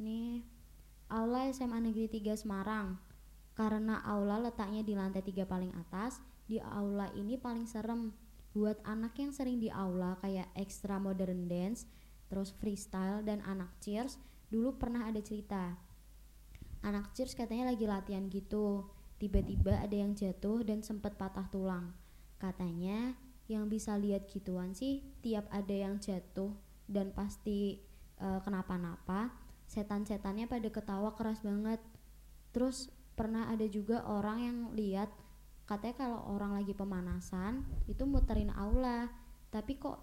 Nih, 0.01 0.41
aula 1.13 1.49
SMA 1.53 1.81
Negeri 1.81 2.09
3 2.09 2.33
Semarang. 2.33 2.97
Karena 3.53 4.01
aula 4.01 4.41
letaknya 4.41 4.81
di 4.81 4.97
lantai 4.97 5.21
tiga 5.21 5.45
paling 5.45 5.77
atas, 5.77 6.17
di 6.49 6.57
aula 6.57 7.13
ini 7.13 7.37
paling 7.37 7.69
serem. 7.69 8.09
Buat 8.51 8.83
anak 8.83 9.15
yang 9.19 9.31
sering 9.31 9.63
di 9.63 9.71
aula 9.71 10.19
kayak 10.19 10.51
extra 10.59 10.99
modern 10.99 11.47
dance, 11.47 11.87
terus 12.27 12.51
freestyle 12.51 13.23
dan 13.23 13.43
anak 13.47 13.71
cheers, 13.79 14.19
dulu 14.51 14.75
pernah 14.75 15.07
ada 15.07 15.23
cerita. 15.23 15.79
Anak 16.83 17.15
cheers 17.15 17.39
katanya 17.39 17.71
lagi 17.71 17.87
latihan 17.87 18.27
gitu. 18.27 18.91
Tiba-tiba 19.21 19.79
ada 19.85 19.95
yang 19.95 20.17
jatuh 20.17 20.65
dan 20.65 20.81
sempat 20.81 21.15
patah 21.15 21.47
tulang. 21.53 21.93
Katanya 22.41 23.15
yang 23.51 23.67
bisa 23.67 23.99
lihat 23.99 24.31
gituan 24.31 24.71
sih 24.79 25.03
tiap 25.27 25.51
ada 25.51 25.75
yang 25.75 25.99
jatuh 25.99 26.55
dan 26.87 27.11
pasti 27.11 27.83
eh, 28.23 28.41
kenapa-napa 28.47 29.35
setan-setannya 29.67 30.47
pada 30.47 30.71
ketawa 30.71 31.19
keras 31.19 31.43
banget 31.43 31.83
terus 32.55 32.95
pernah 33.19 33.51
ada 33.51 33.67
juga 33.67 34.07
orang 34.07 34.39
yang 34.39 34.59
lihat 34.79 35.11
katanya 35.71 35.95
kalau 35.97 36.19
orang 36.27 36.59
lagi 36.59 36.75
pemanasan 36.75 37.63
itu 37.87 38.03
muterin 38.03 38.51
aula 38.51 39.07
tapi 39.49 39.79
kok 39.79 40.03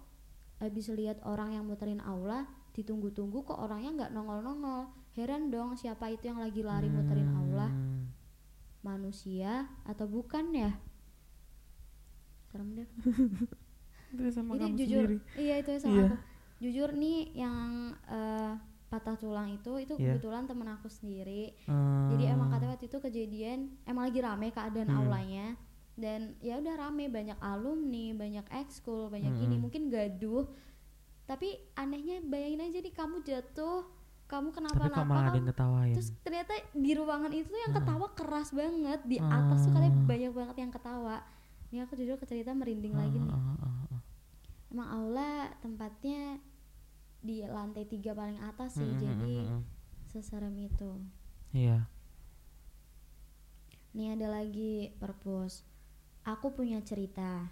habis 0.56 0.88
lihat 0.88 1.20
orang 1.22 1.52
yang 1.52 1.68
muterin 1.68 2.00
aula 2.00 2.48
ditunggu-tunggu 2.72 3.44
kok 3.44 3.60
orangnya 3.60 3.90
nggak 3.94 4.12
nongol-nongol 4.12 4.88
heran 5.12 5.52
dong 5.52 5.76
siapa 5.76 6.08
itu 6.08 6.26
yang 6.26 6.40
lagi 6.40 6.64
lari 6.64 6.88
muterin 6.88 7.28
aula 7.36 7.68
Hmm. 7.68 8.08
manusia 8.80 9.66
atau 9.84 10.06
bukan 10.06 10.54
ya 10.54 10.72
serem 12.48 12.72
deh 12.74 12.88
Itu 14.08 14.24
sama 14.32 14.56
Jadi 14.56 14.64
kamu 14.64 14.76
jujur, 14.80 15.04
sendiri. 15.04 15.18
iya 15.36 15.54
itu 15.60 15.68
sama 15.76 15.92
Iya. 15.92 16.06
aku. 16.08 16.16
Jujur 16.58 16.88
nih 16.96 17.18
yang 17.36 17.60
eh, 18.08 18.52
patah 18.88 19.14
tulang 19.14 19.48
itu 19.50 19.76
itu 19.76 19.92
Iya. 19.94 20.16
kebetulan 20.16 20.44
temen 20.44 20.64
aku 20.66 20.88
sendiri. 20.88 21.52
Hmm. 21.64 22.08
Jadi 22.08 22.24
emang 22.26 22.48
katanya 22.48 22.72
waktu 22.72 22.86
itu 22.86 22.98
kejadian 22.98 23.58
emang 23.84 24.04
lagi 24.04 24.18
rame 24.18 24.48
keadaan 24.48 24.88
Hmm. 24.88 24.98
aulanya 24.98 25.46
dan 25.94 26.20
ya 26.38 26.56
udah 26.56 26.74
rame 26.78 27.06
banyak 27.06 27.36
alumni, 27.38 28.06
banyak 28.14 28.46
ekskul, 28.50 29.08
banyak 29.08 29.34
ini 29.34 29.54
Hmm. 29.54 29.62
mungkin 29.62 29.82
gaduh. 29.88 30.48
Tapi 31.22 31.48
anehnya 31.74 32.22
bayangin 32.22 32.64
aja 32.64 32.78
nih 32.78 32.94
kamu 32.94 33.20
jatuh, 33.20 33.84
kamu 34.24 34.48
Tapi 34.48 34.56
kenapa-napa 34.58 35.02
malah 35.02 35.20
ada 35.20 35.28
kamu- 35.28 35.36
yang 35.36 35.48
ketawain. 35.50 35.94
terus 35.94 36.08
ternyata 36.18 36.52
di 36.72 36.92
ruangan 36.94 37.32
itu 37.34 37.52
yang 37.54 37.72
Ah. 37.72 37.76
ketawa 37.76 38.06
keras 38.14 38.48
banget 38.50 39.00
di 39.04 39.16
atas 39.18 39.58
tuh 39.62 39.70
katanya 39.70 39.92
Ah. 39.94 40.06
banyak 40.06 40.32
banget 40.32 40.56
yang 40.58 40.70
ketawa. 40.70 41.16
Ini 41.68 41.84
aku 41.84 41.92
jujur 41.94 42.16
cerita 42.18 42.50
merinding 42.50 42.94
lagi 42.94 43.16
nih. 43.18 43.28
Ah, 43.28 43.36
ah, 43.36 43.56
ah, 43.60 43.84
ah. 43.90 44.00
Emang 44.66 44.88
aula 44.90 45.32
tempatnya 45.58 46.40
di 47.18 47.42
lantai 47.42 47.84
tiga 47.84 48.14
paling 48.14 48.38
atas 48.40 48.78
sih, 48.78 48.86
Mm, 48.86 48.94
mm, 48.94 49.02
jadi 49.02 49.34
mm, 49.42 49.50
mm. 49.54 49.62
seserem 50.08 50.54
itu. 50.58 50.90
Iya. 51.52 51.88
Nih 53.96 54.14
ada 54.14 54.28
lagi 54.30 54.94
perpus. 55.00 55.64
Aku 56.22 56.52
punya 56.52 56.78
cerita. 56.84 57.48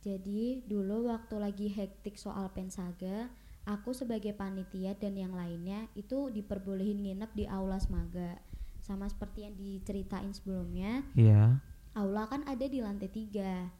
Jadi 0.00 0.64
dulu 0.64 1.12
waktu 1.12 1.36
lagi 1.36 1.68
hektik 1.70 2.16
soal 2.16 2.50
pensaga, 2.50 3.28
aku 3.68 3.92
sebagai 3.92 4.32
panitia 4.32 4.96
dan 4.96 5.14
yang 5.14 5.36
lainnya 5.36 5.86
itu 5.92 6.32
diperbolehin 6.32 7.04
nginep 7.04 7.30
di 7.36 7.44
aula 7.46 7.76
semaga. 7.78 8.40
Sama 8.80 9.06
seperti 9.06 9.46
yang 9.46 9.54
diceritain 9.54 10.32
sebelumnya, 10.32 11.04
Iya. 11.14 11.60
aula 11.94 12.26
kan 12.26 12.42
ada 12.48 12.64
di 12.66 12.80
lantai 12.80 13.10
tiga 13.12 13.70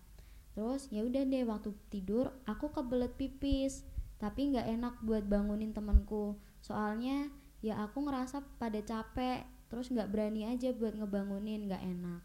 terus 0.51 0.91
ya 0.91 1.07
udah 1.07 1.23
deh 1.25 1.47
waktu 1.47 1.71
tidur 1.95 2.35
aku 2.43 2.75
kebelet 2.75 3.15
pipis 3.15 3.87
tapi 4.21 4.53
nggak 4.53 4.69
enak 4.69 4.95
buat 5.01 5.25
bangunin 5.25 5.73
temanku. 5.73 6.37
Soalnya 6.61 7.33
ya 7.65 7.81
aku 7.81 8.05
ngerasa 8.05 8.45
pada 8.61 8.79
capek 8.85 9.49
terus 9.73 9.89
nggak 9.89 10.13
berani 10.13 10.45
aja 10.45 10.77
buat 10.77 10.93
ngebangunin 10.93 11.73
nggak 11.73 11.81
enak. 11.81 12.21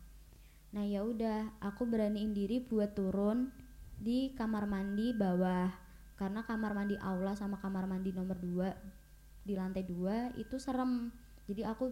Nah 0.76 0.84
ya 0.84 1.08
udah 1.08 1.56
aku 1.64 1.88
beraniin 1.88 2.36
diri 2.36 2.60
buat 2.60 2.92
turun 3.00 3.56
di 3.96 4.36
kamar 4.36 4.68
mandi 4.68 5.16
bawah. 5.16 5.72
Karena 6.20 6.44
kamar 6.44 6.76
mandi 6.76 7.00
aula 7.00 7.36
sama 7.36 7.60
kamar 7.64 7.88
mandi 7.88 8.12
nomor 8.12 8.40
2 8.40 9.48
di 9.48 9.56
lantai 9.56 9.88
2 9.88 10.36
itu 10.36 10.60
serem. 10.60 11.16
Jadi 11.48 11.64
aku 11.64 11.92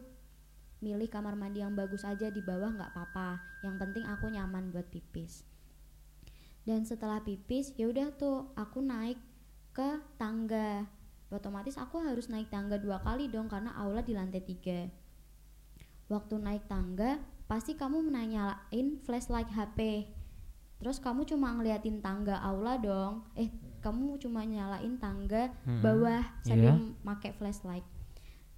milih 0.84 1.08
kamar 1.08 1.39
mandi 1.39 1.64
yang 1.64 1.80
bagus 1.80 2.04
aja 2.04 2.28
di 2.28 2.43
bawah 2.43 2.76
nggak 2.76 2.91
apa-apa. 2.91 3.39
Yang 3.64 3.76
penting 3.88 4.04
aku 4.04 4.28
nyaman 4.28 4.68
buat 4.76 4.91
pipis. 4.91 5.47
Dan 6.64 6.84
setelah 6.84 7.24
pipis 7.24 7.76
ya 7.80 7.88
udah 7.88 8.16
tuh 8.16 8.51
aku 8.56 8.84
naik 8.84 9.20
ke 9.74 9.90
tangga 10.16 10.86
otomatis 11.28 11.76
aku 11.76 11.98
harus 12.00 12.30
naik 12.30 12.48
tangga 12.48 12.78
dua 12.78 13.02
kali 13.02 13.26
dong 13.28 13.50
karena 13.50 13.74
aula 13.74 14.00
di 14.00 14.14
lantai 14.14 14.40
tiga 14.40 14.86
waktu 16.06 16.38
naik 16.38 16.70
tangga 16.70 17.18
pasti 17.50 17.74
kamu 17.74 18.06
menanyalain 18.06 19.02
flashlight 19.02 19.50
HP 19.50 20.06
terus 20.78 21.02
kamu 21.02 21.26
cuma 21.26 21.54
ngeliatin 21.54 22.00
tangga 22.00 22.38
aula 22.38 22.78
dong 22.78 23.26
eh 23.34 23.50
kamu 23.82 24.16
cuma 24.18 24.46
nyalain 24.46 24.96
tangga 24.96 25.50
Mm-mm. 25.66 25.82
bawah 25.82 26.24
sambil 26.42 26.72
Iya. 26.72 27.04
pakai 27.04 27.32
flashlight 27.34 27.86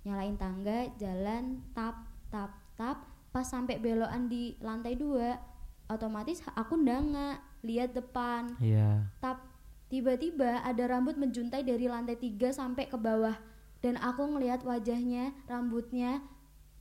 nyalain 0.04 0.36
tangga 0.36 0.92
jalan 0.98 1.64
tap 1.72 1.96
tap 2.30 2.52
tap 2.76 2.98
pas 3.32 3.44
sampai 3.44 3.80
belokan 3.80 4.28
di 4.28 4.54
lantai 4.60 4.94
dua 4.96 5.40
otomatis 5.88 6.44
aku 6.52 6.76
ndanga 6.76 7.40
lihat 7.64 7.94
depan 7.94 8.52
Iya. 8.60 9.06
tap 9.18 9.55
tiba-tiba 9.96 10.60
ada 10.60 10.84
rambut 10.92 11.16
menjuntai 11.16 11.64
dari 11.64 11.88
lantai 11.88 12.20
tiga 12.20 12.52
sampai 12.52 12.92
ke 12.92 13.00
bawah. 13.00 13.40
Dan 13.80 13.96
aku 13.96 14.28
ngelihat 14.36 14.68
wajahnya 14.68 15.32
rambutnya 15.48 16.20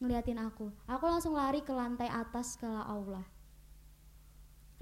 ngeliatin 0.02 0.42
aku. 0.42 0.74
Aku 0.90 1.06
langsung 1.06 1.38
lari 1.38 1.62
ke 1.62 1.70
lantai 1.70 2.10
atas 2.10 2.58
ke 2.58 2.66
aula 2.66 3.22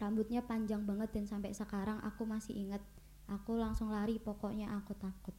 rambutnya 0.02 0.42
panjang 0.42 0.82
banget 0.82 1.14
dan 1.14 1.24
sampai 1.30 1.54
sekarang 1.54 2.02
aku 2.02 2.26
masih 2.26 2.58
inget 2.58 2.82
aku 3.30 3.54
langsung 3.54 3.94
lari 3.94 4.18
pokoknya 4.18 4.66
aku 4.74 4.98
takut. 4.98 5.36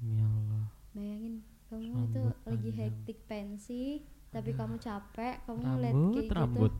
Demi 0.00 0.24
Allah. 0.24 0.64
bayangin 0.96 1.44
kamu 1.68 2.08
itu 2.08 2.20
Rambut 2.20 2.44
lagi 2.48 2.70
panjang. 2.72 2.80
hektik 2.80 3.18
pensi 3.28 3.84
tapi 4.32 4.56
kamu 4.56 4.80
capek 4.80 5.44
kamu 5.44 5.60
ngeliat 5.60 5.92
kayak 5.92 6.00
rambut. 6.00 6.16
gitu. 6.24 6.32
Rambut, 6.32 6.72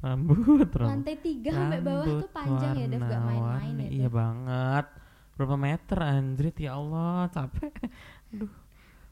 rambut. 0.00 0.68
lantai 0.76 1.16
tiga 1.20 1.50
sampai 1.52 1.80
bawah 1.80 2.04
Rambut 2.04 2.22
tuh 2.24 2.30
panjang 2.32 2.72
ya 2.74 2.86
Dev 2.88 3.02
gak 3.04 3.20
main-main 3.20 3.74
ya 3.76 3.88
Iya 3.90 4.08
banget. 4.08 4.86
Berapa 5.36 5.56
meter 5.56 5.98
anjrit 6.00 6.56
ya 6.56 6.76
Allah, 6.76 7.28
capek. 7.28 7.72
Aduh. 8.32 8.52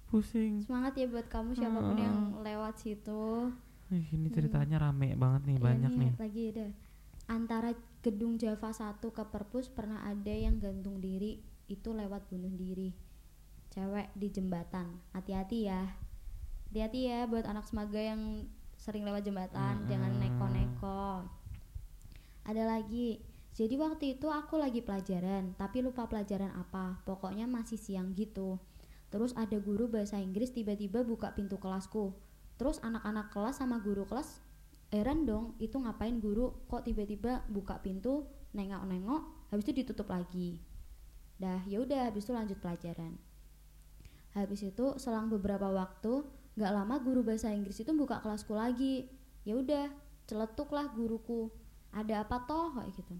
Pusing. 0.08 0.64
semangat 0.64 0.96
ya 0.96 1.04
buat 1.04 1.28
kamu 1.28 1.52
siapa 1.52 1.76
pun 1.76 1.92
Heeh. 1.92 2.08
yang 2.08 2.18
lewat 2.40 2.80
situ 2.80 3.52
Ih, 3.92 4.08
ini 4.08 4.32
ceritanya 4.32 4.80
rame 4.80 5.12
banget 5.12 5.44
nih, 5.44 5.56
Iya 5.56 5.64
banyak 5.68 5.92
nih. 5.92 6.10
lagi 6.16 6.42
ada 6.48 6.66
antara 7.28 7.70
gedung 8.00 8.40
Java 8.40 8.72
1 8.72 9.04
ke 9.04 9.24
Perpus 9.28 9.68
pernah 9.68 10.00
ada 10.08 10.32
yang 10.32 10.56
gantung 10.56 10.96
diri 10.96 11.44
itu 11.68 11.92
lewat 11.92 12.24
bunuh 12.32 12.48
diri 12.48 12.96
cewek 13.68 14.08
di 14.16 14.32
jembatan 14.32 14.96
hati-hati 15.12 15.68
ya 15.68 15.92
hati-hati 16.72 17.00
ya 17.04 17.28
buat 17.28 17.44
anak 17.44 17.68
semaga 17.68 18.00
yang 18.00 18.48
sering 18.88 19.04
lewat 19.04 19.20
jembatan 19.20 19.84
jangan 19.84 20.16
Mm-mm. 20.16 20.24
neko-neko. 20.24 21.20
Ada 22.48 22.64
lagi 22.64 23.20
jadi 23.52 23.76
waktu 23.76 24.16
itu 24.16 24.32
aku 24.32 24.56
lagi 24.56 24.80
pelajaran 24.80 25.52
tapi 25.60 25.84
lupa 25.84 26.08
pelajaran 26.08 26.48
apa 26.56 27.04
pokoknya 27.04 27.44
masih 27.44 27.76
siang 27.76 28.16
gitu. 28.16 28.56
Terus 29.12 29.36
ada 29.36 29.60
guru 29.60 29.92
bahasa 29.92 30.16
Inggris 30.16 30.56
tiba-tiba 30.56 31.04
buka 31.04 31.36
pintu 31.36 31.60
kelasku. 31.60 32.16
Terus 32.56 32.80
anak-anak 32.80 33.28
kelas 33.28 33.60
sama 33.60 33.76
guru 33.84 34.08
kelas 34.08 34.40
heran 34.88 35.28
dong 35.28 35.52
itu 35.60 35.76
ngapain 35.76 36.16
guru 36.16 36.56
kok 36.72 36.88
tiba-tiba 36.88 37.44
buka 37.52 37.84
pintu 37.84 38.24
nengok-nengok 38.56 39.52
habis 39.52 39.68
itu 39.68 39.84
ditutup 39.84 40.08
lagi. 40.08 40.64
Dah 41.36 41.60
ya 41.68 41.84
udah 41.84 42.08
habis 42.08 42.24
itu 42.24 42.32
lanjut 42.32 42.56
pelajaran. 42.56 43.20
Habis 44.32 44.64
itu 44.64 44.96
selang 44.96 45.28
beberapa 45.28 45.68
waktu 45.68 46.24
nggak 46.58 46.74
lama 46.74 46.98
guru 46.98 47.22
bahasa 47.22 47.54
Inggris 47.54 47.78
itu 47.78 47.94
buka 47.94 48.18
kelasku 48.18 48.50
lagi. 48.58 49.06
Ya 49.46 49.54
udah 49.54 49.86
celetuklah 50.26 50.90
guruku. 50.90 51.54
Ada 51.94 52.26
apa 52.26 52.42
toh? 52.50 52.74
Kayak 52.74 52.98
gitu. 52.98 53.14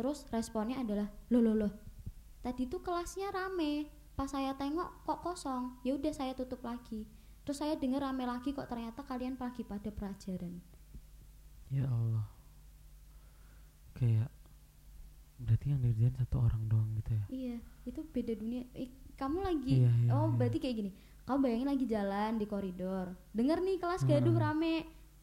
Terus 0.00 0.24
responnya 0.32 0.80
adalah 0.80 1.12
loh 1.28 1.44
loh 1.44 1.52
loh. 1.52 1.72
Tadi 2.40 2.64
tuh 2.72 2.80
kelasnya 2.80 3.28
rame. 3.28 3.92
Pas 4.16 4.32
saya 4.32 4.56
tengok 4.56 5.04
kok 5.04 5.20
kosong. 5.20 5.76
Ya 5.84 5.92
udah 5.92 6.10
saya 6.16 6.32
tutup 6.32 6.64
lagi. 6.64 7.04
Terus 7.44 7.60
saya 7.60 7.76
dengar 7.76 8.00
rame 8.00 8.24
lagi 8.24 8.56
kok 8.56 8.64
ternyata 8.64 9.04
kalian 9.04 9.36
lagi 9.36 9.60
pada 9.68 9.92
pelajaran. 9.92 10.56
Ya 11.68 11.84
Allah. 11.84 12.24
Kayak 13.92 14.32
berarti 15.36 15.66
yang 15.68 15.84
dirjain 15.84 16.14
satu 16.16 16.38
orang 16.38 16.70
doang 16.70 16.86
gitu 17.02 17.18
ya. 17.18 17.24
iya 17.28 17.56
itu 17.82 18.00
beda 18.06 18.38
dunia. 18.38 18.62
Kamu 19.18 19.42
lagi 19.42 19.82
Iya, 19.82 19.90
iya, 19.90 20.10
oh 20.14 20.30
iya. 20.30 20.34
berarti 20.38 20.58
kayak 20.62 20.76
gini 20.78 20.90
kamu 21.22 21.38
bayangin 21.40 21.68
lagi 21.68 21.86
jalan 21.86 22.32
di 22.34 22.44
koridor 22.44 23.06
denger 23.30 23.58
nih 23.58 23.76
kelas 23.76 24.02
gaduh 24.02 24.28
Heeh. 24.28 24.42
rame 24.42 24.74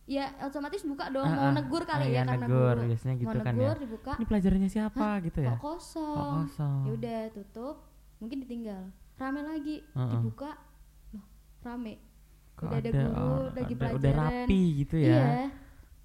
ya 0.06 0.26
otomatis 0.42 0.82
buka 0.82 1.06
dong 1.08 1.22
Ah, 1.24 1.36
mau 1.38 1.46
ah. 1.46 1.54
negur 1.54 1.84
kali 1.84 2.02
Ah, 2.02 2.08
ya 2.08 2.12
iya, 2.12 2.22
karena 2.24 2.36
negur. 2.42 2.74
guru 2.74 2.82
Biasanya 2.88 3.14
mau 3.14 3.22
gitu 3.22 3.38
kan 3.38 3.46
ya. 3.46 3.60
negur 3.60 3.78
dibuka 3.78 4.12
Ini 4.12 4.26
pelajarannya 4.26 4.70
siapa 4.70 5.08
gitu 5.22 5.40
ya? 5.40 5.52
kok 5.52 5.60
kosong 5.60 6.16
Kok 6.18 6.34
kosong. 6.48 6.80
ya 6.82 6.92
udah 6.94 7.20
tutup 7.32 7.76
mungkin 8.18 8.38
ditinggal 8.42 8.84
rame 9.16 9.42
lagi 9.42 9.76
Heeh. 9.86 10.12
dibuka 10.12 10.52
loh 11.12 11.26
rame 11.62 11.94
Kok 12.56 12.66
udah 12.66 12.78
ada 12.78 12.90
guru, 12.90 13.14
or- 13.14 13.52
lagi 13.54 13.62
ada- 13.70 13.80
udah 13.90 13.90
pelajaran. 13.94 14.26
rapi 14.44 14.62
gitu 14.78 14.96
ya. 14.98 15.08
iya 15.08 15.28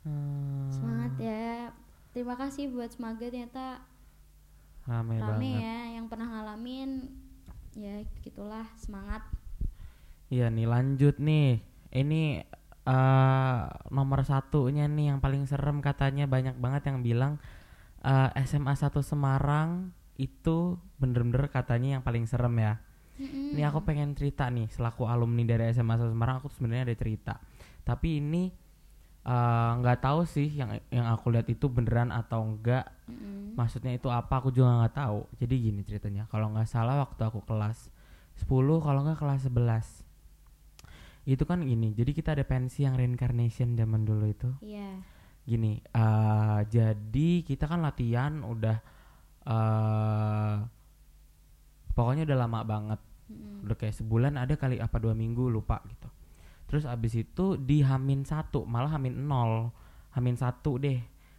Hmm, 0.05 0.69
semangat 0.69 1.13
ya 1.17 1.73
terima 2.11 2.37
kasih 2.37 2.69
buat 2.69 2.93
semangat 2.93 3.25
ternyata 3.25 3.81
Rame, 4.85 5.17
rame 5.17 5.33
banget. 5.49 5.65
ya 5.65 5.77
yang 5.97 6.07
pernah 6.07 6.29
ngalamin 6.29 7.09
ya 7.73 7.95
gitulah 8.21 8.69
semangat 8.77 9.25
Iya 10.33 10.49
nih 10.49 10.67
lanjut 10.69 11.21
nih. 11.21 11.61
Ini 11.95 12.23
eh 12.85 13.61
nomor 13.89 14.21
satunya 14.29 14.85
nih 14.85 15.17
yang 15.17 15.19
paling 15.25 15.49
serem 15.49 15.81
katanya 15.81 16.29
banyak 16.29 16.57
banget 16.61 16.93
yang 16.93 17.01
bilang 17.01 17.41
eh, 18.05 18.29
SMA 18.45 18.77
1 18.77 18.93
Semarang 19.01 19.93
itu 20.21 20.79
bener-bener 21.01 21.49
katanya 21.51 21.99
yang 21.99 22.03
paling 22.05 22.29
serem 22.29 22.55
ya. 22.61 22.81
Ini 23.15 23.63
aku 23.71 23.87
pengen 23.87 24.19
cerita 24.19 24.51
nih 24.51 24.67
selaku 24.69 25.07
alumni 25.07 25.47
dari 25.47 25.71
SMA 25.71 25.97
1 25.97 26.13
Semarang 26.13 26.37
aku 26.43 26.51
sebenarnya 26.53 26.93
ada 26.93 26.97
cerita. 26.99 27.35
Tapi 27.87 28.21
ini 28.21 28.53
eh, 29.25 29.71
nggak 29.81 29.99
tahu 30.05 30.29
sih 30.29 30.49
yang 30.53 30.77
yang 30.93 31.07
aku 31.09 31.33
lihat 31.33 31.49
itu 31.49 31.69
beneran 31.73 32.13
atau 32.13 32.45
enggak. 32.45 32.85
Mm-mm. 33.09 33.57
Maksudnya 33.57 33.97
itu 33.97 34.09
apa 34.13 34.45
aku 34.45 34.53
juga 34.53 34.85
nggak 34.85 34.95
tahu. 34.99 35.25
Jadi 35.41 35.55
gini 35.57 35.81
ceritanya. 35.87 36.29
Kalau 36.29 36.53
nggak 36.53 36.69
salah 36.69 37.01
waktu 37.01 37.23
aku 37.25 37.41
kelas 37.49 37.89
10 38.35 38.51
kalau 38.83 39.01
nggak 39.07 39.19
kelas 39.23 39.47
11 39.49 40.04
itu 41.25 41.43
kan 41.43 41.61
gini. 41.61 41.93
Jadi 41.93 42.13
kita 42.13 42.33
ada 42.33 42.45
pensi 42.45 42.85
yang 42.85 42.95
reincarnation 42.95 43.75
zaman 43.75 44.05
dulu 44.05 44.27
itu. 44.27 44.51
iya 44.61 45.01
Gini. 45.43 45.77
eh 45.77 46.61
jadi 46.67 47.29
kita 47.43 47.65
kan 47.65 47.81
latihan 47.81 48.41
udah 48.41 48.77
eh 49.45 50.57
pokoknya 51.93 52.25
udah 52.25 52.39
lama 52.39 52.61
banget 52.63 53.01
Mm-mm. 53.29 53.65
udah 53.65 53.77
kayak 53.77 53.95
sebulan 53.95 54.35
ada 54.35 54.57
kali 54.57 54.77
apa 54.79 54.97
dua 54.97 55.13
minggu 55.13 55.47
lupa 55.47 55.85
gitu 55.87 56.09
terus 56.65 56.85
abis 56.85 57.15
itu 57.19 57.55
di 57.55 57.81
hamin 57.81 58.25
satu 58.25 58.65
malah 58.65 58.91
hamin 58.91 59.15
nol 59.23 59.69
hamin 60.13 60.35
satu 60.35 60.77
deh 60.77 60.99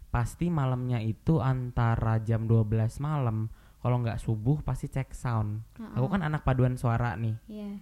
pasti 0.09 0.47
malamnya 0.47 1.01
itu 1.01 1.41
antara 1.41 2.21
jam 2.21 2.45
12 2.45 2.71
malam 2.99 3.49
kalau 3.81 3.99
nggak 3.99 4.17
subuh 4.17 4.61
pasti 4.61 4.87
cek 4.87 5.11
sound 5.11 5.65
aku 5.75 6.05
Ha-ha. 6.05 6.13
kan 6.13 6.21
anak 6.23 6.41
paduan 6.41 6.77
suara 6.77 7.17
nih 7.17 7.35
iya 7.45 7.73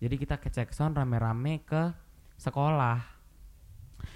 jadi 0.00 0.14
kita 0.16 0.40
ke 0.40 0.48
cek 0.48 0.72
sound 0.72 0.96
rame-rame 0.96 1.60
ke 1.62 1.92
sekolah. 2.40 3.20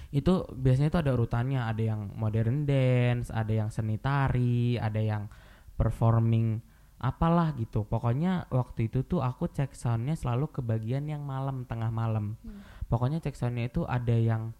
Itu 0.09 0.49
biasanya 0.49 0.89
itu 0.89 0.99
ada 0.99 1.13
urutannya 1.13 1.61
ada 1.61 1.83
yang 1.85 2.09
modern 2.17 2.65
dance 2.65 3.29
ada 3.29 3.53
yang 3.53 3.69
seni 3.69 4.01
tari 4.01 4.81
ada 4.81 4.97
yang 4.97 5.29
performing 5.77 6.57
apalah 6.97 7.53
gitu. 7.53 7.85
Pokoknya 7.85 8.49
waktu 8.49 8.89
itu 8.89 9.05
tuh 9.05 9.21
aku 9.21 9.45
cek 9.45 9.77
soundnya 9.77 10.17
selalu 10.17 10.49
ke 10.49 10.65
bagian 10.65 11.05
yang 11.05 11.21
malam 11.21 11.69
tengah 11.69 11.93
malam. 11.93 12.33
Hmm. 12.41 12.65
pokoknya 12.89 13.21
cek 13.21 13.37
soundnya 13.37 13.69
itu 13.69 13.85
ada 13.85 14.17
yang 14.17 14.57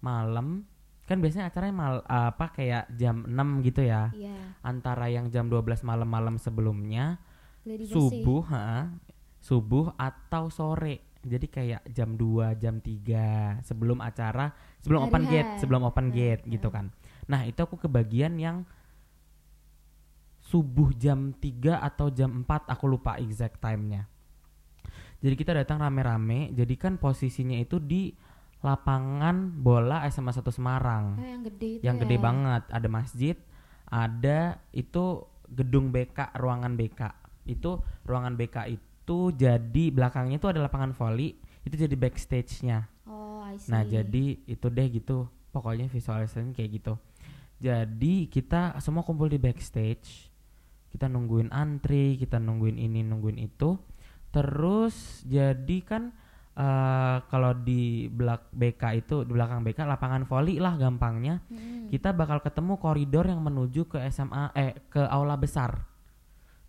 malam. 0.00 0.64
Kan 1.04 1.20
biasanya 1.20 1.52
acaranya 1.52 1.74
mal 1.76 1.94
apa 2.08 2.48
kayak 2.56 2.88
jam 2.96 3.28
6 3.28 3.66
gitu 3.68 3.84
ya? 3.84 4.08
Iya. 4.16 4.56
Antara 4.64 5.12
yang 5.12 5.28
jam 5.28 5.52
12 5.52 5.84
malam-malam 5.84 6.40
sebelumnya 6.40 7.20
subuh 7.90 8.42
ha, 8.50 8.90
subuh 9.42 9.92
atau 9.98 10.48
sore. 10.48 11.18
Jadi 11.22 11.46
kayak 11.46 11.82
jam 11.90 12.18
2 12.18 12.58
jam 12.58 12.78
3 12.82 13.62
sebelum 13.62 13.98
acara 14.02 14.50
sebelum 14.82 15.06
Hari 15.06 15.10
open 15.10 15.24
gate 15.30 15.50
sebelum 15.62 15.82
open 15.86 16.08
gate 16.10 16.42
gitu 16.46 16.70
kan. 16.70 16.90
Nah 17.30 17.46
itu 17.46 17.58
aku 17.62 17.78
ke 17.78 17.86
bagian 17.90 18.38
yang 18.38 18.66
subuh 20.42 20.90
jam 20.98 21.34
3 21.38 21.78
atau 21.78 22.10
jam 22.10 22.42
4 22.42 22.70
aku 22.70 22.84
lupa 22.90 23.18
exact 23.22 23.62
time-nya. 23.62 24.10
Jadi 25.22 25.34
kita 25.38 25.54
datang 25.54 25.78
rame-rame 25.78 26.50
jadi 26.50 26.74
kan 26.74 26.98
posisinya 26.98 27.54
itu 27.58 27.78
di 27.78 28.10
lapangan 28.62 29.62
bola 29.62 30.02
SMA 30.10 30.34
1 30.34 30.42
Semarang. 30.50 31.18
Oh, 31.18 31.26
yang 31.26 31.42
gede 31.46 31.68
itu 31.78 31.82
yang 31.86 31.96
gede 32.02 32.18
ya. 32.18 32.22
banget. 32.22 32.62
Ada 32.66 32.88
masjid 32.90 33.36
ada 33.92 34.58
itu 34.74 35.22
gedung 35.52 35.94
BK 35.94 36.34
ruangan 36.34 36.74
BK 36.74 37.00
itu 37.46 37.78
ruangan 38.08 38.34
BK 38.34 38.56
itu 38.74 38.91
jadi 39.34 39.84
belakangnya 39.90 40.38
itu 40.38 40.48
ada 40.48 40.62
lapangan 40.62 40.94
voli 40.94 41.34
itu 41.62 41.74
jadi 41.74 41.94
backstage-nya. 41.94 42.86
Oh 43.06 43.42
I 43.42 43.58
see. 43.58 43.70
nah 43.70 43.82
jadi 43.82 44.38
itu 44.46 44.66
deh 44.66 44.88
gitu 44.90 45.26
pokoknya 45.50 45.86
visualisasinya 45.90 46.54
kayak 46.54 46.70
gitu. 46.82 46.94
Jadi 47.62 48.26
kita 48.26 48.74
semua 48.82 49.06
kumpul 49.06 49.30
di 49.30 49.38
backstage 49.38 50.30
kita 50.90 51.08
nungguin 51.08 51.48
antri 51.54 52.20
kita 52.20 52.36
nungguin 52.42 52.78
ini 52.78 53.06
nungguin 53.06 53.38
itu. 53.38 53.78
Terus 54.32 55.22
jadi 55.28 55.78
kan 55.84 56.14
eh 56.52 57.16
kalau 57.32 57.56
di 57.56 58.12
belak 58.12 58.52
BK 58.52 58.82
itu 59.00 59.16
di 59.24 59.32
belakang 59.32 59.64
BK 59.64 59.88
lapangan 59.88 60.28
voli 60.28 60.60
lah 60.60 60.76
gampangnya. 60.76 61.40
Mm-mm. 61.48 61.88
kita 61.88 62.12
bakal 62.12 62.44
ketemu 62.44 62.76
koridor 62.76 63.24
yang 63.24 63.40
menuju 63.40 63.88
ke 63.88 63.98
SMA 64.12 64.52
eh 64.52 64.72
ke 64.92 65.00
aula 65.00 65.36
besar 65.36 65.91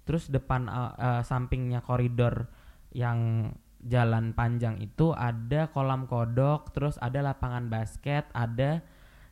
terus 0.03 0.27
depan 0.27 0.67
uh, 0.67 0.93
uh, 0.95 1.21
sampingnya 1.23 1.79
koridor 1.79 2.47
yang 2.91 3.51
jalan 3.83 4.31
panjang 4.31 4.79
itu 4.79 5.11
ada 5.11 5.67
kolam 5.71 6.07
kodok 6.07 6.71
terus 6.71 6.95
ada 7.03 7.19
lapangan 7.19 7.67
basket 7.67 8.27
ada 8.31 8.83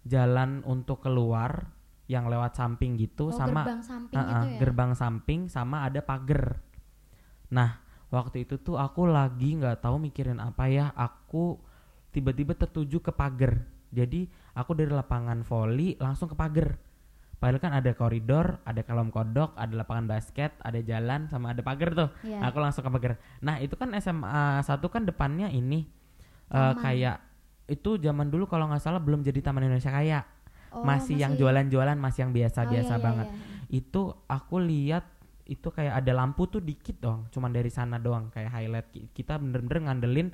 jalan 0.03 0.59
untuk 0.67 0.99
keluar 0.99 1.71
yang 2.11 2.27
lewat 2.27 2.59
samping 2.59 2.99
gitu 2.99 3.31
oh, 3.31 3.35
sama 3.35 3.63
gerbang 3.63 3.83
samping 3.87 4.17
uh-uh, 4.19 4.27
gitu 4.27 4.47
ya? 4.51 4.59
gerbang 4.59 4.91
samping 4.91 5.41
sama 5.47 5.87
ada 5.87 6.03
pagar. 6.03 6.59
Nah 7.55 7.79
waktu 8.11 8.43
itu 8.43 8.59
tuh 8.59 8.75
aku 8.75 9.07
lagi 9.07 9.55
nggak 9.55 9.79
tahu 9.79 9.95
mikirin 9.95 10.43
apa 10.43 10.67
ya 10.67 10.91
aku 10.91 11.55
tiba-tiba 12.11 12.51
tertuju 12.59 12.99
ke 12.99 13.15
pagar. 13.15 13.63
Jadi 13.95 14.27
aku 14.51 14.75
dari 14.75 14.91
lapangan 14.91 15.47
voli 15.47 15.95
langsung 15.95 16.27
ke 16.27 16.35
pagar 16.35 16.75
padahal 17.41 17.57
kan 17.57 17.73
ada 17.73 17.91
koridor 17.91 18.61
ada 18.61 18.85
kolam 18.85 19.09
kodok 19.09 19.57
ada 19.57 19.73
lapangan 19.73 20.05
basket 20.05 20.53
ada 20.61 20.77
jalan 20.79 21.25
sama 21.25 21.51
ada 21.51 21.65
pagar 21.65 21.89
tuh. 21.91 22.09
Iya. 22.21 22.37
aku 22.45 22.61
langsung 22.61 22.85
ke 22.85 22.91
pagar. 22.93 23.13
Nah 23.41 23.57
itu 23.57 23.73
kan 23.73 23.89
SMA 23.97 24.61
satu 24.61 24.87
kan 24.87 25.03
depannya 25.03 25.49
ini 25.49 25.89
eh, 26.47 26.53
Taman. 26.53 26.77
kayak 26.77 27.17
itu 27.65 27.97
zaman 27.97 28.29
dulu 28.29 28.45
kalau 28.45 28.69
nggak 28.69 28.79
salah 28.79 29.01
belum 29.01 29.25
jadi 29.25 29.41
Taman 29.41 29.65
Indonesia 29.65 29.89
Kaya. 29.89 30.21
Oh, 30.71 30.85
masih, 30.85 31.19
yang 31.19 31.35
jualan-jualan 31.35 31.99
masih 31.99 32.23
yang 32.23 32.31
biasa-biasa 32.31 32.69
Oh, 32.87 32.95
iya, 32.95 32.95
iya, 32.95 33.03
banget. 33.03 33.27
iya. 33.27 33.37
itu 33.83 34.01
aku 34.23 34.55
lihat 34.61 35.03
itu 35.43 35.67
kayak 35.67 35.99
ada 35.99 36.15
lampu 36.15 36.47
tuh 36.47 36.63
dikit 36.63 36.95
dong 36.95 37.27
cuman 37.27 37.49
dari 37.49 37.67
sana 37.67 37.97
doang. 37.97 38.29
Kayak 38.29 38.51
highlight 38.53 38.87
Ki- 38.87 39.09
kita 39.11 39.35
bener-bener 39.35 39.89
ngandelin 39.89 40.29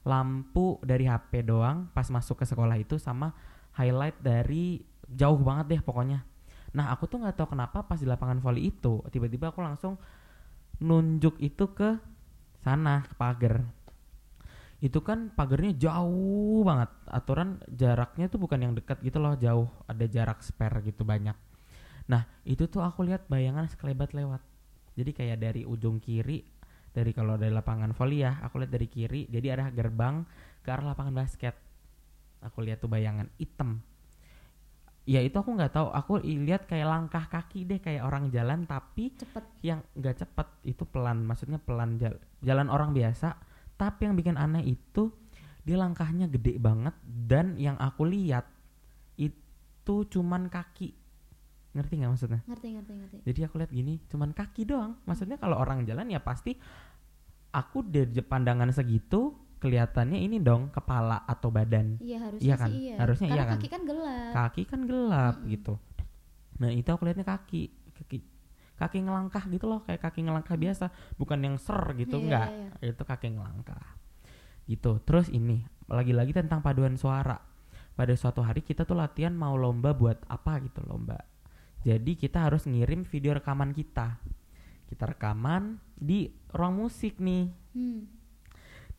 lampu 0.00 0.78
dari 0.80 1.04
HP 1.04 1.42
doang 1.42 1.90
pas 1.90 2.06
masuk 2.08 2.38
ke 2.38 2.44
sekolah 2.44 2.76
itu 2.76 2.96
sama 2.96 3.34
highlight 3.74 4.16
dari 4.18 4.80
jauh 5.06 5.36
banget 5.36 5.76
deh 5.76 5.80
pokoknya 5.82 6.22
nah 6.70 6.94
aku 6.94 7.10
tuh 7.10 7.18
nggak 7.18 7.34
tahu 7.34 7.58
kenapa 7.58 7.82
pas 7.82 7.98
di 7.98 8.06
lapangan 8.06 8.38
volley 8.38 8.70
itu 8.70 9.02
tiba-tiba 9.10 9.50
aku 9.50 9.58
langsung 9.58 9.98
nunjuk 10.80 11.36
itu 11.44 11.64
ke 11.76 12.00
sana 12.64 13.04
ke 13.04 13.14
pagar. 13.16 13.64
Itu 14.80 15.04
kan 15.04 15.28
pagarnya 15.36 15.76
jauh 15.76 16.64
banget. 16.64 16.88
Aturan 17.04 17.60
jaraknya 17.68 18.32
tuh 18.32 18.40
bukan 18.40 18.64
yang 18.64 18.72
dekat 18.72 18.96
gitu 19.04 19.20
loh 19.20 19.36
jauh. 19.36 19.68
Ada 19.84 20.08
jarak 20.08 20.40
spare 20.40 20.80
gitu 20.80 21.04
banyak. 21.04 21.36
Nah 22.08 22.24
itu 22.48 22.64
tuh 22.64 22.80
aku 22.80 23.04
lihat 23.04 23.28
bayangan 23.28 23.68
sekelebat 23.68 24.16
lewat. 24.16 24.40
Jadi 24.96 25.10
kayak 25.12 25.38
dari 25.40 25.62
ujung 25.68 26.00
kiri 26.00 26.40
dari 26.90 27.14
kalau 27.14 27.38
dari 27.38 27.54
lapangan 27.54 27.94
volley 27.94 28.26
ya 28.26 28.42
aku 28.42 28.58
lihat 28.58 28.74
dari 28.74 28.90
kiri 28.90 29.30
jadi 29.30 29.54
arah 29.54 29.70
gerbang 29.70 30.26
ke 30.64 30.68
arah 30.72 30.96
lapangan 30.96 31.12
basket. 31.12 31.54
Aku 32.40 32.64
lihat 32.64 32.80
tuh 32.80 32.88
bayangan 32.88 33.28
hitam 33.36 33.84
ya 35.08 35.20
itu 35.24 35.36
aku 35.36 35.56
nggak 35.56 35.72
tahu. 35.72 35.88
Aku 35.92 36.12
lihat 36.20 36.68
kayak 36.68 36.88
langkah 36.88 37.24
kaki 37.28 37.64
deh 37.64 37.80
kayak 37.80 38.04
orang 38.04 38.28
jalan 38.28 38.64
tapi 38.68 39.12
cepet. 39.16 39.44
yang 39.60 39.80
nggak 39.96 40.24
cepet 40.24 40.48
itu 40.64 40.84
pelan. 40.88 41.24
Maksudnya 41.24 41.60
pelan 41.60 41.96
jal- 42.00 42.20
jalan 42.40 42.68
orang 42.68 42.96
biasa 42.96 43.36
tapi 43.80 44.04
yang 44.04 44.14
bikin 44.16 44.36
aneh 44.36 44.60
itu 44.76 45.08
dia 45.64 45.80
langkahnya 45.80 46.28
gede 46.28 46.60
banget 46.60 46.92
dan 47.04 47.56
yang 47.56 47.76
aku 47.80 48.04
lihat 48.04 48.44
itu 49.16 49.96
cuman 50.08 50.52
kaki. 50.52 50.92
Ngerti 51.70 51.92
nggak 52.00 52.10
maksudnya? 52.10 52.40
Ngerti 52.44 52.66
ngerti 52.76 52.92
ngerti. 52.92 53.16
Jadi 53.24 53.40
aku 53.46 53.54
lihat 53.60 53.72
gini 53.72 54.00
cuman 54.08 54.36
kaki 54.36 54.68
doang. 54.68 55.00
Maksudnya 55.08 55.40
kalau 55.40 55.56
orang 55.56 55.84
jalan 55.88 56.08
ya 56.12 56.20
pasti 56.20 56.56
aku 57.50 57.82
dari 57.82 58.20
pandangan 58.20 58.70
segitu 58.70 59.34
kelihatannya 59.60 60.18
ini 60.18 60.40
dong 60.40 60.72
kepala 60.72 61.22
atau 61.24 61.52
badan 61.52 62.00
iya 62.00 62.18
harusnya 62.24 62.44
Iya 62.48 62.54
kan? 62.56 62.68
sih 62.68 62.78
iya 62.80 62.94
Harusnya 62.98 63.28
karena 63.28 63.36
iya 63.36 63.44
kan? 63.46 63.56
kaki 63.60 63.68
kan 63.68 63.82
gelap 63.84 64.32
kaki 64.32 64.62
kan 64.64 64.80
gelap 64.84 65.34
Mm-mm. 65.36 65.50
gitu 65.52 65.74
nah 66.56 66.68
itu 66.68 66.88
aku 66.88 67.02
lihatnya 67.04 67.24
kaki 67.24 67.62
kaki 67.94 68.18
kaki 68.74 68.98
ngelangkah 69.04 69.44
gitu 69.46 69.68
loh 69.68 69.84
kayak 69.84 70.00
kaki 70.00 70.24
ngelangkah 70.24 70.56
biasa 70.56 70.88
bukan 71.14 71.38
yang 71.40 71.56
ser 71.56 71.80
gitu 71.94 72.16
Iya, 72.16 72.24
enggak 72.24 72.48
iya. 72.80 72.88
itu 72.90 73.02
kaki 73.04 73.26
ngelangkah 73.30 73.84
gitu 74.64 75.00
terus 75.02 75.28
ini 75.28 75.60
lagi-lagi 75.84 76.32
tentang 76.32 76.60
paduan 76.60 76.96
suara 76.96 77.36
pada 77.92 78.14
suatu 78.16 78.40
hari 78.40 78.64
kita 78.64 78.88
tuh 78.88 78.96
latihan 78.96 79.36
mau 79.36 79.52
lomba 79.54 79.92
buat 79.92 80.24
apa 80.24 80.56
gitu 80.64 80.80
lomba 80.84 81.20
jadi 81.80 82.12
kita 82.12 82.48
harus 82.48 82.64
ngirim 82.64 83.04
video 83.04 83.36
rekaman 83.36 83.72
kita 83.72 84.16
kita 84.86 85.04
rekaman 85.06 85.76
di 85.92 86.28
ruang 86.50 86.80
musik 86.80 87.20
nih 87.20 87.52
Hmm. 87.70 88.02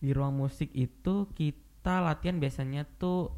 Di 0.01 0.11
ruang 0.11 0.33
musik 0.33 0.73
itu 0.73 1.29
kita 1.37 2.01
latihan 2.01 2.41
biasanya 2.41 2.89
tuh 2.97 3.29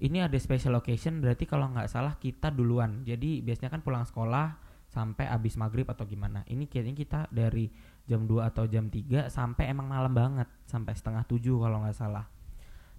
ini 0.00 0.24
ada 0.24 0.32
special 0.40 0.80
occasion 0.80 1.20
berarti 1.20 1.44
kalau 1.44 1.68
nggak 1.68 1.92
salah 1.92 2.16
kita 2.16 2.48
duluan. 2.48 3.04
Jadi 3.04 3.44
biasanya 3.44 3.68
kan 3.68 3.84
pulang 3.84 4.08
sekolah 4.08 4.56
sampai 4.88 5.28
abis 5.28 5.60
maghrib 5.60 5.84
atau 5.86 6.08
gimana. 6.08 6.42
Ini 6.48 6.64
kayaknya 6.66 6.94
kita 6.96 7.20
dari 7.28 7.68
jam 8.08 8.24
2 8.24 8.40
atau 8.48 8.64
jam 8.64 8.88
3 8.88 9.28
sampai 9.28 9.70
emang 9.70 9.86
malam 9.86 10.10
banget 10.10 10.48
sampai 10.64 10.96
setengah 10.96 11.28
tujuh 11.28 11.60
kalau 11.60 11.84
nggak 11.84 11.94
salah. 11.94 12.24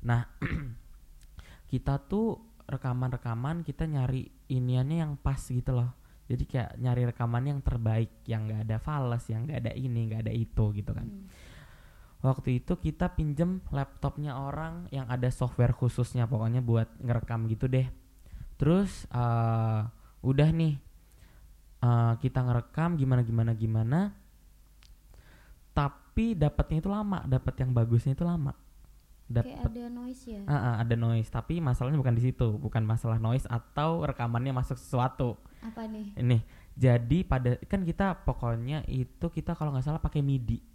Nah 0.05 0.29
kita 1.73 1.97
tuh 2.05 2.37
rekaman-rekaman 2.69 3.65
kita 3.65 3.89
nyari 3.89 4.29
iniannya 4.53 4.97
yang 5.01 5.13
pas 5.17 5.41
gitu 5.41 5.73
loh. 5.73 5.97
Jadi 6.29 6.47
kayak 6.47 6.79
nyari 6.79 7.09
rekaman 7.09 7.43
yang 7.49 7.59
terbaik 7.65 8.23
yang 8.29 8.47
nggak 8.47 8.69
ada 8.69 8.77
fals 8.77 9.25
yang 9.27 9.49
nggak 9.49 9.67
ada 9.67 9.73
ini 9.73 9.99
nggak 10.07 10.21
ada 10.29 10.33
itu 10.37 10.65
gitu 10.77 10.93
kan. 10.93 11.09
Hmm. 11.09 11.25
Waktu 12.21 12.61
itu 12.61 12.77
kita 12.77 13.17
pinjem 13.17 13.65
laptopnya 13.73 14.37
orang 14.37 14.85
yang 14.93 15.09
ada 15.09 15.27
software 15.33 15.73
khususnya 15.73 16.29
pokoknya 16.29 16.61
buat 16.61 16.87
ngerekam 17.01 17.49
gitu 17.49 17.65
deh. 17.65 17.89
Terus 18.61 19.09
eh, 19.09 19.81
udah 20.21 20.49
nih 20.53 20.77
eh, 21.81 22.13
kita 22.21 22.39
ngerekam 22.45 22.95
gimana 22.95 23.21
gimana 23.25 23.51
gimana. 23.57 23.99
Tapi 25.73 26.37
dapatnya 26.37 26.77
itu 26.85 26.89
lama 26.89 27.25
dapat 27.25 27.53
yang 27.57 27.73
bagusnya 27.73 28.13
itu 28.13 28.21
lama. 28.21 28.53
Kayak 29.31 29.47
dapat 29.47 29.71
ada 29.71 29.83
noise 29.87 30.23
ya? 30.27 30.41
Ah, 30.43 30.55
ah, 30.55 30.75
ada 30.83 30.95
noise. 30.99 31.29
Tapi 31.31 31.63
masalahnya 31.63 31.97
bukan 31.97 32.15
di 32.19 32.23
situ 32.29 32.47
bukan 32.59 32.83
masalah 32.83 33.17
noise 33.17 33.47
atau 33.49 34.03
rekamannya 34.05 34.53
masuk 34.53 34.77
sesuatu. 34.77 35.39
Apa 35.63 35.87
nih? 35.87 36.13
Ini 36.19 36.39
jadi 36.75 37.27
pada 37.27 37.59
kan 37.67 37.83
kita 37.83 38.23
pokoknya 38.23 38.87
itu 38.87 39.27
kita 39.27 39.55
kalau 39.55 39.75
nggak 39.75 39.83
salah 39.87 40.03
pakai 40.03 40.23
midi 40.23 40.70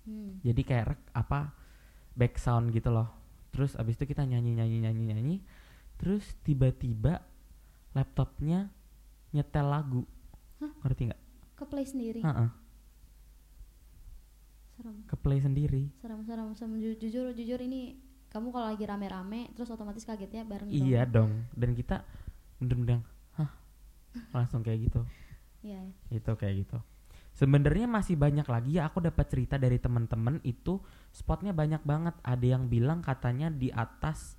Hmm. 0.00 0.40
jadi 0.40 0.62
kayak 0.64 0.84
rek- 0.96 1.10
apa 1.12 1.52
back 2.16 2.40
sound 2.40 2.72
gitu 2.72 2.88
loh. 2.88 3.08
Terus 3.52 3.76
abis 3.76 4.00
itu 4.00 4.08
kita 4.08 4.24
nyanyi 4.24 4.56
nyanyi 4.56 4.78
nyanyi 4.80 5.02
nyanyi. 5.12 5.36
Terus 6.00 6.24
tiba-tiba 6.40 7.20
laptopnya 7.92 8.70
nyetel 9.30 9.66
lagu. 9.68 10.02
Hah? 10.60 10.72
ngerti 10.84 11.10
nggak? 11.12 11.22
Ke 11.56 11.64
play 11.68 11.84
sendiri? 11.84 12.20
Heeh, 12.24 12.48
serem. 14.76 14.96
Ke 15.04 15.16
play 15.16 15.40
sendiri. 15.40 15.82
Serem 16.00 16.24
serem 16.24 16.52
serem. 16.56 16.72
Ju- 16.80 16.96
jujur 16.96 17.32
jujur 17.36 17.60
ini 17.60 18.00
kamu 18.30 18.48
kalau 18.54 18.66
lagi 18.70 18.84
rame-rame 18.86 19.50
terus 19.52 19.68
otomatis 19.68 20.06
kagetnya 20.06 20.46
bareng 20.46 20.70
iya 20.70 21.04
dong. 21.04 21.28
dong. 21.28 21.30
Dan 21.52 21.70
kita 21.76 22.00
bener-bener 22.56 23.00
hah? 23.36 23.50
Langsung 24.32 24.64
kayak 24.64 24.88
gitu. 24.88 25.00
Iya. 25.60 25.92
itu 26.08 26.32
kayak 26.40 26.64
gitu 26.64 26.80
sebenarnya 27.40 27.88
masih 27.88 28.20
banyak 28.20 28.44
lagi 28.44 28.76
ya 28.76 28.92
aku 28.92 29.00
dapat 29.00 29.24
cerita 29.32 29.56
dari 29.56 29.80
teman-teman 29.80 30.44
itu 30.44 30.76
spotnya 31.08 31.56
banyak 31.56 31.80
banget. 31.88 32.12
Ada 32.20 32.44
yang 32.44 32.68
bilang 32.68 33.00
katanya 33.00 33.48
di 33.48 33.72
atas 33.72 34.36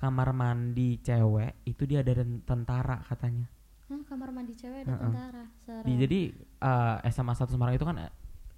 kamar 0.00 0.32
mandi 0.32 0.96
cewek 1.04 1.68
itu 1.68 1.84
dia 1.84 2.00
ada 2.00 2.24
ten- 2.24 2.40
tentara 2.48 3.04
katanya. 3.04 3.44
Hah, 3.92 4.00
kamar 4.08 4.32
mandi 4.32 4.56
cewek 4.56 4.88
ada 4.88 4.96
Heeh. 4.96 5.02
tentara 5.04 5.44
serem. 5.60 5.84
Di- 5.84 5.98
jadi 6.00 6.20
eh, 6.64 6.96
SMA 7.12 7.36
1 7.36 7.52
Semarang 7.52 7.76
itu 7.76 7.84
kan 7.84 8.00
eh, 8.00 8.12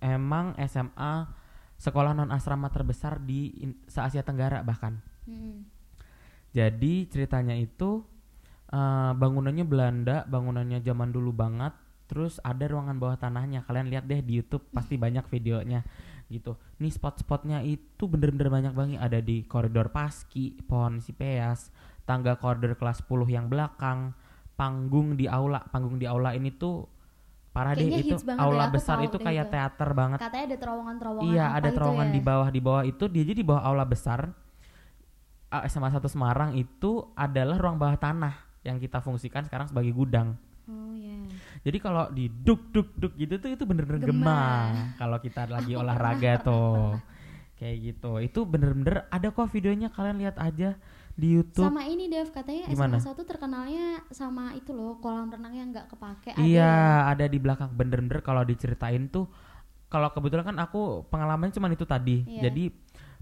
emang 0.06 0.54
SMA 0.70 1.26
sekolah 1.80 2.14
non 2.14 2.30
asrama 2.30 2.70
terbesar 2.70 3.18
di 3.18 3.50
in- 3.58 3.80
se 3.90 3.98
Asia 3.98 4.22
Tenggara 4.22 4.62
bahkan. 4.62 5.02
Mm-mm. 5.26 5.66
jadi 6.50 6.94
ceritanya 7.06 7.54
itu 7.54 8.02
eh, 8.70 9.12
bangunannya 9.14 9.62
Belanda 9.62 10.26
bangunannya 10.26 10.82
zaman 10.82 11.10
dulu 11.14 11.30
banget 11.30 11.70
terus 12.10 12.42
ada 12.42 12.66
ruangan 12.66 12.98
bawah 12.98 13.14
tanahnya. 13.14 13.62
Kalian 13.62 13.86
lihat 13.86 14.10
deh 14.10 14.18
di 14.18 14.42
YouTube 14.42 14.66
pasti 14.74 14.98
banyak 14.98 15.22
videonya 15.30 15.86
gitu. 16.26 16.58
Nih 16.82 16.90
spot-spotnya 16.90 17.62
itu 17.62 18.10
bener-bener 18.10 18.50
banyak 18.50 18.74
banget. 18.74 18.98
Ada 18.98 19.22
di 19.22 19.46
koridor 19.46 19.94
Paski 19.94 20.58
pohon 20.66 20.98
Sipeas 20.98 21.70
tangga 22.02 22.34
koridor 22.34 22.74
kelas 22.74 23.06
10 23.06 23.30
yang 23.30 23.46
belakang 23.46 24.10
panggung 24.58 25.14
di 25.14 25.30
aula. 25.30 25.62
Panggung 25.70 26.02
di 26.02 26.10
aula 26.10 26.34
ini 26.34 26.50
tuh 26.50 26.90
parah 27.50 27.74
deh 27.74 27.86
itu 27.86 28.14
aula 28.38 28.66
deh, 28.66 28.74
aku 28.74 28.74
besar 28.78 28.98
itu 29.02 29.18
deh 29.18 29.26
kayak 29.26 29.46
itu. 29.46 29.54
teater 29.54 29.90
banget. 29.94 30.18
Katanya 30.18 30.44
ada 30.50 30.58
terowongan-terowongan 30.58 31.30
Iya, 31.30 31.46
ada 31.50 31.68
gitu 31.70 31.76
terowongan 31.78 32.08
ya? 32.10 32.14
di 32.14 32.20
bawah 32.22 32.48
di 32.50 32.60
bawah 32.62 32.82
itu. 32.82 33.04
Dia 33.06 33.22
jadi 33.22 33.38
di 33.38 33.46
bawah 33.46 33.62
aula 33.62 33.86
besar. 33.86 34.20
SMA 35.50 35.90
1 35.90 36.06
Semarang 36.06 36.54
itu 36.54 37.10
adalah 37.18 37.58
ruang 37.58 37.74
bawah 37.74 37.98
tanah 37.98 38.34
yang 38.62 38.78
kita 38.78 39.02
fungsikan 39.02 39.42
sekarang 39.46 39.66
sebagai 39.66 39.90
gudang. 39.90 40.38
Jadi 41.60 41.76
kalau 41.76 42.08
di 42.08 42.26
duk 42.26 42.70
duk 42.70 42.88
duk 42.94 43.12
gitu 43.14 43.36
tuh 43.36 43.50
itu 43.50 43.64
bener-bener 43.64 44.00
Gema. 44.00 44.16
gema 44.16 44.42
kalau 44.96 45.18
kita 45.18 45.44
lagi 45.46 45.72
olahraga 45.72 46.40
tuh. 46.40 46.96
Kayak 47.58 47.76
gitu. 47.82 48.12
Itu 48.18 48.40
bener-bener 48.44 49.04
ada 49.06 49.28
kok 49.28 49.46
videonya 49.46 49.88
kalian 49.88 50.16
lihat 50.18 50.36
aja 50.36 50.80
di 51.12 51.36
YouTube. 51.36 51.60
sama 51.62 51.84
ini 51.84 52.08
Dev 52.08 52.30
katanya 52.30 52.64
Gimana? 52.66 52.96
SMA 52.96 53.12
1 53.12 53.28
terkenalnya 53.28 53.86
sama 54.08 54.56
itu 54.56 54.72
loh 54.72 54.96
kolam 54.96 55.28
renang 55.28 55.52
yang 55.52 55.68
nggak 55.68 55.90
kepake 55.90 56.32
ada 56.32 56.40
Iya, 56.40 56.64
ya? 56.64 57.12
ada 57.12 57.24
di 57.26 57.36
belakang 57.36 57.68
bener-bener 57.70 58.20
kalau 58.20 58.40
diceritain 58.40 59.04
tuh 59.06 59.28
kalau 59.86 60.08
kebetulan 60.08 60.46
kan 60.46 60.58
aku 60.58 61.04
pengalamannya 61.06 61.52
cuma 61.52 61.68
itu 61.68 61.84
tadi. 61.84 62.24
Iya. 62.24 62.48
Jadi 62.48 62.72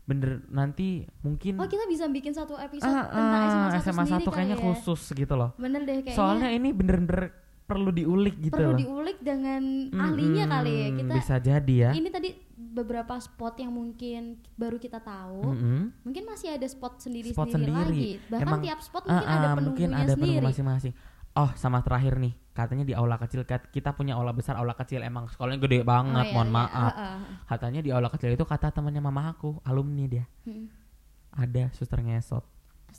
bener 0.05 0.41
nanti 0.49 1.03
mungkin 1.21 1.59
oh 1.59 1.67
kita 1.67 1.85
bisa 1.85 2.07
bikin 2.07 2.31
satu 2.31 2.55
episode 2.55 2.87
Ah, 2.89 3.05
tentang 3.05 3.43
ah, 3.43 3.51
SMA 3.51 3.69
1 3.69 3.83
SMA 3.83 4.05
sendiri 4.07 4.15
1 4.15 4.25
kali 4.25 4.31
kayaknya 4.31 4.57
ya. 4.57 4.63
khusus 4.63 5.01
gitu 5.11 5.35
loh. 5.35 5.51
bener 5.57 5.81
deh 5.83 5.97
kayaknya 5.99 6.15
Soalnya 6.15 6.49
ini 6.49 6.69
bener-bener 6.71 7.35
perlu 7.69 7.93
diulik 7.93 8.41
gitu 8.41 8.57
perlu 8.57 8.73
loh. 8.73 8.79
diulik 8.79 9.21
dengan 9.21 9.61
Mm-mm, 9.61 10.01
ahlinya 10.01 10.45
kali 10.49 10.73
ya 10.73 10.89
kita 10.97 11.13
bisa 11.15 11.37
jadi 11.37 11.75
ya. 11.79 11.91
ini 11.93 12.09
tadi 12.09 12.29
beberapa 12.51 13.13
spot 13.15 13.55
yang 13.57 13.71
mungkin 13.71 14.23
baru 14.55 14.77
kita 14.77 14.99
tahu 14.99 15.45
Mm-mm. 15.47 15.81
mungkin 16.01 16.25
masih 16.25 16.49
ada 16.51 16.65
spot 16.65 16.97
sendiri 16.99 17.29
Spot 17.29 17.45
sendiri 17.45 17.69
sendiri. 17.71 17.85
lagi 17.87 18.11
bahkan 18.27 18.49
Emang, 18.49 18.61
tiap 18.63 18.81
spot 18.81 19.03
Ah, 19.05 19.13
mungkin 19.13 19.29
ada 19.29 19.37
ah, 19.45 19.55
penunggunya 19.55 19.69
mungkin 19.85 19.91
ada 19.95 20.05
penunggu 20.09 20.25
sendiri 20.33 20.47
masing-masing. 20.49 20.95
Oh, 21.37 21.51
sama 21.55 21.79
terakhir 21.79 22.19
nih, 22.19 22.35
katanya 22.51 22.83
di 22.83 22.91
aula 22.93 23.15
kecil 23.15 23.47
kat- 23.47 23.71
kita 23.71 23.95
punya 23.95 24.19
aula 24.19 24.33
besar, 24.33 24.59
aula 24.59 24.75
kecil 24.75 24.99
emang 25.01 25.31
sekolahnya 25.31 25.61
gede 25.61 25.87
banget, 25.87 26.19
Oh, 26.19 26.27
iya, 26.27 26.35
mohon 26.35 26.51
iya. 26.51 26.57
maaf. 26.57 26.73
Ah, 26.91 26.99
ah. 26.99 27.19
Katanya 27.47 27.79
di 27.79 27.95
aula 27.95 28.09
kecil 28.09 28.33
itu 28.33 28.43
kata 28.43 28.75
temannya 28.75 28.99
mama 28.99 29.31
aku, 29.31 29.63
alumni 29.63 30.09
dia. 30.09 30.25
Hmm. 30.43 30.67
Ada 31.31 31.71
suster 31.71 32.01
ngesot. 32.01 32.43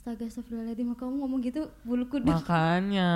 Astaga 0.00 0.24
astagfirullahaladzim 0.24 0.96
kamu 0.96 1.12
ngomong 1.20 1.44
gitu 1.44 1.68
bulu 1.84 2.08
kuduk 2.08 2.32
Makanya 2.32 3.12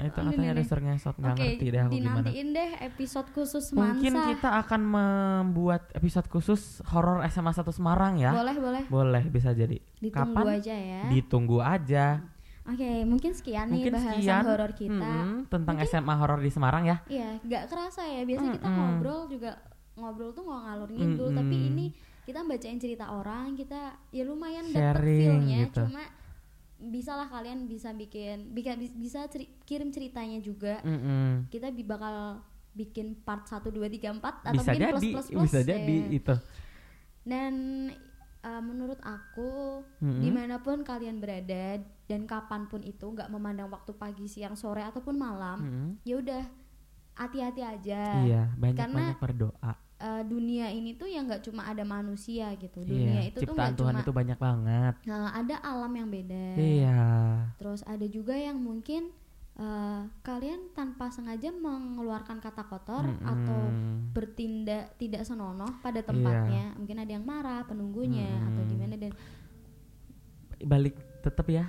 itu 0.08 0.16
katanya 0.16 0.56
ada 0.56 0.64
ngesot 0.64 1.12
nggak 1.12 1.34
Oke, 1.36 1.42
ngerti 1.44 1.66
deh 1.68 1.80
aku 1.84 1.92
gimana. 1.92 2.16
dinantiin 2.24 2.48
deh 2.56 2.70
episode 2.80 3.28
khusus 3.28 3.64
Mungkin 3.76 4.08
Mansa. 4.08 4.28
kita 4.32 4.48
akan 4.56 4.80
membuat 4.80 5.92
episode 5.92 6.32
khusus 6.32 6.80
horor 6.88 7.20
SMA 7.28 7.52
1 7.52 7.60
Semarang 7.76 8.16
ya. 8.16 8.32
Boleh, 8.32 8.56
boleh. 8.56 8.82
Boleh 8.88 9.22
bisa 9.28 9.52
jadi. 9.52 9.76
Ditunggu 10.00 10.32
Kapan? 10.32 10.56
aja 10.56 10.72
ya. 10.72 11.02
Ditunggu 11.12 11.58
aja. 11.60 12.24
Oke, 12.64 12.90
mungkin 13.04 13.36
sekian 13.36 13.68
nih 13.68 13.84
Mungkin 13.84 13.94
bahasan 14.00 14.44
horor 14.48 14.72
kita. 14.72 14.96
mm-mm, 15.12 15.44
tentang 15.44 15.76
Mungkin- 15.76 15.92
SMA 15.92 16.14
horor 16.16 16.40
di 16.40 16.48
Semarang 16.48 16.88
ya. 16.88 17.04
Iya, 17.04 17.36
nggak 17.38 17.68
kerasa 17.68 18.08
ya. 18.08 18.24
Biasanya 18.24 18.56
kita 18.56 18.64
Mm-mm. 18.64 18.80
ngobrol 18.96 19.20
juga 19.28 19.60
ngobrol 19.92 20.32
tuh 20.32 20.40
nggak 20.40 20.60
ngalur 20.64 20.88
ngidul, 20.88 21.28
tapi 21.36 21.56
Mm-mm. 21.58 21.70
ini 21.76 21.86
kita 22.22 22.40
bacain 22.42 22.76
cerita 22.76 23.08
orang, 23.08 23.52
kita 23.52 23.80
ya 24.08 24.22
lumayan 24.22 24.66
dapet 24.66 25.02
feel-nya. 25.02 25.58
gitu. 25.64 25.82
Cuma 25.84 26.04
bisa 26.80 27.12
lah 27.12 27.26
kalian 27.26 27.64
bisa 27.64 27.92
bikin 27.92 28.50
bisa 28.50 28.72
bisa 28.76 29.20
ceri- 29.26 29.52
kirim 29.62 29.88
ceritanya 29.88 30.38
juga. 30.38 30.80
Mm-mm. 30.80 31.48
Kita 31.48 31.68
bi- 31.68 31.84
bakal 31.84 32.40
bikin 32.70 33.18
part 33.18 33.44
1 33.44 33.66
2 33.66 33.82
3 33.90 34.14
4 34.14 34.20
atau 34.20 34.52
Bisa 34.54 34.70
mungkin 34.70 34.80
jadi, 34.80 34.90
plus 34.90 35.02
plus 35.10 35.28
plus. 35.28 35.44
bisa 35.44 35.58
ya. 35.58 35.66
jadi 35.70 35.96
itu. 36.10 36.34
Dan 37.22 37.54
uh, 38.40 38.62
menurut 38.62 38.96
aku 38.98 39.82
Mm-mm. 39.98 40.20
di 40.20 40.30
mana 40.30 40.56
pun 40.58 40.80
kalian 40.80 41.18
berada 41.18 41.76
dan 42.04 42.24
kapan 42.24 42.64
pun 42.64 42.80
itu 42.80 43.06
nggak 43.06 43.28
memandang 43.28 43.68
waktu 43.68 43.92
pagi 43.92 44.24
siang 44.24 44.54
sore 44.54 44.80
ataupun 44.82 45.14
malam 45.14 45.58
Mm-mm. 45.60 45.88
ya 46.02 46.16
udah 46.16 46.42
hati-hati 47.12 47.60
aja 47.60 48.02
Iya, 48.22 48.42
banyak 48.54 48.78
Karena- 48.78 48.96
banyak 49.12 49.18
berdoa. 49.20 49.72
Uh, 50.00 50.24
dunia 50.24 50.72
ini 50.72 50.96
tuh 50.96 51.04
ya 51.04 51.20
nggak 51.20 51.44
cuma 51.44 51.68
ada 51.68 51.84
manusia 51.84 52.56
gitu 52.56 52.80
Iya, 52.80 52.88
dunia 52.88 53.20
itu 53.28 53.44
tuh 53.44 53.52
ciptaan 53.52 53.76
nggak 53.76 53.76
Tuhan 53.76 53.92
cuma 53.92 54.00
itu 54.00 54.12
banyak 54.16 54.38
banget. 54.40 54.94
Nah, 55.04 55.28
ada 55.36 55.56
alam 55.60 55.92
yang 55.92 56.08
beda 56.08 56.46
Iya. 56.56 57.00
terus 57.60 57.84
ada 57.84 58.06
juga 58.08 58.32
yang 58.32 58.56
mungkin 58.56 59.12
uh, 59.60 60.08
kalian 60.24 60.72
tanpa 60.72 61.12
sengaja 61.12 61.52
mengeluarkan 61.52 62.40
kata 62.40 62.64
kotor 62.64 63.04
atau 63.20 63.60
Mm-mm. 63.68 64.16
bertindak 64.16 64.96
tidak 64.96 65.28
senonoh 65.28 65.68
pada 65.84 66.00
Iya. 66.00 66.08
tempatnya 66.08 66.64
mungkin 66.80 66.96
ada 66.96 67.12
yang 67.12 67.24
marah 67.28 67.60
penunggunya 67.68 68.40
atau 68.40 68.64
Mm-mm. 68.64 68.72
gimana 68.72 68.96
dan 68.96 69.12
balik 70.60 70.96
tetap 71.20 71.44
ya 71.48 71.64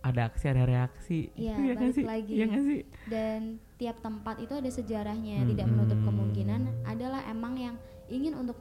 ada 0.00 0.26
aksi 0.26 0.46
ada 0.46 0.64
reaksi 0.64 1.28
Iya, 1.34 1.54
nggak 1.54 1.76
balik 1.76 1.92
sih? 1.92 2.04
lagi. 2.04 2.34
Sih 2.40 2.82
dan 3.06 3.40
tiap 3.76 3.96
tempat 3.98 4.36
itu 4.38 4.52
ada 4.52 4.68
sejarahnya 4.68 5.44
tidak 5.44 5.66
menutup 5.66 6.00
kemungkinan 6.00 6.60
adalah 6.84 7.20
emang 7.26 7.54
yang 7.54 7.76
ingin 8.06 8.32
untuk 8.34 8.56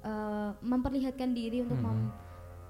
uh, 0.00 0.52
memperlihatkan 0.60 1.32
diri 1.32 1.60
untuk 1.60 1.76
mem- 1.76 2.12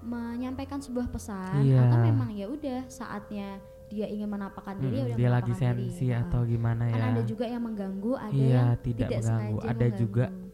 menyampaikan 0.02 0.78
sebuah 0.78 1.06
pesan 1.08 1.62
Iya. 1.62 1.78
atau 1.84 1.98
memang 2.00 2.30
ya 2.30 2.46
udah 2.46 2.86
saatnya 2.86 3.58
dia 3.86 4.06
ingin 4.06 4.26
menampakkan 4.26 4.78
diri 4.78 4.96
ya 4.96 5.02
Mm, 5.02 5.08
udah 5.08 5.16
dia 5.16 5.30
lagi 5.30 5.52
diri. 5.52 5.60
sensi 5.60 6.06
Heeh. 6.08 6.22
atau 6.22 6.40
gimana 6.42 6.88
kan 6.88 6.96
ya 6.96 7.04
ada 7.12 7.22
juga 7.22 7.44
yang 7.44 7.62
mengganggu 7.62 8.12
ada 8.16 8.32
Iya, 8.32 8.50
yang 8.50 8.68
tidak 8.78 8.98
tidak, 9.04 9.10
mengganggu. 9.20 9.56
Ada 9.62 9.86
juga 9.92 10.24
mengganggu. 10.26 10.50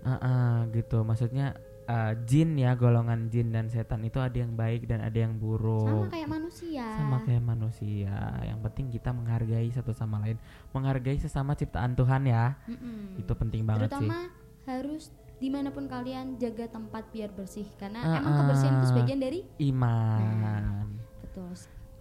Heeh, 0.00 0.54
gitu 0.72 0.98
maksudnya 1.02 1.46
eh, 1.90 2.12
jin 2.22 2.54
ya 2.54 2.78
golongan 2.78 3.26
jin 3.26 3.50
dan 3.50 3.66
setan 3.66 4.06
itu 4.06 4.22
ada 4.22 4.36
yang 4.38 4.54
baik 4.54 4.86
dan 4.86 5.02
ada 5.02 5.18
yang 5.18 5.34
buruk. 5.34 5.90
Sama 5.90 6.06
kayak 6.06 6.28
manusia. 6.30 6.86
Sama 6.94 7.16
kayak 7.26 7.42
manusia. 7.42 8.14
Yang 8.46 8.58
penting 8.70 8.86
kita 8.94 9.10
menghargai 9.10 9.68
satu 9.74 9.90
sama 9.90 10.22
lain. 10.22 10.38
Menghargai 10.70 11.18
sesama 11.18 11.58
ciptaan 11.58 11.98
Tuhan 11.98 12.22
ya. 12.30 12.54
Mm-mm. 12.70 13.18
itu 13.18 13.32
penting 13.34 13.66
banget 13.66 13.90
sih. 13.90 14.06
Terutama 14.06 14.30
harus 14.70 15.10
di 15.40 15.48
mana 15.48 15.72
pun 15.72 15.88
kalian 15.88 16.38
jaga 16.38 16.70
tempat 16.70 17.10
biar 17.10 17.34
bersih. 17.34 17.66
Karena 17.74 18.04
Ah, 18.06 18.20
emang 18.22 18.34
kebersihan 18.46 18.74
itu 18.78 18.86
ah. 18.86 18.90
sebagian 18.94 19.20
dari 19.20 19.40
iman. 19.72 20.86
Betul 21.26 21.50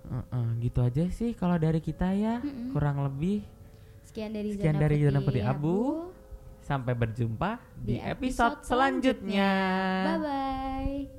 Heeh, 0.10 0.48
gitu 0.66 0.80
aja 0.82 1.06
sih 1.14 1.38
kalau 1.38 1.58
dari 1.58 1.82
kita 1.82 2.14
ya. 2.14 2.42
Mm-mm. 2.42 2.74
kurang 2.74 3.02
lebih 3.06 3.46
sekian 4.06 4.34
dari 4.34 4.58
Sekian 4.58 4.74
Zona 4.74 4.84
dari 4.84 4.98
Putih. 4.98 5.22
Putih 5.26 5.44
Abu. 5.46 5.78
Sampai 6.70 6.94
berjumpa 6.94 7.58
di, 7.74 7.98
Di 7.98 8.06
episode 8.06 8.62
episode 8.62 8.70
selanjutnya. 8.70 9.50
bye 10.06 10.18
bye 10.22 11.19